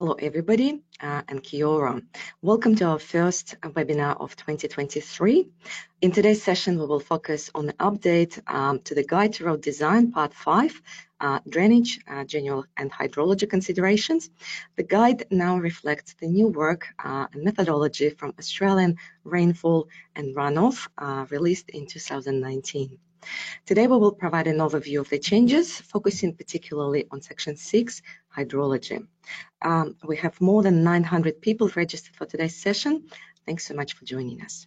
Hello, 0.00 0.14
everybody, 0.14 0.82
uh, 1.00 1.22
and 1.28 1.40
Kia 1.40 1.68
ora. 1.68 2.02
Welcome 2.42 2.74
to 2.74 2.84
our 2.84 2.98
first 2.98 3.54
webinar 3.62 4.20
of 4.20 4.34
2023. 4.34 5.48
In 6.02 6.10
today's 6.10 6.42
session, 6.42 6.80
we 6.80 6.86
will 6.86 6.98
focus 6.98 7.48
on 7.54 7.66
the 7.66 7.74
update 7.74 8.40
um, 8.52 8.80
to 8.80 8.96
the 8.96 9.04
Guide 9.04 9.34
to 9.34 9.44
Road 9.44 9.62
Design, 9.62 10.10
Part 10.10 10.34
5, 10.34 10.82
uh, 11.20 11.38
Drainage, 11.48 12.00
uh, 12.08 12.24
General 12.24 12.64
and 12.76 12.90
Hydrology 12.90 13.48
Considerations. 13.48 14.30
The 14.74 14.82
guide 14.82 15.26
now 15.30 15.58
reflects 15.58 16.14
the 16.14 16.26
new 16.26 16.48
work 16.48 16.88
uh, 16.98 17.28
and 17.32 17.44
methodology 17.44 18.10
from 18.10 18.34
Australian 18.36 18.96
Rainfall 19.22 19.86
and 20.16 20.34
Runoff, 20.34 20.88
uh, 20.98 21.26
released 21.30 21.70
in 21.70 21.86
2019. 21.86 22.98
Today, 23.66 23.86
we 23.86 23.96
will 23.96 24.12
provide 24.12 24.46
an 24.46 24.58
overview 24.58 25.00
of 25.00 25.08
the 25.08 25.18
changes, 25.18 25.80
focusing 25.80 26.34
particularly 26.34 27.06
on 27.10 27.20
Section 27.20 27.56
6, 27.56 28.02
hydrology. 28.36 29.06
Um, 29.62 29.96
we 30.06 30.16
have 30.18 30.40
more 30.40 30.62
than 30.62 30.82
900 30.82 31.40
people 31.40 31.70
registered 31.74 32.14
for 32.16 32.26
today's 32.26 32.56
session. 32.56 33.08
Thanks 33.46 33.66
so 33.66 33.74
much 33.74 33.94
for 33.94 34.04
joining 34.04 34.42
us. 34.42 34.66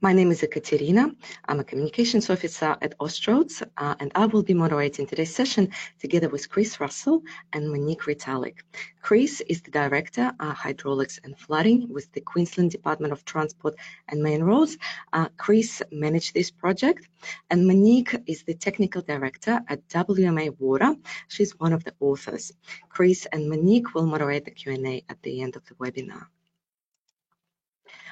My 0.00 0.12
name 0.12 0.30
is 0.30 0.42
Ekaterina. 0.42 1.14
I'm 1.48 1.60
a 1.60 1.64
communications 1.64 2.28
officer 2.30 2.76
at 2.82 2.98
Austroads, 2.98 3.62
uh, 3.76 3.94
and 4.00 4.10
I 4.14 4.26
will 4.26 4.42
be 4.42 4.54
moderating 4.54 5.06
today's 5.06 5.34
session 5.34 5.70
together 5.98 6.28
with 6.28 6.50
Chris 6.50 6.80
Russell 6.80 7.22
and 7.52 7.70
Monique 7.70 8.02
Retallick. 8.02 8.60
Chris 9.00 9.40
is 9.48 9.62
the 9.62 9.70
Director, 9.70 10.32
uh, 10.40 10.52
Hydraulics 10.52 11.20
and 11.24 11.38
Flooding 11.38 11.88
with 11.88 12.10
the 12.12 12.20
Queensland 12.20 12.70
Department 12.70 13.12
of 13.12 13.24
Transport 13.24 13.74
and 14.08 14.22
Main 14.22 14.42
Roads. 14.42 14.76
Uh, 15.12 15.28
Chris 15.36 15.82
managed 15.90 16.34
this 16.34 16.50
project, 16.50 17.08
and 17.50 17.66
Monique 17.66 18.16
is 18.26 18.42
the 18.42 18.54
Technical 18.54 19.02
Director 19.02 19.60
at 19.68 19.86
WMA 19.88 20.58
Water. 20.58 20.94
She's 21.28 21.58
one 21.58 21.72
of 21.72 21.84
the 21.84 21.94
authors. 22.00 22.52
Chris 22.88 23.26
and 23.32 23.48
Monique 23.48 23.94
will 23.94 24.06
moderate 24.06 24.44
the 24.44 24.50
Q&A 24.50 25.04
at 25.08 25.22
the 25.22 25.42
end 25.42 25.56
of 25.56 25.64
the 25.66 25.74
webinar. 25.74 26.26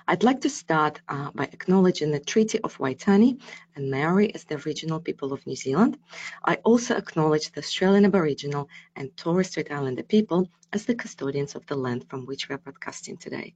I'd 0.08 0.22
like 0.22 0.40
to 0.42 0.50
start 0.50 1.00
uh, 1.08 1.30
by 1.34 1.44
acknowledging 1.44 2.10
the 2.10 2.20
Treaty 2.20 2.58
of 2.60 2.78
Waitangi 2.78 3.40
and 3.76 3.90
Maori 3.90 4.34
as 4.34 4.44
the 4.44 4.56
original 4.66 5.00
people 5.00 5.32
of 5.32 5.46
New 5.46 5.56
Zealand. 5.56 5.98
I 6.44 6.56
also 6.56 6.96
acknowledge 6.96 7.50
the 7.52 7.60
Australian 7.60 8.04
Aboriginal 8.04 8.68
and 8.96 9.16
Torres 9.16 9.48
Strait 9.48 9.70
Islander 9.70 10.02
people 10.02 10.48
as 10.72 10.86
the 10.86 10.94
custodians 10.94 11.54
of 11.54 11.66
the 11.66 11.76
land 11.76 12.08
from 12.08 12.26
which 12.26 12.48
we 12.48 12.54
are 12.54 12.58
broadcasting 12.58 13.16
today. 13.16 13.54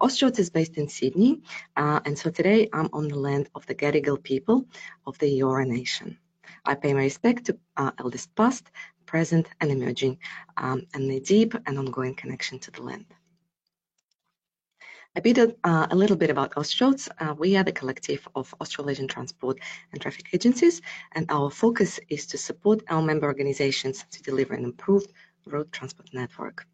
Austroads 0.00 0.38
is 0.38 0.50
based 0.50 0.76
in 0.76 0.88
Sydney, 0.88 1.42
uh, 1.76 2.00
and 2.04 2.18
so 2.18 2.30
today 2.30 2.68
I'm 2.72 2.88
on 2.92 3.08
the 3.08 3.18
land 3.18 3.48
of 3.54 3.66
the 3.66 3.74
Gadigal 3.74 4.22
people 4.22 4.66
of 5.06 5.18
the 5.18 5.40
Eora 5.40 5.66
Nation. 5.66 6.18
I 6.64 6.74
pay 6.74 6.94
my 6.94 7.00
respect 7.00 7.46
to 7.46 7.58
uh, 7.76 7.90
elders 7.98 8.26
past, 8.26 8.70
present, 9.06 9.48
and 9.60 9.70
emerging, 9.70 10.18
um, 10.56 10.86
and 10.94 11.10
the 11.10 11.20
deep 11.20 11.54
and 11.66 11.78
ongoing 11.78 12.14
connection 12.14 12.58
to 12.60 12.70
the 12.70 12.82
land. 12.82 13.06
A 15.14 15.20
bit 15.20 15.36
of, 15.36 15.54
uh, 15.62 15.86
a 15.90 15.94
little 15.94 16.16
bit 16.16 16.30
about 16.30 16.54
Austroads. 16.54 17.06
Uh, 17.18 17.34
we 17.34 17.54
are 17.54 17.64
the 17.64 17.70
collective 17.72 18.26
of 18.34 18.54
Australasian 18.62 19.06
transport 19.06 19.58
and 19.92 20.00
traffic 20.00 20.28
agencies, 20.32 20.80
and 21.12 21.26
our 21.30 21.50
focus 21.50 22.00
is 22.08 22.26
to 22.28 22.38
support 22.38 22.82
our 22.88 23.02
member 23.02 23.26
organizations 23.26 24.06
to 24.10 24.22
deliver 24.22 24.54
an 24.54 24.64
improved 24.64 25.12
road 25.44 25.70
transport 25.70 26.08
network. 26.14 26.66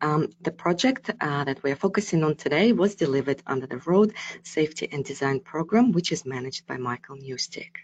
Um, 0.00 0.28
the 0.42 0.52
project 0.52 1.10
uh, 1.20 1.42
that 1.42 1.60
we 1.64 1.72
are 1.72 1.76
focusing 1.76 2.22
on 2.22 2.36
today 2.36 2.72
was 2.72 2.94
delivered 2.94 3.42
under 3.48 3.66
the 3.66 3.78
Road 3.78 4.14
Safety 4.44 4.88
and 4.92 5.04
Design 5.04 5.40
Program, 5.40 5.90
which 5.90 6.12
is 6.12 6.24
managed 6.24 6.68
by 6.68 6.76
Michael 6.76 7.16
Newstick. 7.16 7.78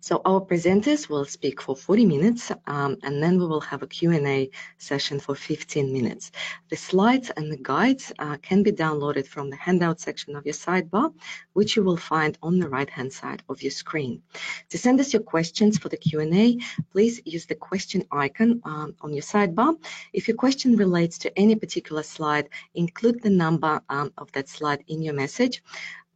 So 0.00 0.20
our 0.24 0.40
presenters 0.40 1.08
will 1.08 1.24
speak 1.24 1.62
for 1.62 1.76
40 1.76 2.06
minutes 2.06 2.52
um, 2.66 2.96
and 3.02 3.22
then 3.22 3.38
we 3.38 3.46
will 3.46 3.60
have 3.60 3.82
a 3.82 3.86
Q&A 3.86 4.50
session 4.78 5.20
for 5.20 5.34
15 5.34 5.92
minutes. 5.92 6.30
The 6.68 6.76
slides 6.76 7.30
and 7.36 7.50
the 7.50 7.56
guides 7.56 8.12
uh, 8.18 8.36
can 8.38 8.62
be 8.62 8.72
downloaded 8.72 9.26
from 9.26 9.50
the 9.50 9.56
handout 9.56 10.00
section 10.00 10.36
of 10.36 10.44
your 10.44 10.54
sidebar, 10.54 11.12
which 11.52 11.76
you 11.76 11.82
will 11.82 11.96
find 11.96 12.36
on 12.42 12.58
the 12.58 12.68
right-hand 12.68 13.12
side 13.12 13.42
of 13.48 13.62
your 13.62 13.70
screen. 13.70 14.22
To 14.70 14.78
send 14.78 15.00
us 15.00 15.12
your 15.12 15.22
questions 15.22 15.78
for 15.78 15.88
the 15.88 15.96
Q&A, 15.96 16.58
please 16.92 17.20
use 17.24 17.46
the 17.46 17.54
question 17.54 18.04
icon 18.10 18.60
um, 18.64 18.94
on 19.00 19.12
your 19.12 19.22
sidebar. 19.22 19.76
If 20.12 20.28
your 20.28 20.36
question 20.36 20.76
relates 20.76 21.18
to 21.18 21.38
any 21.38 21.54
particular 21.54 22.02
slide, 22.02 22.48
include 22.74 23.22
the 23.22 23.30
number 23.30 23.80
um, 23.88 24.12
of 24.18 24.30
that 24.32 24.48
slide 24.48 24.84
in 24.88 25.02
your 25.02 25.14
message. 25.14 25.62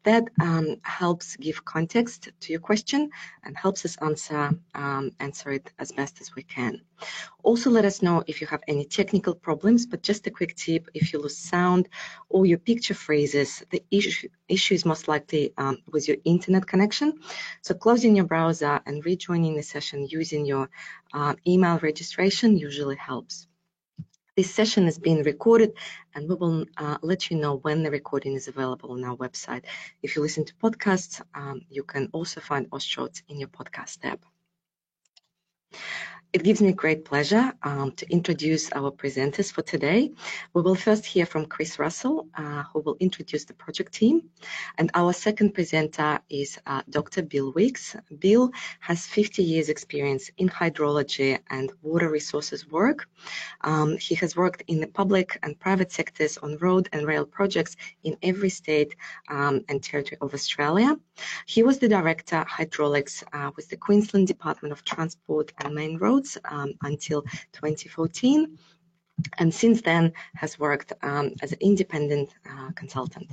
That 0.09 0.25
um, 0.41 0.77
helps 0.83 1.37
give 1.37 1.67
context 1.67 2.31
to 2.41 2.53
your 2.53 2.63
question 2.71 3.11
and 3.45 3.55
helps 3.65 3.85
us 3.85 3.95
answer 4.09 4.43
um, 4.75 5.05
answer 5.21 5.49
it 5.59 5.67
as 5.79 5.93
best 5.93 6.15
as 6.23 6.35
we 6.35 6.45
can. 6.57 6.81
Also, 7.43 7.69
let 7.69 7.85
us 7.85 8.01
know 8.01 8.25
if 8.27 8.41
you 8.41 8.47
have 8.47 8.63
any 8.67 8.87
technical 8.87 9.35
problems, 9.35 9.85
but 9.85 10.03
just 10.03 10.27
a 10.27 10.31
quick 10.31 10.55
tip, 10.57 10.89
if 10.95 11.13
you 11.13 11.21
lose 11.21 11.37
sound 11.37 11.91
or 12.31 12.47
your 12.47 12.59
picture 12.71 12.95
freezes, 12.95 13.63
the 13.69 13.83
issue, 13.91 14.29
issue 14.49 14.75
is 14.75 14.87
most 14.87 15.09
likely 15.09 15.53
um, 15.59 15.77
with 15.93 16.09
your 16.09 16.17
internet 16.25 16.67
connection. 16.67 17.09
So 17.61 17.75
closing 17.75 18.17
your 18.17 18.29
browser 18.35 18.81
and 18.87 19.05
rejoining 19.05 19.57
the 19.57 19.63
session 19.63 20.09
using 20.09 20.47
your 20.47 20.71
uh, 21.13 21.35
email 21.47 21.79
registration 21.81 22.57
usually 22.57 22.97
helps. 22.97 23.47
This 24.39 24.55
session 24.55 24.87
is 24.87 25.01
being 25.01 25.25
recorded 25.25 25.73
and 26.15 26.29
we 26.29 26.37
will 26.37 26.65
uh, 26.77 26.97
let 27.03 27.29
you 27.29 27.37
know 27.37 27.57
when 27.57 27.83
the 27.83 27.91
recording 27.91 28.35
is 28.35 28.47
available 28.47 28.93
on 28.93 29.03
our 29.03 29.17
website. 29.17 29.65
If 30.01 30.15
you 30.15 30.23
listen 30.23 30.45
to 30.45 30.55
podcasts, 30.55 31.21
um, 31.35 31.63
you 31.69 31.83
can 31.83 32.09
also 32.13 32.41
find 32.41 32.71
Austroads 32.71 33.21
in 33.29 33.41
your 33.41 33.49
podcast 33.49 33.99
tab. 33.99 34.21
It 36.31 36.45
gives 36.45 36.61
me 36.61 36.73
great 36.73 37.07
pleasure 37.07 37.55
um, 37.63 37.93
to 37.93 38.13
introduce 38.13 38.71
our 38.73 38.91
presenters 38.91 39.51
for 39.51 39.63
today. 39.63 40.13
We 40.53 40.61
will 40.61 40.75
first 40.75 41.07
hear 41.07 41.25
from 41.25 41.47
Chris 41.47 41.79
Russell, 41.79 42.29
uh, 42.35 42.65
who 42.65 42.81
will 42.81 42.99
introduce 43.01 43.47
the 43.47 43.55
project 43.55 43.95
team. 43.95 44.29
And 44.77 44.91
our 44.93 45.15
second 45.15 45.55
presenter 45.55 46.21
is 46.29 46.59
uh, 46.67 46.83
Dr. 46.91 47.23
Bill 47.23 47.51
Weeks. 47.53 47.97
Bill 48.19 48.51
has 48.81 49.07
50 49.07 49.43
years 49.43 49.71
experience 49.71 50.31
in 50.37 50.51
hydrology 50.51 51.39
and 51.49 51.73
water 51.81 52.11
resources 52.11 52.71
work. 52.71 53.09
Um, 53.63 53.97
he 53.97 54.15
has 54.17 54.37
worked 54.37 54.65
in 54.67 54.81
the 54.81 54.87
public 54.87 55.39
and 55.43 55.59
private 55.59 55.93
sectors 55.93 56.37
on 56.37 56.59
road 56.59 56.91
and 56.93 57.07
rail 57.07 57.25
projects 57.25 57.75
in 58.05 58.19
every 58.23 58.51
state 58.51 58.95
um, 59.31 59.65
and 59.71 59.83
territory 59.83 60.19
of 60.21 60.35
Australia. 60.35 60.95
He 61.47 61.63
was 61.63 61.79
the 61.79 61.89
director 61.89 62.45
hydraulics 62.47 63.25
uh, 63.33 63.51
with 63.57 63.71
the 63.71 63.79
Queensland 63.79 64.27
Department 64.27 64.73
of 64.73 64.85
Transport 64.85 65.53
and 65.65 65.75
Main 65.75 65.97
Roads 65.97 66.18
um, 66.51 66.73
until 66.83 67.23
2014 67.53 68.59
and 69.39 69.53
since 69.53 69.83
then 69.83 70.13
has 70.35 70.59
worked 70.59 70.93
um, 71.03 71.35
as 71.43 71.53
an 71.53 71.59
independent 71.61 72.31
uh, 72.49 72.71
consultant. 72.75 73.29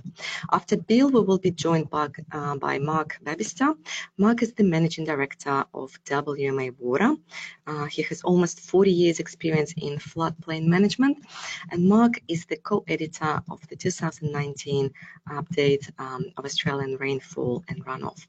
After 0.52 0.78
Bill, 0.78 1.10
we 1.10 1.22
will 1.22 1.38
be 1.38 1.52
joined 1.52 1.90
by, 1.90 2.10
uh, 2.32 2.56
by 2.58 2.80
Mark 2.80 3.18
Babister. 3.24 3.76
Mark 4.18 4.42
is 4.42 4.54
the 4.54 4.64
managing 4.64 5.06
director 5.06 5.66
of 5.74 5.98
WMA 6.06 6.74
Water. 6.80 7.16
Uh, 7.68 7.86
he 7.86 8.02
has 8.04 8.22
almost 8.22 8.60
40 8.60 8.92
years 8.92 9.20
experience 9.20 9.74
in 9.78 9.98
floodplain 9.98 10.66
management, 10.66 11.18
and 11.72 11.88
Mark 11.88 12.22
is 12.28 12.46
the 12.46 12.58
co-editor 12.58 13.42
of 13.50 13.68
the 13.68 13.76
2019 13.76 14.92
update 15.30 15.90
um, 16.00 16.26
of 16.38 16.46
Australian 16.46 16.96
rainfall 16.98 17.64
and 17.68 17.84
runoff. 17.86 18.26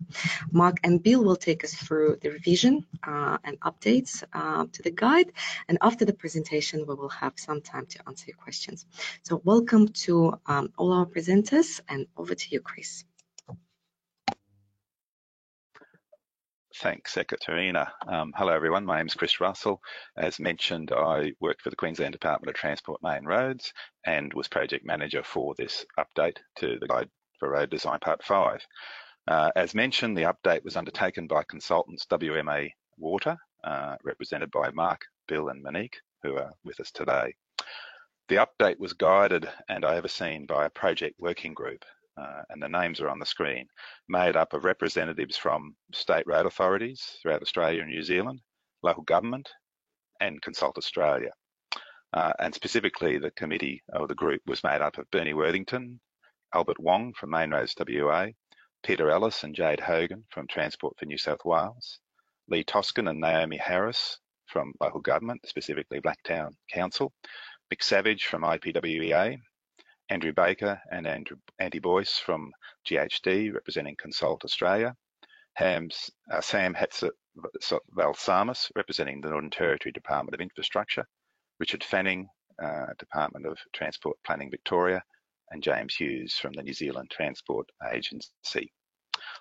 Mark 0.53 0.78
and 0.84 1.03
Bill 1.03 1.23
will 1.23 1.37
take 1.37 1.65
us 1.65 1.75
through 1.75 2.19
the 2.23 2.31
revision 2.31 2.84
uh, 3.06 3.38
and 3.44 3.61
updates 3.61 4.25
uh, 4.33 4.67
to 4.73 4.83
the 4.83 4.91
guide, 4.91 5.33
and 5.69 5.78
after 5.83 6.05
the 6.05 6.15
presentation, 6.15 6.87
we 6.87 6.94
will 6.94 7.09
have 7.09 7.38
some 7.46 7.60
time 7.60 7.86
to 7.86 7.98
answer 8.06 8.26
your 8.28 8.36
questions. 8.36 8.84
So 9.22 9.40
welcome 9.44 9.88
to 10.04 10.34
um, 10.46 10.72
all 10.76 10.92
our 10.92 11.06
presenters 11.06 11.80
and 11.88 12.06
over 12.16 12.34
to 12.34 12.46
you, 12.50 12.60
Chris. 12.60 13.04
Thanks, 16.82 17.16
Ekaterina. 17.16 17.90
Um, 18.06 18.34
hello, 18.37 18.52
everyone. 18.52 18.84
My 18.84 18.98
name 18.98 19.06
is 19.06 19.14
Chris 19.14 19.40
Russell. 19.40 19.81
As 20.14 20.38
mentioned, 20.38 20.93
I 20.93 21.32
worked 21.40 21.62
for 21.62 21.70
the 21.70 21.76
Queensland 21.76 22.12
Department 22.12 22.50
of 22.50 22.54
Transport 22.54 23.00
Main 23.02 23.25
Roads 23.25 23.72
and 24.04 24.31
was 24.34 24.49
project 24.49 24.84
manager 24.84 25.22
for 25.22 25.54
this 25.56 25.87
update 25.99 26.37
to 26.56 26.78
the 26.78 26.87
Guide 26.87 27.08
for 27.38 27.50
Road 27.50 27.70
Design 27.70 27.99
Part 28.00 28.22
5. 28.22 28.60
Uh, 29.28 29.50
as 29.56 29.75
mentioned, 29.75 30.19
the 30.19 30.34
update 30.34 30.64
was 30.64 30.76
undertaken 30.76 31.26
by 31.26 31.44
consultants 31.49 32.04
WMA 32.10 32.70
Water, 32.99 33.38
uh, 33.64 33.96
represented 34.04 34.50
by 34.50 34.70
Mark, 34.70 35.00
Bill 35.28 35.49
and 35.49 35.62
Monique, 35.62 35.96
who 36.26 36.37
are 36.37 36.52
with 36.64 36.81
us 36.81 36.90
today. 36.90 37.34
The 38.28 38.44
update 38.44 38.78
was 38.78 38.93
guided 38.93 39.49
and 39.69 39.84
overseen 39.84 40.46
by 40.46 40.67
a 40.67 40.70
project 40.70 41.14
working 41.20 41.55
group, 41.55 41.84
uh, 42.20 42.43
and 42.50 42.61
the 42.61 42.69
names 42.69 43.00
are 43.00 43.08
on 43.08 43.20
the 43.20 43.26
screen, 43.26 43.69
made 44.08 44.37
up 44.37 44.52
of 44.52 44.64
representatives 44.64 45.37
from 45.37 45.76
state 45.93 46.26
road 46.26 46.46
authorities 46.46 47.19
throughout 47.23 47.43
Australia 47.43 47.82
and 47.82 47.90
New 47.90 48.02
Zealand, 48.02 48.40
local 48.82 49.05
government, 49.05 49.49
and 50.20 50.43
Consult 50.43 50.76
Australia. 50.76 51.31
Uh, 52.12 52.32
and 52.40 52.55
specifically, 52.55 53.19
the 53.19 53.31
committee 53.32 53.82
or 53.93 54.08
the 54.08 54.14
group 54.14 54.40
was 54.46 54.64
made 54.64 54.81
up 54.81 54.99
of 54.99 55.11
Bernie 55.12 55.34
Worthington, 55.34 56.00
Albert 56.52 56.81
Wong 56.81 57.12
from 57.12 57.31
Main 57.31 57.50
Roads 57.52 57.75
WA, 57.78 58.28
Peter 58.82 59.11
Ellis 59.11 59.44
and 59.44 59.55
Jade 59.55 59.81
Hogan 59.81 60.25
from 60.31 60.46
Transport 60.49 60.96
for 60.99 61.06
New 61.06 61.19
South 61.19 61.44
Wales, 61.44 62.00
Lee 62.49 62.64
Toskin 62.64 63.08
and 63.08 63.20
Naomi 63.20 63.56
Harris 63.56 64.19
from 64.46 64.72
local 64.81 65.00
government, 65.00 65.46
specifically 65.46 66.00
Blacktown 66.00 66.50
Council, 66.70 67.12
Mick 67.72 67.82
Savage 67.82 68.25
from 68.25 68.43
IPWEA, 68.43 69.38
Andrew 70.08 70.32
Baker 70.32 70.81
and 70.93 71.06
Andrew, 71.06 71.37
Andy 71.58 71.81
Boyce 71.81 72.19
from 72.19 72.52
GHD 72.88 73.52
representing 73.52 73.96
Consult 73.96 74.44
Australia, 74.44 74.94
Hams, 75.54 76.10
uh, 76.31 76.40
Sam 76.40 76.76
Valsamis 77.96 78.70
representing 78.76 79.20
the 79.20 79.31
Northern 79.31 79.50
Territory 79.50 79.93
Department 79.93 80.34
of 80.34 80.40
Infrastructure, 80.40 81.04
Richard 81.58 81.82
Fanning, 81.82 82.28
uh, 82.62 82.87
Department 82.99 83.46
of 83.46 83.58
Transport 83.72 84.16
Planning 84.25 84.50
Victoria, 84.50 85.02
and 85.50 85.62
James 85.62 85.94
Hughes 85.94 86.34
from 86.34 86.52
the 86.52 86.62
New 86.62 86.72
Zealand 86.75 87.10
Transport 87.10 87.69
Agency. 87.92 88.72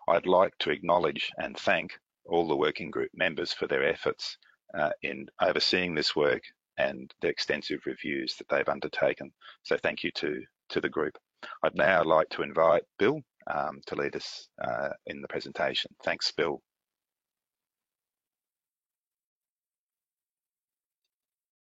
I'd 0.07 0.25
like 0.25 0.57
to 0.59 0.71
acknowledge 0.71 1.31
and 1.37 1.57
thank 1.57 1.97
all 2.25 2.47
the 2.47 2.55
working 2.55 2.89
group 2.89 3.11
members 3.13 3.53
for 3.53 3.67
their 3.67 3.83
efforts 3.83 4.37
uh, 4.73 4.91
in 5.03 5.27
overseeing 5.41 5.95
this 5.95 6.15
work 6.15 6.41
and 6.77 7.13
the 7.21 7.27
extensive 7.27 7.79
reviews 7.85 8.35
that 8.35 8.47
they've 8.49 8.67
undertaken. 8.67 9.31
So 9.63 9.77
thank 9.77 10.03
you 10.03 10.11
to, 10.15 10.41
to 10.69 10.81
the 10.81 10.89
group. 10.89 11.17
I'd 11.63 11.75
now 11.75 12.03
like 12.03 12.29
to 12.29 12.41
invite 12.41 12.83
Bill 12.97 13.21
um, 13.47 13.79
to 13.87 13.95
lead 13.95 14.15
us 14.15 14.47
uh, 14.63 14.89
in 15.05 15.21
the 15.21 15.27
presentation. 15.27 15.91
Thanks, 16.03 16.31
Bill. 16.31 16.61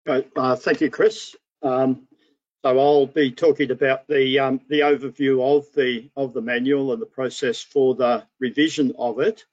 Uh, 0.08 0.56
thank 0.56 0.82
you, 0.82 0.90
Chris. 0.90 1.36
Um, 1.62 2.08
so 2.64 2.78
I'll 2.78 3.06
be 3.06 3.32
talking 3.32 3.72
about 3.72 4.08
the 4.08 4.40
um, 4.40 4.60
the 4.68 4.82
overview 4.82 5.58
of 5.58 5.72
the 5.76 6.10
of 6.18 6.34
the 6.34 6.42
manual 6.42 6.92
and 6.92 7.02
the 7.02 7.06
process 7.06 7.62
for 7.62 7.96
the 7.96 8.26
revision 8.40 8.94
of 8.98 9.20
it, 9.20 9.46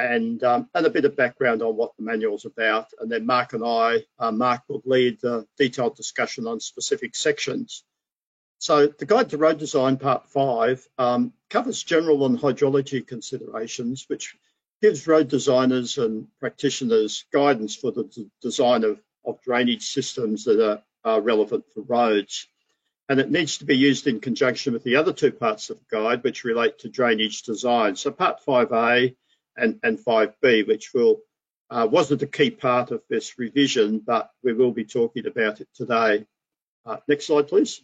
and 0.00 0.42
um, 0.44 0.68
and 0.74 0.86
a 0.86 0.90
bit 0.90 1.04
of 1.04 1.16
background 1.16 1.62
on 1.62 1.76
what 1.76 1.96
the 1.96 2.02
manual 2.02 2.36
is 2.36 2.44
about. 2.44 2.88
And 2.98 3.10
then 3.10 3.26
Mark 3.26 3.52
and 3.52 3.64
I, 3.64 4.04
uh, 4.18 4.32
Mark 4.32 4.62
will 4.68 4.82
lead 4.84 5.20
the 5.20 5.46
detailed 5.58 5.96
discussion 5.96 6.46
on 6.46 6.60
specific 6.60 7.14
sections. 7.14 7.84
So 8.58 8.88
the 8.88 9.06
Guide 9.06 9.30
to 9.30 9.38
Road 9.38 9.58
Design 9.58 9.96
Part 9.96 10.28
5 10.28 10.86
um, 10.98 11.32
covers 11.48 11.82
general 11.82 12.26
and 12.26 12.38
hydrology 12.38 13.06
considerations, 13.06 14.04
which 14.08 14.36
gives 14.82 15.06
road 15.06 15.28
designers 15.28 15.96
and 15.96 16.26
practitioners 16.40 17.24
guidance 17.32 17.74
for 17.76 17.90
the 17.90 18.30
design 18.42 18.84
of, 18.84 19.00
of 19.24 19.40
drainage 19.42 19.86
systems 19.88 20.44
that 20.44 20.62
are 20.62 20.82
are 21.04 21.20
relevant 21.20 21.64
for 21.72 21.82
roads. 21.82 22.46
And 23.08 23.18
it 23.18 23.30
needs 23.30 23.58
to 23.58 23.64
be 23.64 23.76
used 23.76 24.06
in 24.06 24.20
conjunction 24.20 24.72
with 24.72 24.84
the 24.84 24.96
other 24.96 25.12
two 25.12 25.32
parts 25.32 25.70
of 25.70 25.78
the 25.78 25.96
guide, 25.96 26.22
which 26.22 26.44
relate 26.44 26.78
to 26.80 26.88
drainage 26.88 27.42
design. 27.42 27.96
So 27.96 28.12
part 28.12 28.40
5A 28.46 29.16
and, 29.60 29.78
and 29.82 29.98
5B, 29.98 30.66
which 30.66 30.92
will 30.94 31.20
uh, 31.70 31.86
wasn't 31.90 32.22
a 32.22 32.26
key 32.26 32.50
part 32.50 32.90
of 32.90 33.02
this 33.08 33.38
revision, 33.38 34.00
but 34.04 34.30
we 34.42 34.52
will 34.52 34.72
be 34.72 34.84
talking 34.84 35.26
about 35.26 35.60
it 35.60 35.68
today. 35.74 36.26
Uh, 36.84 36.96
next 37.06 37.26
slide, 37.26 37.46
please. 37.48 37.82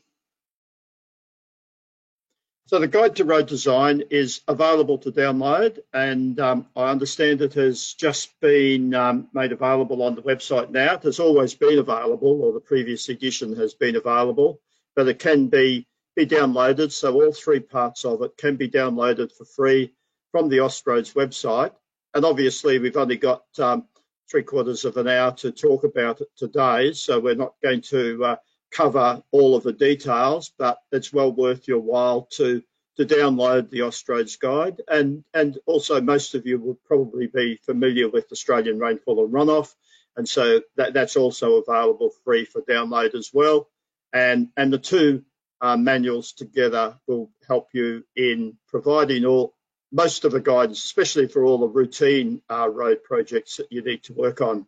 So 2.68 2.80
the 2.80 2.88
Guide 2.88 3.14
to 3.16 3.24
Road 3.24 3.46
Design 3.46 4.02
is 4.10 4.40
available 4.48 4.98
to 4.98 5.12
download 5.12 5.78
and 5.94 6.40
um, 6.40 6.66
I 6.74 6.90
understand 6.90 7.40
it 7.40 7.54
has 7.54 7.94
just 7.94 8.40
been 8.40 8.92
um, 8.92 9.28
made 9.32 9.52
available 9.52 10.02
on 10.02 10.16
the 10.16 10.22
website 10.22 10.70
now. 10.70 10.94
It 10.94 11.04
has 11.04 11.20
always 11.20 11.54
been 11.54 11.78
available 11.78 12.42
or 12.42 12.52
the 12.52 12.58
previous 12.58 13.08
edition 13.08 13.54
has 13.54 13.74
been 13.74 13.94
available, 13.94 14.60
but 14.96 15.06
it 15.06 15.20
can 15.20 15.46
be, 15.46 15.86
be 16.16 16.26
downloaded. 16.26 16.90
So 16.90 17.14
all 17.14 17.32
three 17.32 17.60
parts 17.60 18.04
of 18.04 18.22
it 18.22 18.36
can 18.36 18.56
be 18.56 18.68
downloaded 18.68 19.30
for 19.30 19.44
free 19.44 19.92
from 20.36 20.50
the 20.50 20.58
Austroads 20.58 21.14
website. 21.14 21.72
And 22.12 22.22
obviously 22.22 22.78
we've 22.78 22.98
only 22.98 23.16
got 23.16 23.44
um, 23.58 23.86
three 24.30 24.42
quarters 24.42 24.84
of 24.84 24.98
an 24.98 25.08
hour 25.08 25.32
to 25.36 25.50
talk 25.50 25.84
about 25.84 26.20
it 26.20 26.28
today. 26.36 26.92
So 26.92 27.18
we're 27.18 27.34
not 27.34 27.54
going 27.62 27.80
to 27.88 28.22
uh, 28.22 28.36
cover 28.70 29.22
all 29.30 29.56
of 29.56 29.62
the 29.62 29.72
details, 29.72 30.52
but 30.58 30.76
it's 30.92 31.10
well 31.10 31.32
worth 31.32 31.66
your 31.66 31.78
while 31.78 32.28
to 32.32 32.62
to 32.98 33.06
download 33.06 33.70
the 33.70 33.78
Austroads 33.78 34.38
guide. 34.38 34.82
And, 34.88 35.24
and 35.32 35.56
also 35.64 36.02
most 36.02 36.34
of 36.34 36.46
you 36.46 36.58
will 36.58 36.78
probably 36.84 37.28
be 37.28 37.58
familiar 37.64 38.10
with 38.10 38.30
Australian 38.30 38.78
rainfall 38.78 39.24
and 39.24 39.32
runoff. 39.32 39.74
And 40.18 40.28
so 40.28 40.60
that, 40.76 40.92
that's 40.92 41.16
also 41.16 41.62
available 41.62 42.10
free 42.24 42.44
for 42.44 42.60
download 42.60 43.14
as 43.14 43.30
well. 43.32 43.70
And, 44.12 44.48
and 44.54 44.70
the 44.70 44.78
two 44.78 45.24
uh, 45.62 45.78
manuals 45.78 46.32
together 46.32 46.98
will 47.06 47.30
help 47.48 47.68
you 47.72 48.04
in 48.14 48.58
providing 48.68 49.24
all 49.24 49.55
most 49.92 50.24
of 50.24 50.32
the 50.32 50.40
guidance, 50.40 50.84
especially 50.84 51.28
for 51.28 51.44
all 51.44 51.58
the 51.58 51.68
routine 51.68 52.42
uh, 52.50 52.68
road 52.68 53.02
projects 53.04 53.56
that 53.56 53.70
you 53.70 53.82
need 53.82 54.02
to 54.04 54.12
work 54.12 54.40
on. 54.40 54.66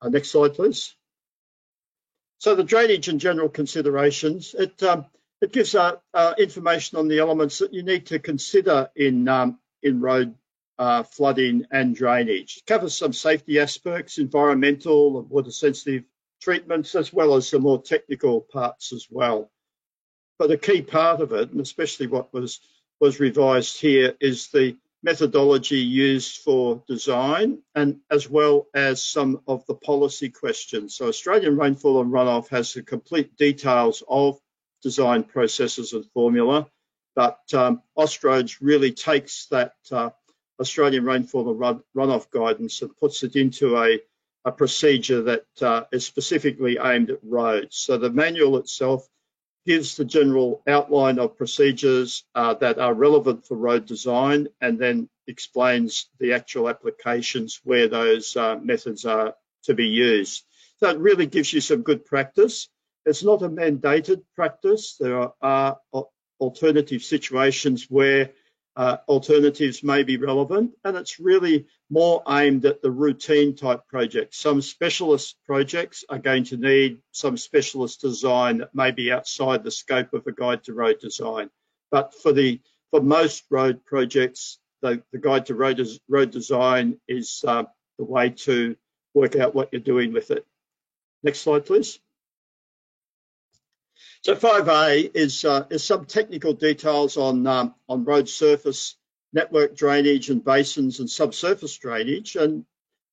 Uh, 0.00 0.08
next 0.08 0.30
slide, 0.30 0.54
please. 0.54 0.94
So 2.38 2.54
the 2.54 2.64
drainage 2.64 3.08
and 3.08 3.20
general 3.20 3.48
considerations, 3.48 4.54
it, 4.58 4.82
um, 4.82 5.06
it 5.40 5.52
gives 5.52 5.74
uh, 5.74 5.96
uh, 6.12 6.34
information 6.38 6.98
on 6.98 7.08
the 7.08 7.20
elements 7.20 7.58
that 7.58 7.72
you 7.72 7.82
need 7.82 8.06
to 8.06 8.18
consider 8.18 8.90
in, 8.94 9.28
um, 9.28 9.58
in 9.82 10.00
road 10.00 10.34
uh, 10.78 11.04
flooding 11.04 11.66
and 11.70 11.94
drainage. 11.94 12.58
It 12.58 12.66
covers 12.66 12.96
some 12.96 13.12
safety 13.12 13.60
aspects, 13.60 14.18
environmental 14.18 15.18
and 15.20 15.30
water 15.30 15.50
sensitive 15.50 16.04
treatments, 16.40 16.94
as 16.94 17.12
well 17.12 17.34
as 17.34 17.50
the 17.50 17.58
more 17.58 17.80
technical 17.80 18.40
parts 18.40 18.92
as 18.92 19.06
well. 19.10 19.50
But 20.38 20.50
a 20.50 20.58
key 20.58 20.82
part 20.82 21.20
of 21.20 21.32
it, 21.32 21.52
and 21.52 21.60
especially 21.60 22.08
what 22.08 22.32
was, 22.34 22.60
was 23.00 23.20
revised 23.20 23.80
here, 23.80 24.14
is 24.20 24.48
the 24.48 24.76
methodology 25.04 25.78
used 25.78 26.38
for 26.38 26.82
design 26.88 27.58
and 27.74 28.00
as 28.10 28.28
well 28.28 28.66
as 28.74 29.02
some 29.02 29.38
of 29.46 29.64
the 29.66 29.74
policy 29.74 30.30
questions. 30.30 30.96
So 30.96 31.08
Australian 31.08 31.58
Rainfall 31.58 32.00
and 32.00 32.10
Runoff 32.10 32.48
has 32.48 32.72
the 32.72 32.82
complete 32.82 33.36
details 33.36 34.02
of 34.08 34.40
design 34.82 35.22
processes 35.22 35.92
and 35.92 36.06
formula, 36.06 36.66
but 37.14 37.38
um, 37.52 37.82
really 38.60 38.92
takes 38.92 39.46
that 39.46 39.74
uh, 39.92 40.08
Australian 40.58 41.04
Rainfall 41.04 41.50
and 41.50 41.60
run 41.60 41.82
Runoff 41.94 42.30
guidance 42.30 42.80
and 42.80 42.96
puts 42.96 43.22
it 43.24 43.36
into 43.36 43.76
a, 43.76 44.00
a 44.46 44.52
procedure 44.52 45.22
that 45.22 45.46
uh, 45.60 45.84
is 45.92 46.06
specifically 46.06 46.78
aimed 46.80 47.10
at 47.10 47.18
roads. 47.22 47.76
So 47.76 47.98
the 47.98 48.10
manual 48.10 48.56
itself 48.56 49.06
gives 49.66 49.96
the 49.96 50.04
general 50.04 50.62
outline 50.66 51.18
of 51.18 51.36
procedures 51.36 52.24
uh, 52.34 52.54
that 52.54 52.78
are 52.78 52.94
relevant 52.94 53.46
for 53.46 53.56
road 53.56 53.86
design 53.86 54.48
and 54.60 54.78
then 54.78 55.08
explains 55.26 56.08
the 56.18 56.34
actual 56.34 56.68
applications 56.68 57.60
where 57.64 57.88
those 57.88 58.36
uh, 58.36 58.56
methods 58.62 59.04
are 59.04 59.34
to 59.62 59.74
be 59.74 59.86
used. 59.86 60.44
So 60.78 60.90
it 60.90 60.98
really 60.98 61.26
gives 61.26 61.52
you 61.52 61.60
some 61.60 61.82
good 61.82 62.04
practice. 62.04 62.68
It's 63.06 63.24
not 63.24 63.42
a 63.42 63.48
mandated 63.48 64.22
practice. 64.34 64.96
There 64.98 65.18
are, 65.18 65.32
are 65.40 66.06
alternative 66.40 67.02
situations 67.02 67.86
where 67.88 68.30
uh, 68.76 68.96
alternatives 69.08 69.82
may 69.82 70.02
be 70.02 70.16
relevant 70.16 70.72
and 70.84 70.96
it's 70.96 71.20
really 71.20 71.66
more 71.90 72.22
aimed 72.28 72.64
at 72.64 72.82
the 72.82 72.90
routine 72.90 73.54
type 73.54 73.86
projects. 73.88 74.38
Some 74.38 74.60
specialist 74.60 75.36
projects 75.46 76.04
are 76.08 76.18
going 76.18 76.44
to 76.44 76.56
need 76.56 76.98
some 77.12 77.36
specialist 77.36 78.00
design 78.00 78.58
that 78.58 78.74
may 78.74 78.90
be 78.90 79.12
outside 79.12 79.62
the 79.62 79.70
scope 79.70 80.12
of 80.12 80.26
a 80.26 80.32
guide 80.32 80.64
to 80.64 80.74
road 80.74 80.98
design. 81.00 81.50
But 81.90 82.14
for 82.14 82.32
the 82.32 82.60
for 82.90 83.00
most 83.00 83.44
road 83.50 83.84
projects, 83.84 84.58
the, 84.82 85.02
the 85.12 85.18
guide 85.18 85.46
to 85.46 85.54
road, 85.54 85.80
road 86.08 86.30
design 86.30 87.00
is 87.08 87.44
uh, 87.46 87.64
the 87.98 88.04
way 88.04 88.30
to 88.30 88.76
work 89.14 89.36
out 89.36 89.54
what 89.54 89.68
you're 89.72 89.80
doing 89.80 90.12
with 90.12 90.30
it. 90.30 90.44
Next 91.22 91.40
slide, 91.40 91.66
please. 91.66 91.98
So 94.22 94.34
5A 94.34 95.10
is, 95.14 95.44
uh, 95.44 95.66
is 95.70 95.84
some 95.84 96.06
technical 96.06 96.52
details 96.52 97.16
on, 97.16 97.46
um, 97.46 97.74
on 97.88 98.04
road 98.04 98.28
surface 98.28 98.96
network 99.32 99.76
drainage 99.76 100.30
and 100.30 100.44
basins 100.44 101.00
and 101.00 101.10
subsurface 101.10 101.76
drainage. 101.78 102.36
And 102.36 102.64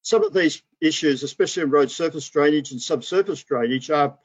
some 0.03 0.23
of 0.23 0.33
these 0.33 0.61
issues, 0.79 1.23
especially 1.23 1.63
in 1.63 1.71
road 1.71 1.91
surface 1.91 2.29
drainage 2.29 2.71
and 2.71 2.81
subsurface 2.81 3.43
drainage, 3.43 3.89
are 3.89 4.17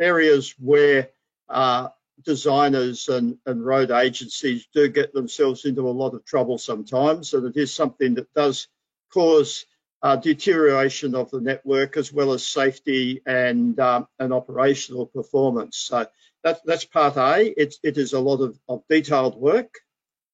areas 0.00 0.54
where 0.58 1.10
uh, 1.48 1.88
designers 2.24 3.08
and, 3.08 3.38
and 3.46 3.64
road 3.64 3.90
agencies 3.90 4.66
do 4.74 4.88
get 4.88 5.12
themselves 5.12 5.64
into 5.64 5.88
a 5.88 5.90
lot 5.90 6.14
of 6.14 6.24
trouble 6.24 6.58
sometimes. 6.58 7.34
And 7.34 7.46
it 7.46 7.60
is 7.60 7.72
something 7.72 8.14
that 8.14 8.32
does 8.34 8.68
cause 9.12 9.64
uh, 10.02 10.16
deterioration 10.16 11.14
of 11.14 11.30
the 11.30 11.40
network 11.40 11.96
as 11.96 12.12
well 12.12 12.32
as 12.32 12.46
safety 12.46 13.20
and 13.26 13.78
um, 13.80 14.06
and 14.18 14.32
operational 14.32 15.06
performance. 15.06 15.76
So 15.76 16.06
that, 16.44 16.60
that's 16.64 16.84
part 16.84 17.16
A. 17.16 17.52
It's, 17.60 17.78
it 17.82 17.98
is 17.98 18.12
a 18.12 18.20
lot 18.20 18.40
of, 18.40 18.58
of 18.68 18.82
detailed 18.88 19.36
work. 19.36 19.74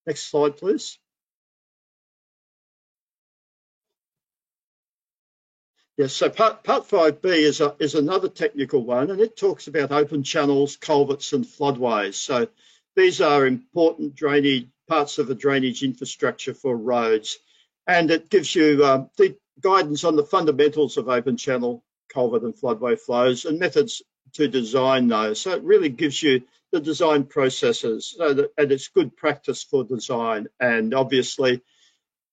Next 0.06 0.30
slide, 0.30 0.56
please. 0.56 0.98
Yes, 5.96 6.12
so 6.12 6.28
part, 6.28 6.64
part 6.64 6.88
5B 6.88 7.24
is, 7.24 7.60
a, 7.60 7.76
is 7.78 7.94
another 7.94 8.28
technical 8.28 8.84
one 8.84 9.10
and 9.12 9.20
it 9.20 9.36
talks 9.36 9.68
about 9.68 9.92
open 9.92 10.24
channels, 10.24 10.76
culverts 10.76 11.32
and 11.32 11.44
floodways. 11.44 12.14
So 12.14 12.48
these 12.96 13.20
are 13.20 13.46
important 13.46 14.16
drainage 14.16 14.68
parts 14.88 15.18
of 15.18 15.28
the 15.28 15.36
drainage 15.36 15.84
infrastructure 15.84 16.52
for 16.52 16.76
roads 16.76 17.38
and 17.86 18.10
it 18.10 18.28
gives 18.28 18.54
you 18.54 18.84
um, 18.84 19.08
de 19.16 19.36
guidance 19.60 20.04
on 20.04 20.16
the 20.16 20.24
fundamentals 20.24 20.96
of 20.96 21.08
open 21.08 21.36
channel 21.36 21.84
culvert 22.12 22.42
and 22.42 22.54
floodway 22.54 22.98
flows 22.98 23.44
and 23.44 23.58
methods 23.58 24.02
to 24.32 24.48
design 24.48 25.08
those. 25.08 25.40
So 25.40 25.52
it 25.52 25.62
really 25.62 25.88
gives 25.88 26.22
you 26.22 26.42
the 26.72 26.80
design 26.80 27.24
processes 27.24 28.14
so 28.16 28.34
that, 28.34 28.50
and 28.58 28.72
it's 28.72 28.88
good 28.88 29.16
practice 29.16 29.62
for 29.62 29.84
design. 29.84 30.48
And 30.58 30.92
obviously, 30.92 31.62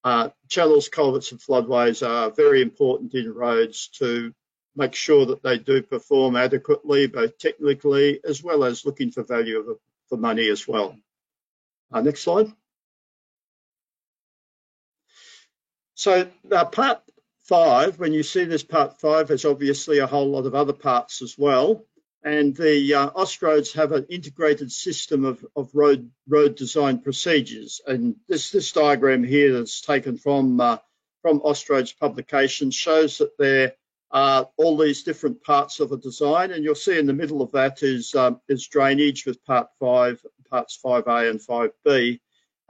uh, 0.03 0.29
channels, 0.47 0.89
culverts 0.89 1.31
and 1.31 1.39
floodways 1.39 2.05
are 2.07 2.31
very 2.31 2.61
important 2.61 3.13
in 3.13 3.31
roads 3.31 3.89
to 3.99 4.33
make 4.75 4.95
sure 4.95 5.27
that 5.27 5.43
they 5.43 5.57
do 5.57 5.81
perform 5.83 6.35
adequately, 6.35 7.07
both 7.07 7.37
technically 7.37 8.19
as 8.23 8.41
well 8.41 8.63
as 8.63 8.85
looking 8.85 9.11
for 9.11 9.23
value 9.23 9.77
for 10.09 10.17
money 10.17 10.49
as 10.49 10.67
well. 10.67 10.97
Uh, 11.91 12.01
next 12.01 12.21
slide. 12.21 12.51
So 15.93 16.27
uh, 16.51 16.65
part 16.65 17.03
five, 17.43 17.99
when 17.99 18.13
you 18.13 18.23
see 18.23 18.45
this 18.45 18.63
part 18.63 18.99
five, 18.99 19.27
there's 19.27 19.45
obviously 19.45 19.99
a 19.99 20.07
whole 20.07 20.29
lot 20.29 20.45
of 20.45 20.55
other 20.55 20.73
parts 20.73 21.21
as 21.21 21.37
well. 21.37 21.85
And 22.23 22.55
the 22.55 22.93
uh, 22.93 23.09
Austroads 23.11 23.73
have 23.73 23.91
an 23.93 24.05
integrated 24.09 24.71
system 24.71 25.25
of, 25.25 25.43
of 25.55 25.71
road 25.73 26.11
road 26.27 26.55
design 26.55 26.99
procedures. 26.99 27.81
And 27.87 28.15
this 28.27 28.51
this 28.51 28.71
diagram 28.71 29.23
here 29.23 29.53
that's 29.53 29.81
taken 29.81 30.17
from 30.17 30.59
uh, 30.59 30.77
from 31.23 31.39
Austroads 31.39 31.97
publication 31.97 32.69
shows 32.69 33.17
that 33.17 33.37
there 33.39 33.73
are 34.11 34.49
all 34.57 34.77
these 34.77 35.03
different 35.03 35.41
parts 35.43 35.79
of 35.79 35.91
a 35.91 35.97
design. 35.97 36.51
And 36.51 36.63
you'll 36.63 36.75
see 36.75 36.99
in 36.99 37.07
the 37.07 37.13
middle 37.13 37.41
of 37.41 37.53
that 37.53 37.81
is 37.81 38.13
um, 38.13 38.39
is 38.47 38.67
drainage 38.67 39.25
with 39.25 39.43
part 39.43 39.69
five, 39.79 40.23
parts 40.49 40.79
5A 40.83 41.29
and 41.29 41.39
5B. 41.39 42.19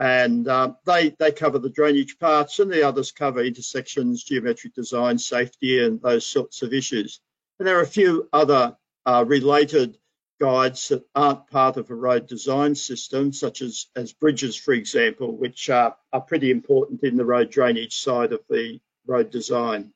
And 0.01 0.47
um, 0.47 0.77
they, 0.83 1.09
they 1.19 1.31
cover 1.31 1.59
the 1.59 1.69
drainage 1.69 2.17
parts 2.17 2.57
and 2.57 2.71
the 2.71 2.81
others 2.81 3.11
cover 3.11 3.43
intersections, 3.43 4.23
geometric 4.23 4.73
design, 4.73 5.19
safety 5.19 5.85
and 5.85 6.01
those 6.01 6.25
sorts 6.25 6.63
of 6.63 6.73
issues. 6.73 7.21
And 7.59 7.67
there 7.67 7.77
are 7.77 7.83
a 7.83 7.87
few 7.87 8.27
other 8.33 8.75
uh, 9.05 9.23
related 9.27 9.99
guides 10.39 10.87
that 10.87 11.05
aren't 11.13 11.45
part 11.51 11.77
of 11.77 11.91
a 11.91 11.95
road 11.95 12.25
design 12.25 12.73
system, 12.73 13.31
such 13.31 13.61
as, 13.61 13.89
as 13.95 14.11
bridges, 14.11 14.55
for 14.55 14.73
example, 14.73 15.37
which 15.37 15.69
are, 15.69 15.95
are 16.11 16.21
pretty 16.21 16.49
important 16.49 17.03
in 17.03 17.15
the 17.15 17.23
road 17.23 17.51
drainage 17.51 17.99
side 17.99 18.33
of 18.33 18.41
the 18.49 18.79
road 19.05 19.29
design. 19.29 19.93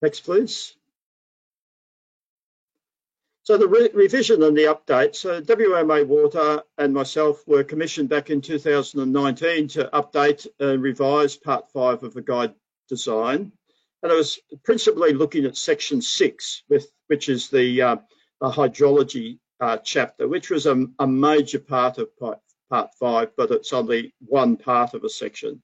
Next, 0.00 0.20
please. 0.20 0.76
So 3.48 3.56
the 3.56 3.66
re 3.66 3.88
revision 3.94 4.42
and 4.42 4.54
the 4.54 4.64
update. 4.64 5.16
So 5.16 5.40
WMA 5.40 6.06
Water 6.06 6.62
and 6.76 6.92
myself 6.92 7.48
were 7.48 7.64
commissioned 7.64 8.10
back 8.10 8.28
in 8.28 8.42
2019 8.42 9.68
to 9.68 9.88
update 9.94 10.46
and 10.60 10.82
revise 10.82 11.34
part 11.34 11.72
five 11.72 12.02
of 12.02 12.12
the 12.12 12.20
guide 12.20 12.52
design. 12.90 13.50
And 14.02 14.12
I 14.12 14.16
was 14.16 14.38
principally 14.64 15.14
looking 15.14 15.46
at 15.46 15.56
section 15.56 16.02
six, 16.02 16.62
with, 16.68 16.92
which 17.06 17.30
is 17.30 17.48
the, 17.48 17.80
uh, 17.80 17.96
the 18.42 18.50
hydrology 18.50 19.38
uh, 19.60 19.78
chapter, 19.78 20.28
which 20.28 20.50
was 20.50 20.66
a, 20.66 20.84
a, 20.98 21.06
major 21.06 21.58
part 21.58 21.96
of 21.96 22.14
part, 22.18 22.40
part 22.68 22.90
five, 23.00 23.30
but 23.34 23.50
it's 23.50 23.72
only 23.72 24.12
one 24.26 24.58
part 24.58 24.92
of 24.92 25.04
a 25.04 25.08
section. 25.08 25.62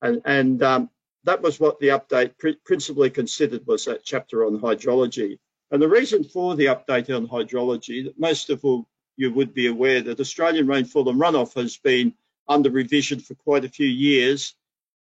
And, 0.00 0.22
and 0.24 0.62
um, 0.62 0.88
that 1.24 1.42
was 1.42 1.60
what 1.60 1.78
the 1.78 1.88
update 1.88 2.38
pr 2.38 2.52
principally 2.64 3.10
considered 3.10 3.66
was 3.66 3.84
that 3.84 4.02
chapter 4.02 4.46
on 4.46 4.58
hydrology. 4.58 5.38
And 5.70 5.82
the 5.82 5.88
reason 5.88 6.24
for 6.24 6.56
the 6.56 6.66
update 6.66 7.14
on 7.14 7.28
hydrology, 7.28 8.04
that 8.04 8.18
most 8.18 8.48
of 8.50 8.64
you 9.16 9.32
would 9.32 9.52
be 9.52 9.66
aware 9.66 10.00
that 10.00 10.20
Australian 10.20 10.66
rainfall 10.66 11.08
and 11.08 11.20
runoff 11.20 11.54
has 11.54 11.76
been 11.76 12.14
under 12.48 12.70
revision 12.70 13.20
for 13.20 13.34
quite 13.34 13.64
a 13.64 13.68
few 13.68 13.86
years. 13.86 14.54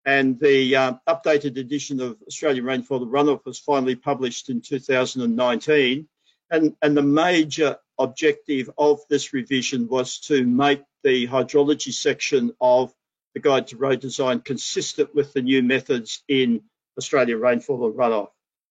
And 0.05 0.39
the 0.39 0.75
uh, 0.75 0.93
updated 1.07 1.57
edition 1.57 2.00
of 2.01 2.17
Australian 2.27 2.65
rainfall 2.65 3.03
and 3.03 3.12
runoff 3.12 3.45
was 3.45 3.59
finally 3.59 3.95
published 3.95 4.50
in 4.50 4.62
2019. 4.62 6.07
And, 6.50 6.75
and 6.81 6.97
the 6.97 7.01
major 7.01 7.77
objective 8.00 8.69
of 8.77 9.01
this 9.09 9.33
revision 9.33 9.88
was 9.88 10.19
to 10.21 10.45
make 10.45 10.83
the 11.03 11.27
hydrology 11.27 11.93
section 11.93 12.51
of 12.59 12.93
the 13.33 13.39
Guide 13.39 13.67
to 13.67 13.77
Road 13.77 14.00
Design 14.00 14.39
consistent 14.39 15.13
with 15.13 15.33
the 15.33 15.41
new 15.41 15.62
methods 15.62 16.24
in 16.27 16.63
Australian 16.97 17.39
rainfall 17.39 17.86
and 17.86 17.95
runoff. 17.95 18.29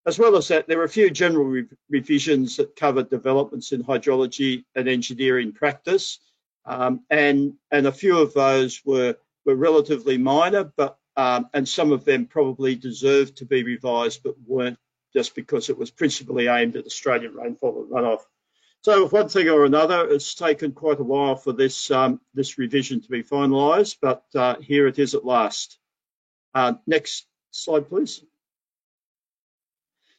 As 0.06 0.20
well 0.20 0.36
as 0.36 0.50
that, 0.50 0.68
there 0.68 0.78
were 0.78 0.84
a 0.84 0.90
few 0.90 1.10
general 1.10 1.46
re 1.46 1.66
revisions 1.90 2.58
that 2.58 2.76
covered 2.76 3.10
developments 3.10 3.72
in 3.72 3.84
hydrology 3.84 4.66
and 4.76 4.90
engineering 4.90 5.54
practice, 5.54 6.20
um, 6.66 7.06
and 7.10 7.54
and 7.72 7.88
a 7.88 7.92
few 7.92 8.20
of 8.20 8.34
those 8.34 8.82
were 8.86 9.16
were 9.46 9.56
relatively 9.56 10.18
minor, 10.18 10.66
but 10.66 10.98
um, 11.16 11.48
and 11.54 11.68
some 11.68 11.92
of 11.92 12.04
them 12.04 12.26
probably 12.26 12.76
deserved 12.76 13.38
to 13.38 13.46
be 13.46 13.64
revised, 13.64 14.24
but 14.24 14.36
weren't 14.46 14.80
just 15.14 15.36
because 15.36 15.70
it 15.70 15.78
was 15.78 15.92
principally 15.92 16.48
aimed 16.48 16.76
at 16.76 16.86
Australian 16.86 17.36
rainfall 17.36 17.84
and 17.84 17.92
runoff. 17.92 18.22
So, 18.82 19.08
one 19.08 19.30
thing 19.30 19.48
or 19.48 19.64
another, 19.64 20.10
it's 20.10 20.36
taken 20.36 20.74
quite 20.74 21.00
a 21.00 21.04
while 21.04 21.38
for 21.38 21.54
this 21.54 21.90
um, 21.92 22.20
this 22.34 22.58
revision 22.58 23.00
to 23.02 23.10
be 23.10 23.24
finalised, 23.24 23.98
but 24.02 24.26
uh, 24.36 24.56
here 24.60 24.88
it 24.88 25.00
is 25.00 25.16
at 25.16 25.24
last. 25.24 25.80
Uh, 26.54 26.74
next 26.86 27.26
slide, 27.52 27.88
please. 27.88 28.22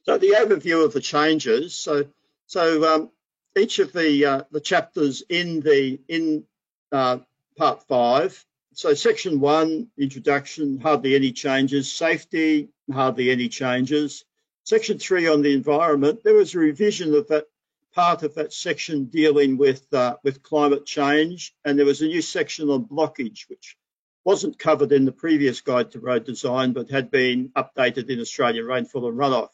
So 0.05 0.19
the 0.19 0.37
overview 0.39 0.85
of 0.85 0.93
the 0.93 1.01
changes. 1.01 1.75
So, 1.75 2.07
so 2.47 2.95
um, 2.95 3.11
each 3.57 3.79
of 3.79 3.93
the 3.93 4.25
uh, 4.25 4.43
the 4.51 4.61
chapters 4.61 5.23
in 5.29 5.61
the 5.61 5.99
in 6.09 6.45
uh, 6.93 7.19
part 7.57 7.83
five. 7.85 8.45
So 8.75 8.93
section 8.93 9.41
one, 9.41 9.89
introduction, 9.97 10.79
hardly 10.79 11.15
any 11.15 11.33
changes. 11.33 11.91
Safety, 11.93 12.69
hardly 12.93 13.31
any 13.31 13.49
changes. 13.49 14.25
Section 14.65 14.99
three 14.99 15.27
on 15.29 15.43
the 15.43 15.55
environment, 15.55 16.23
there 16.23 16.35
was 16.35 16.55
a 16.55 16.59
revision 16.59 17.15
of 17.15 17.29
that 17.29 17.47
part 17.95 18.25
of 18.25 18.35
that 18.35 18.53
section 18.53 19.05
dealing 19.05 19.57
with 19.57 19.87
uh, 19.95 20.17
with 20.23 20.43
climate 20.43 20.85
change, 20.85 21.55
and 21.65 21.79
there 21.79 21.87
was 21.87 22.03
a 22.03 22.07
new 22.07 22.21
section 22.21 22.69
on 22.69 22.85
blockage, 22.85 23.49
which 23.49 23.77
wasn't 24.25 24.59
covered 24.59 24.93
in 24.93 25.05
the 25.05 25.13
previous 25.13 25.61
guide 25.63 25.91
to 25.93 26.01
road 26.01 26.25
design, 26.25 26.73
but 26.73 26.91
had 26.91 27.11
been 27.11 27.51
updated 27.57 28.11
in 28.11 28.21
Australian 28.21 28.67
rainfall 28.67 29.09
and 29.09 29.17
runoff. 29.19 29.51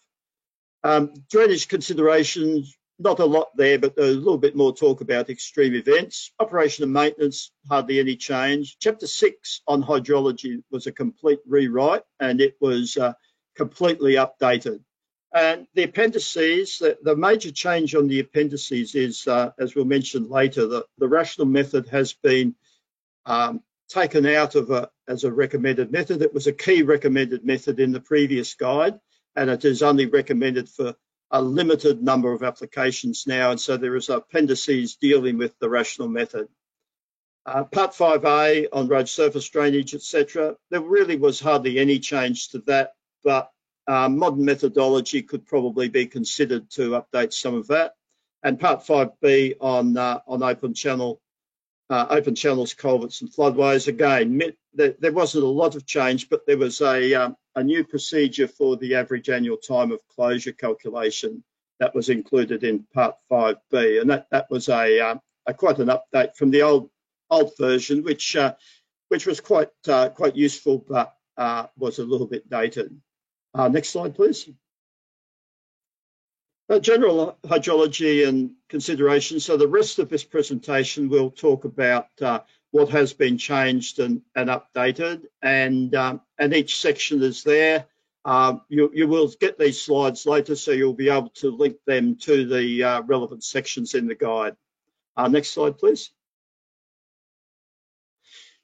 Um, 0.82 1.12
drainage 1.30 1.68
considerations, 1.68 2.76
not 2.98 3.18
a 3.18 3.24
lot 3.24 3.48
there, 3.56 3.78
but 3.78 3.98
a 3.98 4.02
little 4.02 4.38
bit 4.38 4.54
more 4.54 4.74
talk 4.74 5.00
about 5.00 5.30
extreme 5.30 5.74
events. 5.74 6.32
Operation 6.38 6.84
and 6.84 6.92
maintenance, 6.92 7.50
hardly 7.68 7.98
any 7.98 8.16
change. 8.16 8.76
Chapter 8.78 9.06
six 9.06 9.62
on 9.66 9.82
hydrology 9.82 10.62
was 10.70 10.86
a 10.86 10.92
complete 10.92 11.40
rewrite 11.46 12.02
and 12.20 12.40
it 12.40 12.56
was 12.60 12.96
uh, 12.96 13.14
completely 13.56 14.14
updated. 14.14 14.80
And 15.34 15.66
the 15.74 15.84
appendices, 15.84 16.78
the, 16.78 16.98
the, 17.02 17.14
major 17.14 17.52
change 17.52 17.94
on 17.94 18.08
the 18.08 18.20
appendices 18.20 18.94
is, 18.94 19.26
uh, 19.28 19.52
as 19.58 19.74
we'll 19.74 19.84
mention 19.84 20.28
later, 20.28 20.66
that 20.66 20.86
the 20.98 21.08
rational 21.08 21.46
method 21.46 21.86
has 21.88 22.14
been 22.14 22.54
um, 23.26 23.62
taken 23.88 24.26
out 24.26 24.56
of 24.56 24.70
a, 24.70 24.90
as 25.06 25.22
a 25.24 25.32
recommended 25.32 25.92
method. 25.92 26.20
It 26.20 26.34
was 26.34 26.48
a 26.48 26.52
key 26.52 26.82
recommended 26.82 27.44
method 27.44 27.78
in 27.78 27.92
the 27.92 28.00
previous 28.00 28.54
guide 28.54 28.98
and 29.36 29.50
it 29.50 29.64
is 29.64 29.82
only 29.82 30.06
recommended 30.06 30.68
for 30.68 30.94
a 31.30 31.40
limited 31.40 32.02
number 32.02 32.32
of 32.32 32.42
applications 32.42 33.26
now. 33.26 33.50
And 33.50 33.60
so 33.60 33.76
there 33.76 33.94
is 33.96 34.08
appendices 34.08 34.96
dealing 34.96 35.38
with 35.38 35.58
the 35.58 35.68
rational 35.68 36.08
method. 36.08 36.48
Uh, 37.46 37.64
part 37.64 37.92
5A 37.92 38.66
on 38.72 38.88
road 38.88 39.08
surface 39.08 39.48
drainage, 39.48 39.94
etc. 39.94 40.56
There 40.70 40.80
really 40.80 41.16
was 41.16 41.40
hardly 41.40 41.78
any 41.78 41.98
change 41.98 42.48
to 42.50 42.58
that, 42.66 42.92
but 43.24 43.50
uh, 43.86 44.08
modern 44.08 44.44
methodology 44.44 45.22
could 45.22 45.46
probably 45.46 45.88
be 45.88 46.06
considered 46.06 46.70
to 46.70 47.02
update 47.02 47.32
some 47.32 47.54
of 47.54 47.68
that. 47.68 47.94
And 48.42 48.58
part 48.60 48.80
5B 48.80 49.56
on, 49.60 49.96
uh, 49.96 50.20
on 50.26 50.42
open 50.42 50.74
channel 50.74 51.20
uh, 51.90 52.06
open 52.08 52.34
channels, 52.34 52.72
culverts 52.72 53.20
and 53.20 53.30
floodways. 53.30 53.88
Again, 53.88 54.40
there, 54.72 54.94
there, 55.00 55.12
wasn't 55.12 55.44
a 55.44 55.48
lot 55.48 55.74
of 55.74 55.84
change, 55.84 56.28
but 56.28 56.46
there 56.46 56.56
was 56.56 56.80
a, 56.80 57.14
um, 57.14 57.36
a 57.56 57.64
new 57.64 57.84
procedure 57.84 58.46
for 58.48 58.76
the 58.76 58.94
average 58.94 59.28
annual 59.28 59.56
time 59.56 59.90
of 59.90 60.00
closure 60.08 60.52
calculation 60.52 61.42
that 61.80 61.94
was 61.94 62.08
included 62.08 62.62
in 62.62 62.86
part 62.94 63.16
5b. 63.30 64.00
And 64.00 64.08
that, 64.10 64.28
that 64.30 64.48
was 64.50 64.68
a, 64.68 65.00
uh, 65.00 65.16
a 65.46 65.54
quite 65.54 65.78
an 65.78 65.88
update 65.88 66.36
from 66.36 66.50
the 66.50 66.62
old 66.62 66.90
old 67.28 67.52
version, 67.58 68.02
which 68.02 68.36
uh, 68.36 68.54
which 69.08 69.26
was 69.26 69.40
quite 69.40 69.70
uh, 69.88 70.08
quite 70.10 70.36
useful, 70.36 70.84
but 70.88 71.14
uh, 71.36 71.66
was 71.76 71.98
a 71.98 72.04
little 72.04 72.26
bit 72.26 72.48
dated. 72.48 73.00
Uh, 73.54 73.68
next 73.68 73.88
slide, 73.88 74.14
please. 74.14 74.48
Uh, 76.70 76.78
general 76.78 77.36
hydrology 77.42 78.28
and 78.28 78.52
considerations. 78.68 79.44
So 79.44 79.56
the 79.56 79.66
rest 79.66 79.98
of 79.98 80.08
this 80.08 80.22
presentation 80.22 81.08
will 81.08 81.28
talk 81.28 81.64
about 81.64 82.06
uh, 82.22 82.42
what 82.70 82.90
has 82.90 83.12
been 83.12 83.38
changed 83.38 83.98
and, 83.98 84.22
and 84.36 84.48
updated, 84.48 85.22
and 85.42 85.92
um, 85.96 86.20
and 86.38 86.54
each 86.54 86.80
section 86.80 87.24
is 87.24 87.42
there. 87.42 87.86
Um, 88.24 88.60
you, 88.68 88.88
you 88.94 89.08
will 89.08 89.32
get 89.40 89.58
these 89.58 89.82
slides 89.82 90.26
later, 90.26 90.54
so 90.54 90.70
you'll 90.70 90.94
be 90.94 91.08
able 91.08 91.30
to 91.30 91.50
link 91.50 91.76
them 91.86 92.14
to 92.18 92.46
the 92.46 92.84
uh, 92.84 93.02
relevant 93.02 93.42
sections 93.42 93.94
in 93.94 94.06
the 94.06 94.14
guide. 94.14 94.54
Uh, 95.16 95.26
next 95.26 95.50
slide, 95.50 95.76
please. 95.76 96.10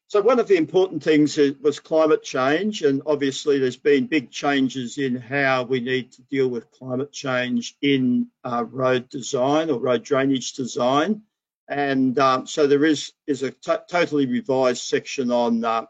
So 0.09 0.21
one 0.21 0.39
of 0.39 0.47
the 0.47 0.57
important 0.57 1.03
things 1.03 1.37
was 1.61 1.81
climate 1.81 2.23
change, 2.23 2.83
and 2.83 3.03
obviously 3.07 3.59
there's 3.59 3.77
been 3.77 4.07
big 4.07 4.31
changes 4.31 4.99
in 4.99 5.17
how 5.17 5.65
we 5.65 5.81
need 5.81 6.13
to 6.13 6.23
deal 6.23 6.47
with 6.49 6.71
climate 6.71 7.11
change 7.11 7.77
in 7.83 8.29
uh, 8.45 8.65
road 8.65 9.09
design 9.09 9.69
or 9.69 9.81
road 9.81 10.05
drainage 10.05 10.53
design. 10.53 11.23
And 11.69 12.17
um, 12.21 12.47
so 12.47 12.69
there 12.69 12.85
is 12.85 13.13
is 13.27 13.43
a 13.43 13.51
totally 13.51 14.27
revised 14.27 14.85
section 14.85 15.33
on 15.33 15.65
uh, 15.65 15.87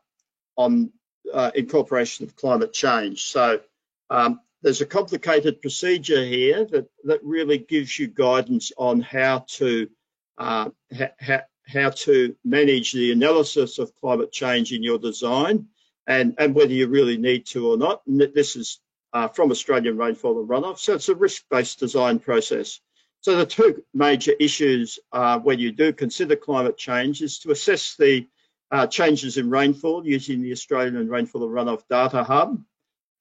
on 0.56 0.92
uh, 1.30 1.50
incorporation 1.54 2.24
of 2.24 2.36
climate 2.36 2.72
change. 2.72 3.24
So 3.24 3.60
um, 4.08 4.40
there's 4.62 4.80
a 4.80 4.86
complicated 4.86 5.60
procedure 5.60 6.24
here 6.24 6.64
that 6.64 6.88
that 7.04 7.22
really 7.22 7.58
gives 7.58 7.98
you 7.98 8.06
guidance 8.06 8.72
on 8.78 9.02
how 9.02 9.44
to 9.58 9.90
uh, 10.38 10.70
ha 10.90 11.42
how 11.66 11.90
to 11.90 12.36
manage 12.44 12.92
the 12.92 13.12
analysis 13.12 13.78
of 13.78 13.94
climate 13.96 14.32
change 14.32 14.72
in 14.72 14.82
your 14.82 14.98
design 14.98 15.66
and, 16.06 16.34
and 16.38 16.54
whether 16.54 16.72
you 16.72 16.86
really 16.86 17.16
need 17.16 17.46
to 17.46 17.68
or 17.68 17.76
not. 17.76 18.02
And 18.06 18.20
this 18.34 18.56
is 18.56 18.80
uh, 19.12 19.28
from 19.28 19.50
Australian 19.50 19.96
Rainfall 19.96 20.40
and 20.40 20.48
Runoff. 20.48 20.78
So 20.78 20.94
it's 20.94 21.08
a 21.08 21.14
risk-based 21.14 21.78
design 21.78 22.18
process. 22.18 22.80
So 23.20 23.36
the 23.36 23.46
two 23.46 23.82
major 23.92 24.32
issues 24.38 24.98
uh, 25.12 25.40
when 25.40 25.58
you 25.58 25.72
do 25.72 25.92
consider 25.92 26.36
climate 26.36 26.76
change 26.76 27.22
is 27.22 27.40
to 27.40 27.50
assess 27.50 27.96
the 27.96 28.28
uh, 28.70 28.86
changes 28.86 29.36
in 29.36 29.50
rainfall 29.50 30.06
using 30.06 30.42
the 30.42 30.52
Australian 30.52 31.08
Rainfall 31.08 31.44
and 31.44 31.52
Runoff 31.52 31.82
Data 31.88 32.22
Hub. 32.22 32.62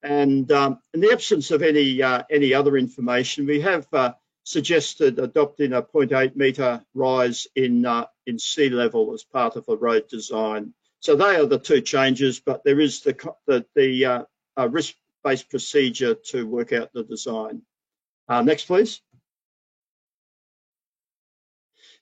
And 0.03 0.51
um, 0.51 0.79
in 0.93 0.99
the 0.99 1.11
absence 1.11 1.49
of 1.49 1.63
any 1.63 2.03
uh, 2.03 2.23
any 2.29 2.53
other 2.53 2.77
information, 2.77 3.47
we 3.47 3.61
have 3.61 3.87
uh, 3.91 4.13
suggested 4.45 5.17
adopting 5.17 5.73
a 5.73 5.81
0.8 5.81 6.35
metre 6.35 6.81
rise 6.93 7.47
in, 7.55 7.85
uh, 7.85 8.05
in 8.27 8.39
sea 8.39 8.69
level 8.69 9.11
as 9.13 9.23
part 9.23 9.55
of 9.55 9.65
the 9.65 9.75
road 9.75 10.07
design. 10.07 10.73
So 10.99 11.15
they 11.15 11.35
are 11.35 11.47
the 11.47 11.59
two 11.59 11.81
changes, 11.81 12.39
but 12.39 12.63
there 12.63 12.79
is 12.79 13.01
the, 13.01 13.33
the, 13.47 13.65
the 13.75 14.05
uh, 14.05 14.23
uh, 14.55 14.69
risk-based 14.69 15.49
procedure 15.49 16.15
to 16.29 16.47
work 16.47 16.73
out 16.73 16.93
the 16.93 17.03
design. 17.03 17.63
Uh, 18.29 18.43
next, 18.43 18.65
please. 18.65 19.01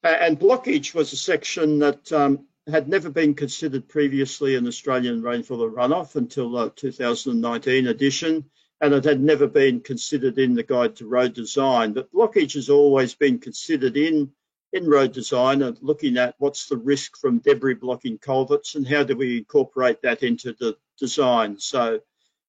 and 0.03 0.37
blockage 0.37 0.93
was 0.93 1.13
a 1.13 1.17
section 1.17 1.79
that 1.79 2.11
um, 2.11 2.45
had 2.67 2.89
never 2.89 3.09
been 3.09 3.35
considered 3.35 3.87
previously 3.87 4.55
in 4.55 4.67
Australian 4.67 5.21
rainfall 5.21 5.69
runoff 5.69 6.17
until 6.17 6.51
the 6.51 6.69
2019 6.71 7.87
edition 7.87 8.49
and 8.83 8.93
it 8.93 9.05
had 9.05 9.21
never 9.21 9.47
been 9.47 9.79
considered 9.79 10.37
in 10.37 10.55
the 10.55 10.61
guide 10.61 10.93
to 10.93 11.07
road 11.07 11.33
design. 11.33 11.93
But 11.93 12.11
blockage 12.11 12.55
has 12.55 12.69
always 12.69 13.15
been 13.15 13.39
considered 13.39 13.95
in, 13.95 14.29
in 14.73 14.89
road 14.89 15.13
design 15.13 15.61
and 15.61 15.77
looking 15.81 16.17
at 16.17 16.35
what's 16.37 16.67
the 16.67 16.75
risk 16.75 17.15
from 17.15 17.37
debris 17.39 17.75
blocking 17.75 18.17
culverts 18.17 18.75
and 18.75 18.85
how 18.85 19.03
do 19.03 19.15
we 19.15 19.37
incorporate 19.37 20.01
that 20.01 20.21
into 20.21 20.51
the 20.59 20.75
design. 20.99 21.57
So 21.59 22.01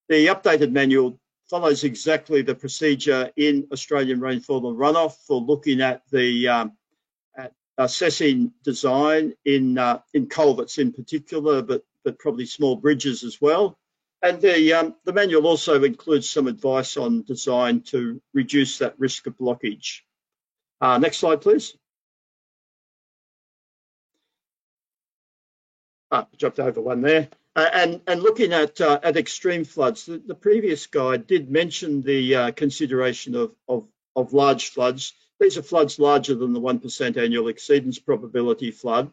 the 0.09 0.27
updated 0.27 0.73
manual 0.73 1.21
follows 1.49 1.85
exactly 1.85 2.43
the 2.43 2.57
procedure 2.57 3.31
in 3.37 3.69
Australian 3.71 4.19
rainfall 4.19 4.69
and 4.69 4.77
runoff 4.77 5.15
for 5.29 5.41
looking 5.41 5.81
at 5.81 6.03
the 6.11 6.49
um, 6.49 6.73
at 7.37 7.53
assessing 7.79 8.53
design 8.65 9.35
in 9.45 9.79
uh, 9.79 10.01
in 10.15 10.27
culverts 10.27 10.79
in 10.79 10.93
particular, 10.93 11.63
but 11.63 11.85
but 12.03 12.19
probably 12.19 12.47
small 12.47 12.75
bridges 12.75 13.23
as 13.23 13.41
well. 13.41 13.79
And 14.25 14.41
the, 14.41 14.73
um, 14.73 14.95
the 15.05 15.13
manual 15.13 15.47
also 15.47 15.85
includes 15.85 16.31
some 16.31 16.47
advice 16.47 16.97
on 16.97 17.25
design 17.25 17.83
to 17.93 18.23
reduce 18.33 18.79
that 18.79 18.99
risk 18.99 19.27
of 19.27 19.37
blockage. 19.37 20.01
Uh, 20.81 20.97
next 20.97 21.19
slide, 21.19 21.43
please. 21.43 21.77
Ah, 26.11 26.27
jumped 26.39 26.59
over 26.59 26.81
one 26.81 27.03
there. 27.03 27.29
Uh, 27.55 27.69
and, 27.71 28.01
and 28.07 28.23
looking 28.23 28.55
at, 28.55 28.81
uh, 28.81 28.99
at 29.03 29.19
extreme 29.19 29.67
floods, 29.67 30.07
the, 30.07 30.17
the, 30.17 30.35
previous 30.35 30.87
guide 30.87 31.27
did 31.27 31.51
mention 31.51 32.01
the 32.01 32.35
uh, 32.35 32.51
consideration 32.53 33.35
of, 33.35 33.55
of, 33.69 33.87
of 34.17 34.33
large 34.33 34.71
floods. 34.71 35.13
These 35.39 35.59
are 35.59 35.63
floods 35.63 35.99
larger 35.99 36.35
than 36.35 36.55
the 36.55 36.61
1% 36.61 37.19
annual 37.19 37.53
exceedance 37.53 38.03
probability 38.03 38.71
flood. 38.71 39.13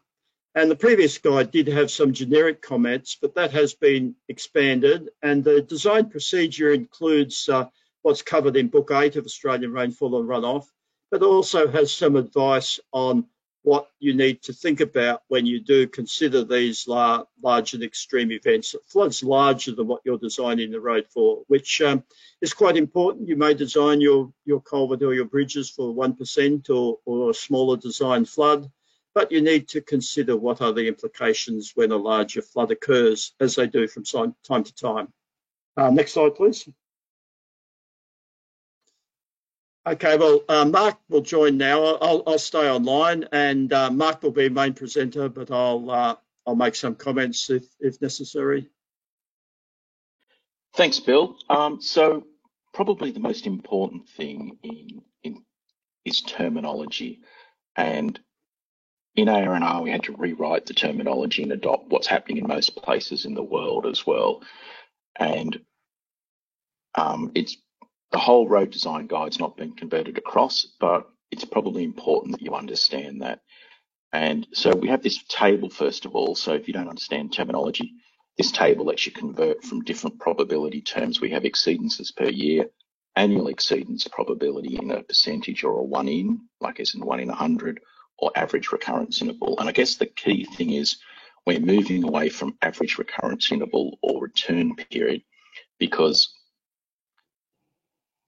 And 0.53 0.69
the 0.69 0.75
previous 0.75 1.17
guide 1.17 1.51
did 1.51 1.67
have 1.67 1.89
some 1.89 2.11
generic 2.11 2.61
comments, 2.61 3.15
but 3.19 3.35
that 3.35 3.51
has 3.51 3.73
been 3.73 4.15
expanded. 4.27 5.09
And 5.23 5.43
the 5.43 5.61
design 5.61 6.09
procedure 6.09 6.71
includes 6.71 7.47
uh, 7.47 7.67
what's 8.01 8.21
covered 8.21 8.57
in 8.57 8.67
Book 8.67 8.91
8 8.91 9.15
of 9.15 9.25
Australian 9.25 9.71
Rainfall 9.71 10.19
and 10.19 10.27
Runoff, 10.27 10.65
but 11.09 11.23
also 11.23 11.69
has 11.69 11.93
some 11.93 12.17
advice 12.17 12.81
on 12.91 13.27
what 13.63 13.87
you 13.99 14.13
need 14.13 14.41
to 14.41 14.51
think 14.51 14.81
about 14.81 15.21
when 15.29 15.45
you 15.45 15.61
do 15.61 15.87
consider 15.87 16.43
these 16.43 16.85
large 16.85 17.73
and 17.73 17.83
extreme 17.83 18.31
events. 18.33 18.75
Floods 18.87 19.23
larger 19.23 19.73
than 19.73 19.87
what 19.87 20.01
you're 20.03 20.17
designing 20.17 20.71
the 20.71 20.81
road 20.81 21.05
for, 21.07 21.43
which 21.47 21.79
um, 21.81 22.03
is 22.41 22.53
quite 22.53 22.75
important. 22.75 23.29
You 23.29 23.37
may 23.37 23.53
design 23.53 24.01
your, 24.01 24.33
your 24.43 24.61
culvert 24.61 25.03
or 25.03 25.13
your 25.13 25.25
bridges 25.25 25.69
for 25.69 25.93
1% 25.93 26.69
or, 26.69 26.97
or 27.05 27.29
a 27.29 27.33
smaller 27.33 27.77
design 27.77 28.25
flood 28.25 28.69
but 29.13 29.31
you 29.31 29.41
need 29.41 29.67
to 29.69 29.81
consider 29.81 30.37
what 30.37 30.61
are 30.61 30.71
the 30.71 30.87
implications 30.87 31.73
when 31.75 31.91
a 31.91 31.97
larger 31.97 32.41
flood 32.41 32.71
occurs, 32.71 33.33
as 33.39 33.55
they 33.55 33.67
do 33.67 33.87
from 33.87 34.03
time 34.03 34.63
to 34.63 34.75
time. 34.75 35.11
Uh, 35.77 35.89
next 35.89 36.13
slide, 36.13 36.35
please. 36.35 36.67
Okay, 39.87 40.15
well, 40.15 40.41
uh, 40.47 40.65
Mark 40.65 40.99
will 41.09 41.21
join 41.21 41.57
now. 41.57 41.83
I'll, 41.83 42.21
I'll 42.27 42.37
stay 42.37 42.69
online, 42.69 43.27
and 43.31 43.73
uh, 43.73 43.89
Mark 43.89 44.21
will 44.21 44.31
be 44.31 44.47
main 44.47 44.73
presenter, 44.73 45.27
but 45.27 45.49
I'll 45.49 45.89
uh, 45.89 46.15
I'll 46.45 46.55
make 46.55 46.75
some 46.75 46.95
comments 46.95 47.49
if 47.49 47.65
if 47.79 47.99
necessary. 47.99 48.69
Thanks, 50.75 50.99
Bill. 50.99 51.35
Um, 51.49 51.81
so, 51.81 52.27
probably 52.73 53.11
the 53.11 53.19
most 53.19 53.47
important 53.47 54.07
thing 54.09 54.59
in 54.61 55.01
in 55.23 55.43
is 56.05 56.21
terminology, 56.21 57.21
and 57.75 58.19
in 59.15 59.27
ARNR, 59.27 59.83
we 59.83 59.91
had 59.91 60.03
to 60.03 60.15
rewrite 60.17 60.65
the 60.65 60.73
terminology 60.73 61.43
and 61.43 61.51
adopt 61.51 61.89
what's 61.89 62.07
happening 62.07 62.37
in 62.37 62.47
most 62.47 62.75
places 62.75 63.25
in 63.25 63.33
the 63.33 63.43
world 63.43 63.85
as 63.85 64.07
well. 64.07 64.41
And 65.19 65.59
um, 66.95 67.31
it's 67.35 67.57
the 68.11 68.17
whole 68.17 68.47
road 68.47 68.71
design 68.71 69.07
guide's 69.07 69.39
not 69.39 69.57
been 69.57 69.73
converted 69.73 70.17
across, 70.17 70.65
but 70.79 71.09
it's 71.29 71.45
probably 71.45 71.83
important 71.83 72.33
that 72.33 72.41
you 72.41 72.53
understand 72.53 73.21
that. 73.21 73.39
And 74.13 74.47
so 74.53 74.75
we 74.75 74.89
have 74.89 75.03
this 75.03 75.23
table 75.23 75.69
first 75.69 76.05
of 76.05 76.15
all. 76.15 76.35
So 76.35 76.53
if 76.53 76.67
you 76.67 76.73
don't 76.73 76.89
understand 76.89 77.33
terminology, 77.33 77.93
this 78.37 78.51
table 78.51 78.85
lets 78.85 79.05
you 79.05 79.11
convert 79.11 79.63
from 79.63 79.83
different 79.83 80.19
probability 80.19 80.81
terms. 80.81 81.21
We 81.21 81.31
have 81.31 81.43
exceedances 81.43 82.15
per 82.15 82.29
year, 82.29 82.69
annual 83.15 83.45
exceedance 83.45 84.09
probability 84.09 84.77
in 84.81 84.91
a 84.91 85.03
percentage 85.03 85.63
or 85.63 85.79
a 85.79 85.83
one 85.83 86.07
in, 86.07 86.41
like 86.59 86.79
as 86.79 86.95
in 86.95 87.05
one 87.05 87.19
in 87.19 87.29
a 87.29 87.35
hundred, 87.35 87.81
or 88.21 88.31
average 88.35 88.71
recurrence 88.71 89.21
interval. 89.21 89.59
And 89.59 89.67
I 89.67 89.71
guess 89.71 89.95
the 89.95 90.05
key 90.05 90.45
thing 90.45 90.71
is 90.71 90.97
we're 91.45 91.59
moving 91.59 92.03
away 92.03 92.29
from 92.29 92.57
average 92.61 92.97
recurrence 92.97 93.51
interval 93.51 93.97
or 94.01 94.21
return 94.21 94.75
period 94.75 95.23
because 95.79 96.33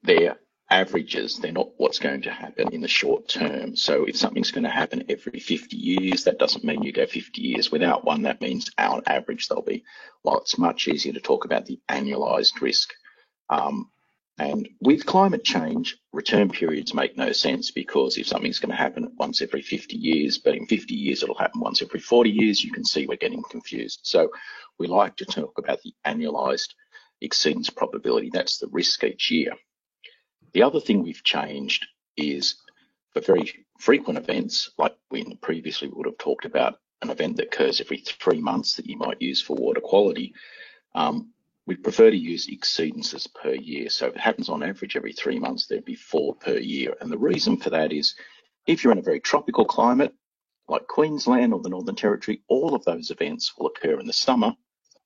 they're 0.01 0.38
averages, 0.69 1.38
they're 1.38 1.51
not 1.51 1.69
what's 1.77 1.99
going 1.99 2.23
to 2.23 2.32
happen 2.32 2.73
in 2.73 2.82
the 2.82 2.88
short 2.88 3.27
term. 3.27 3.75
So 3.75 4.06
if 4.06 4.17
something's 4.17 4.51
going 4.51 4.63
to 4.63 4.69
happen 4.69 5.06
every 5.08 5.39
50 5.39 5.77
years, 5.77 6.23
that 6.23 6.39
doesn't 6.39 6.63
mean 6.63 6.82
you 6.82 6.91
go 6.91 7.06
50 7.06 7.41
years 7.41 7.71
without 7.71 8.03
one. 8.03 8.23
That 8.23 8.41
means 8.41 8.71
on 8.79 9.03
average 9.06 9.47
they'll 9.47 9.62
be, 9.62 9.84
well, 10.23 10.39
it's 10.39 10.58
much 10.58 10.88
easier 10.88 11.13
to 11.13 11.19
talk 11.21 11.45
about 11.45 11.67
the 11.67 11.79
annualized 11.89 12.60
risk. 12.60 12.91
Um, 13.49 13.91
and 14.39 14.67
with 14.81 15.05
climate 15.05 15.43
change, 15.43 15.97
return 16.11 16.49
periods 16.49 16.93
make 16.93 17.15
no 17.15 17.31
sense 17.31 17.69
because 17.69 18.17
if 18.17 18.27
something's 18.27 18.59
going 18.59 18.71
to 18.71 18.75
happen 18.75 19.13
once 19.17 19.41
every 19.41 19.61
50 19.61 19.95
years, 19.95 20.39
but 20.39 20.55
in 20.55 20.65
50 20.65 20.95
years 20.95 21.21
it'll 21.21 21.37
happen 21.37 21.61
once 21.61 21.81
every 21.83 21.99
40 21.99 22.31
years, 22.31 22.63
you 22.63 22.71
can 22.71 22.83
see 22.83 23.05
we're 23.05 23.17
getting 23.17 23.43
confused. 23.43 23.99
So 24.03 24.31
we 24.79 24.87
like 24.87 25.17
to 25.17 25.25
talk 25.25 25.59
about 25.59 25.81
the 25.83 25.93
annualized 26.05 26.69
exceedance 27.23 27.73
probability. 27.73 28.31
That's 28.33 28.57
the 28.57 28.69
risk 28.71 29.03
each 29.03 29.29
year. 29.29 29.53
The 30.53 30.63
other 30.63 30.79
thing 30.79 31.03
we've 31.03 31.23
changed 31.23 31.85
is 32.17 32.55
for 33.11 33.21
very 33.21 33.65
frequent 33.79 34.17
events, 34.17 34.71
like 34.79 34.95
we 35.11 35.35
previously 35.41 35.89
we 35.89 35.93
would 35.95 36.07
have 36.07 36.17
talked 36.17 36.45
about 36.45 36.79
an 37.03 37.11
event 37.11 37.37
that 37.37 37.47
occurs 37.47 37.81
every 37.81 37.97
three 37.97 38.41
months 38.41 38.75
that 38.75 38.87
you 38.87 38.97
might 38.97 39.21
use 39.21 39.41
for 39.41 39.55
water 39.55 39.81
quality. 39.81 40.33
Um, 40.95 41.32
we 41.65 41.76
prefer 41.76 42.12
to 42.12 42.17
use 42.17 42.47
exceedances 42.47 43.28
per 43.34 43.54
year. 43.54 43.89
So 43.89 44.08
if 44.08 44.15
it 44.15 44.21
happens 44.21 44.49
on 44.49 44.63
average 44.63 44.95
every 44.95 45.13
three 45.13 45.39
months, 45.39 45.67
there'd 45.67 45.86
be 45.86 45.95
four 45.95 46.36
per 46.36 46.58
year. 46.58 46.95
And 46.99 47.12
the 47.12 47.17
reason 47.17 47.58
for 47.58 47.69
that 47.69 47.93
is 47.93 48.15
if 48.67 48.84
you're 48.84 48.93
in 48.93 48.99
a 48.99 49.04
very 49.04 49.19
tropical 49.19 49.65
climate, 49.65 50.13
like 50.67 50.88
Queensland 50.88 51.54
or 51.54 51.62
the 51.62 51.69
Northern 51.69 51.95
Territory, 51.95 52.41
all 52.47 52.76
of 52.76 52.84
those 52.86 53.12
events 53.12 53.54
will 53.58 53.67
occur 53.67 53.99
in 53.99 54.08
the 54.08 54.13
summer 54.13 54.54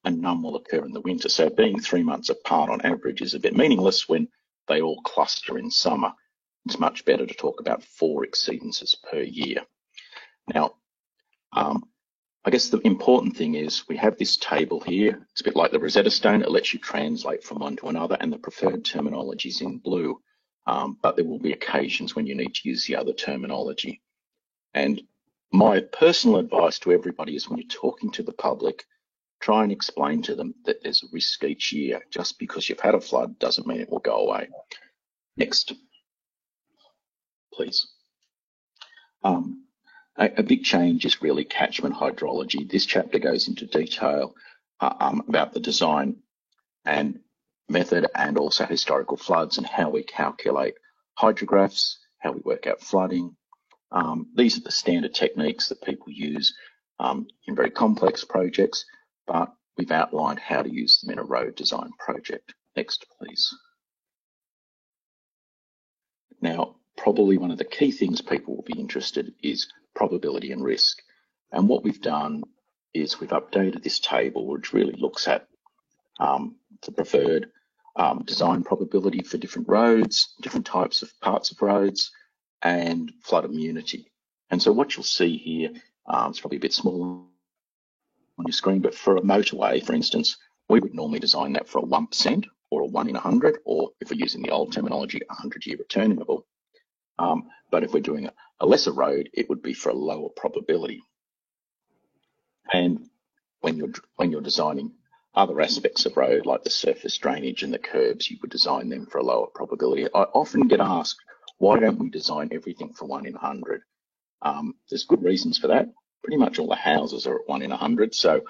and 0.03 0.21
none 0.21 0.41
will 0.41 0.55
occur 0.55 0.85
in 0.85 0.93
the 0.93 1.01
winter. 1.01 1.29
So 1.29 1.49
being 1.49 1.79
three 1.79 2.03
months 2.03 2.29
apart 2.29 2.69
on 2.69 2.81
average 2.81 3.21
is 3.21 3.33
a 3.33 3.39
bit 3.39 3.55
meaningless 3.55 4.07
when 4.07 4.27
they 4.67 4.81
all 4.81 5.01
cluster 5.01 5.57
in 5.57 5.69
summer. 5.71 6.13
It's 6.65 6.79
much 6.79 7.05
better 7.05 7.25
to 7.25 7.33
talk 7.33 7.59
about 7.59 7.83
four 7.83 8.25
exceedances 8.25 8.95
per 9.09 9.21
year. 9.21 9.61
Now, 10.53 10.75
um, 11.53 11.83
I 12.47 12.49
guess 12.49 12.69
the 12.69 12.79
important 12.87 13.35
thing 13.35 13.55
is 13.55 13.83
we 13.89 13.97
have 13.97 14.17
this 14.17 14.37
table 14.37 14.79
here. 14.79 15.27
It's 15.31 15.41
a 15.41 15.43
bit 15.43 15.57
like 15.57 15.71
the 15.71 15.81
Rosetta 15.81 16.09
Stone. 16.09 16.43
It 16.43 16.49
lets 16.49 16.73
you 16.73 16.79
translate 16.79 17.43
from 17.43 17.59
one 17.59 17.75
to 17.75 17.89
another 17.89 18.15
and 18.21 18.31
the 18.31 18.37
preferred 18.37 18.85
terminology 18.85 19.49
is 19.49 19.59
in 19.59 19.79
blue. 19.79 20.21
Um, 20.65 20.97
but 21.01 21.17
there 21.17 21.25
will 21.25 21.39
be 21.39 21.51
occasions 21.51 22.15
when 22.15 22.25
you 22.25 22.35
need 22.35 22.55
to 22.55 22.69
use 22.69 22.85
the 22.85 22.95
other 22.95 23.11
terminology. 23.11 24.01
And 24.73 25.01
my 25.51 25.81
personal 25.81 26.37
advice 26.37 26.79
to 26.79 26.93
everybody 26.93 27.35
is 27.35 27.49
when 27.49 27.59
you're 27.59 27.67
talking 27.67 28.11
to 28.11 28.23
the 28.23 28.31
public, 28.31 28.85
try 29.41 29.63
and 29.63 29.71
explain 29.73 30.21
to 30.21 30.33
them 30.33 30.55
that 30.63 30.81
there's 30.81 31.03
a 31.03 31.07
risk 31.11 31.43
each 31.43 31.73
year. 31.73 32.01
Just 32.11 32.39
because 32.39 32.69
you've 32.69 32.79
had 32.79 32.95
a 32.95 33.01
flood 33.01 33.37
doesn't 33.39 33.67
mean 33.67 33.81
it 33.81 33.89
will 33.89 33.99
go 33.99 34.25
away. 34.25 34.47
Next, 35.35 35.73
please. 37.51 37.89
Um, 39.21 39.66
a, 40.17 40.31
a, 40.37 40.43
big 40.43 40.63
change 40.63 41.05
is 41.05 41.21
really 41.21 41.45
catchment 41.45 41.95
hydrology. 41.95 42.69
This 42.69 42.85
chapter 42.85 43.19
goes 43.19 43.47
into 43.47 43.65
detail 43.65 44.33
uh, 44.79 44.93
um, 44.99 45.23
about 45.27 45.53
the 45.53 45.59
design 45.59 46.17
and 46.85 47.19
method 47.69 48.07
and 48.15 48.37
also 48.37 48.65
historical 48.65 49.17
floods 49.17 49.57
and 49.57 49.67
how 49.67 49.89
we 49.89 50.03
calculate 50.03 50.75
hydrographs, 51.15 51.99
how 52.19 52.31
we 52.31 52.41
work 52.43 52.67
out 52.67 52.81
flooding. 52.81 53.35
Um, 53.91 54.27
these 54.35 54.57
are 54.57 54.61
the 54.61 54.71
standard 54.71 55.13
techniques 55.13 55.69
that 55.69 55.81
people 55.81 56.11
use 56.11 56.53
um, 56.99 57.27
in 57.47 57.55
very 57.55 57.69
complex 57.69 58.23
projects, 58.23 58.85
but 59.25 59.51
we've 59.77 59.91
outlined 59.91 60.39
how 60.39 60.61
to 60.61 60.73
use 60.73 60.99
them 60.99 61.11
in 61.11 61.19
a 61.19 61.23
road 61.23 61.55
design 61.55 61.91
project. 61.99 62.53
Next, 62.75 63.05
please. 63.19 63.53
Now, 66.41 66.75
probably 66.97 67.37
one 67.37 67.51
of 67.51 67.57
the 67.57 67.63
key 67.65 67.91
things 67.91 68.21
people 68.21 68.55
will 68.55 68.63
be 68.63 68.79
interested 68.79 69.33
is 69.41 69.71
probability 69.95 70.51
and 70.51 70.63
risk. 70.63 71.01
And 71.51 71.69
what 71.69 71.83
we've 71.83 72.01
done 72.01 72.43
is 72.93 73.19
we've 73.19 73.29
updated 73.29 73.83
this 73.83 73.99
table, 73.99 74.47
which 74.47 74.73
really 74.73 74.95
looks 74.97 75.27
at 75.27 75.47
um, 76.19 76.55
the 76.81 76.91
preferred 76.91 77.51
um, 77.95 78.23
design 78.25 78.63
probability 78.63 79.23
for 79.23 79.37
different 79.37 79.69
roads, 79.69 80.35
different 80.41 80.65
types 80.65 81.01
of 81.01 81.11
parts 81.21 81.51
of 81.51 81.61
roads, 81.61 82.11
and 82.61 83.11
flood 83.23 83.45
immunity. 83.45 84.11
And 84.49 84.61
so 84.61 84.71
what 84.71 84.95
you'll 84.95 85.03
see 85.03 85.37
here, 85.37 85.71
um, 86.07 86.31
it's 86.31 86.39
probably 86.39 86.57
a 86.57 86.61
bit 86.61 86.73
smaller 86.73 87.21
on 88.37 88.45
your 88.45 88.53
screen, 88.53 88.81
but 88.81 88.95
for 88.95 89.17
a 89.17 89.21
motorway, 89.21 89.83
for 89.83 89.93
instance, 89.93 90.37
we 90.69 90.79
would 90.79 90.93
normally 90.93 91.19
design 91.19 91.53
that 91.53 91.67
for 91.67 91.79
a 91.79 91.83
1% 91.83 92.45
or 92.69 92.81
a 92.81 92.85
1 92.85 93.07
in 93.07 93.13
100, 93.13 93.59
or 93.65 93.91
if 94.01 94.09
we're 94.09 94.19
using 94.19 94.41
the 94.41 94.49
old 94.49 94.73
terminology, 94.73 95.19
a 95.21 95.33
100 95.33 95.65
year 95.65 95.77
return 95.77 96.11
interval. 96.11 96.45
Um, 97.19 97.49
but 97.71 97.83
if 97.83 97.93
we're 97.93 97.99
doing 98.01 98.29
a, 98.59 98.65
lesser 98.65 98.91
road, 98.91 99.29
it 99.33 99.49
would 99.49 99.61
be 99.61 99.73
for 99.73 99.89
a 99.89 99.93
lower 99.93 100.29
probability. 100.29 101.01
And 102.71 103.09
when 103.61 103.77
you're 103.77 103.93
when 104.15 104.31
you're 104.31 104.41
designing 104.41 104.91
other 105.35 105.61
aspects 105.61 106.05
of 106.05 106.17
road, 106.17 106.45
like 106.45 106.63
the 106.63 106.69
surface 106.69 107.17
drainage 107.17 107.63
and 107.63 107.73
the 107.73 107.79
curbs, 107.79 108.29
you 108.29 108.37
would 108.41 108.51
design 108.51 108.89
them 108.89 109.05
for 109.05 109.19
a 109.19 109.23
lower 109.23 109.47
probability. 109.53 110.05
I 110.05 110.23
often 110.23 110.67
get 110.67 110.79
asked, 110.79 111.19
why 111.59 111.79
don't 111.79 111.99
we 111.99 112.09
design 112.09 112.49
everything 112.51 112.93
for 112.93 113.05
one 113.05 113.25
in 113.25 113.35
a 113.35 113.39
hundred? 113.39 113.81
Um, 114.41 114.75
there's 114.89 115.05
good 115.05 115.23
reasons 115.23 115.57
for 115.57 115.67
that. 115.67 115.89
Pretty 116.23 116.37
much 116.37 116.59
all 116.59 116.67
the 116.67 116.75
houses 116.75 117.27
are 117.27 117.35
at 117.35 117.47
one 117.47 117.61
in 117.61 117.71
a 117.71 117.77
hundred. 117.77 118.15
So 118.15 118.41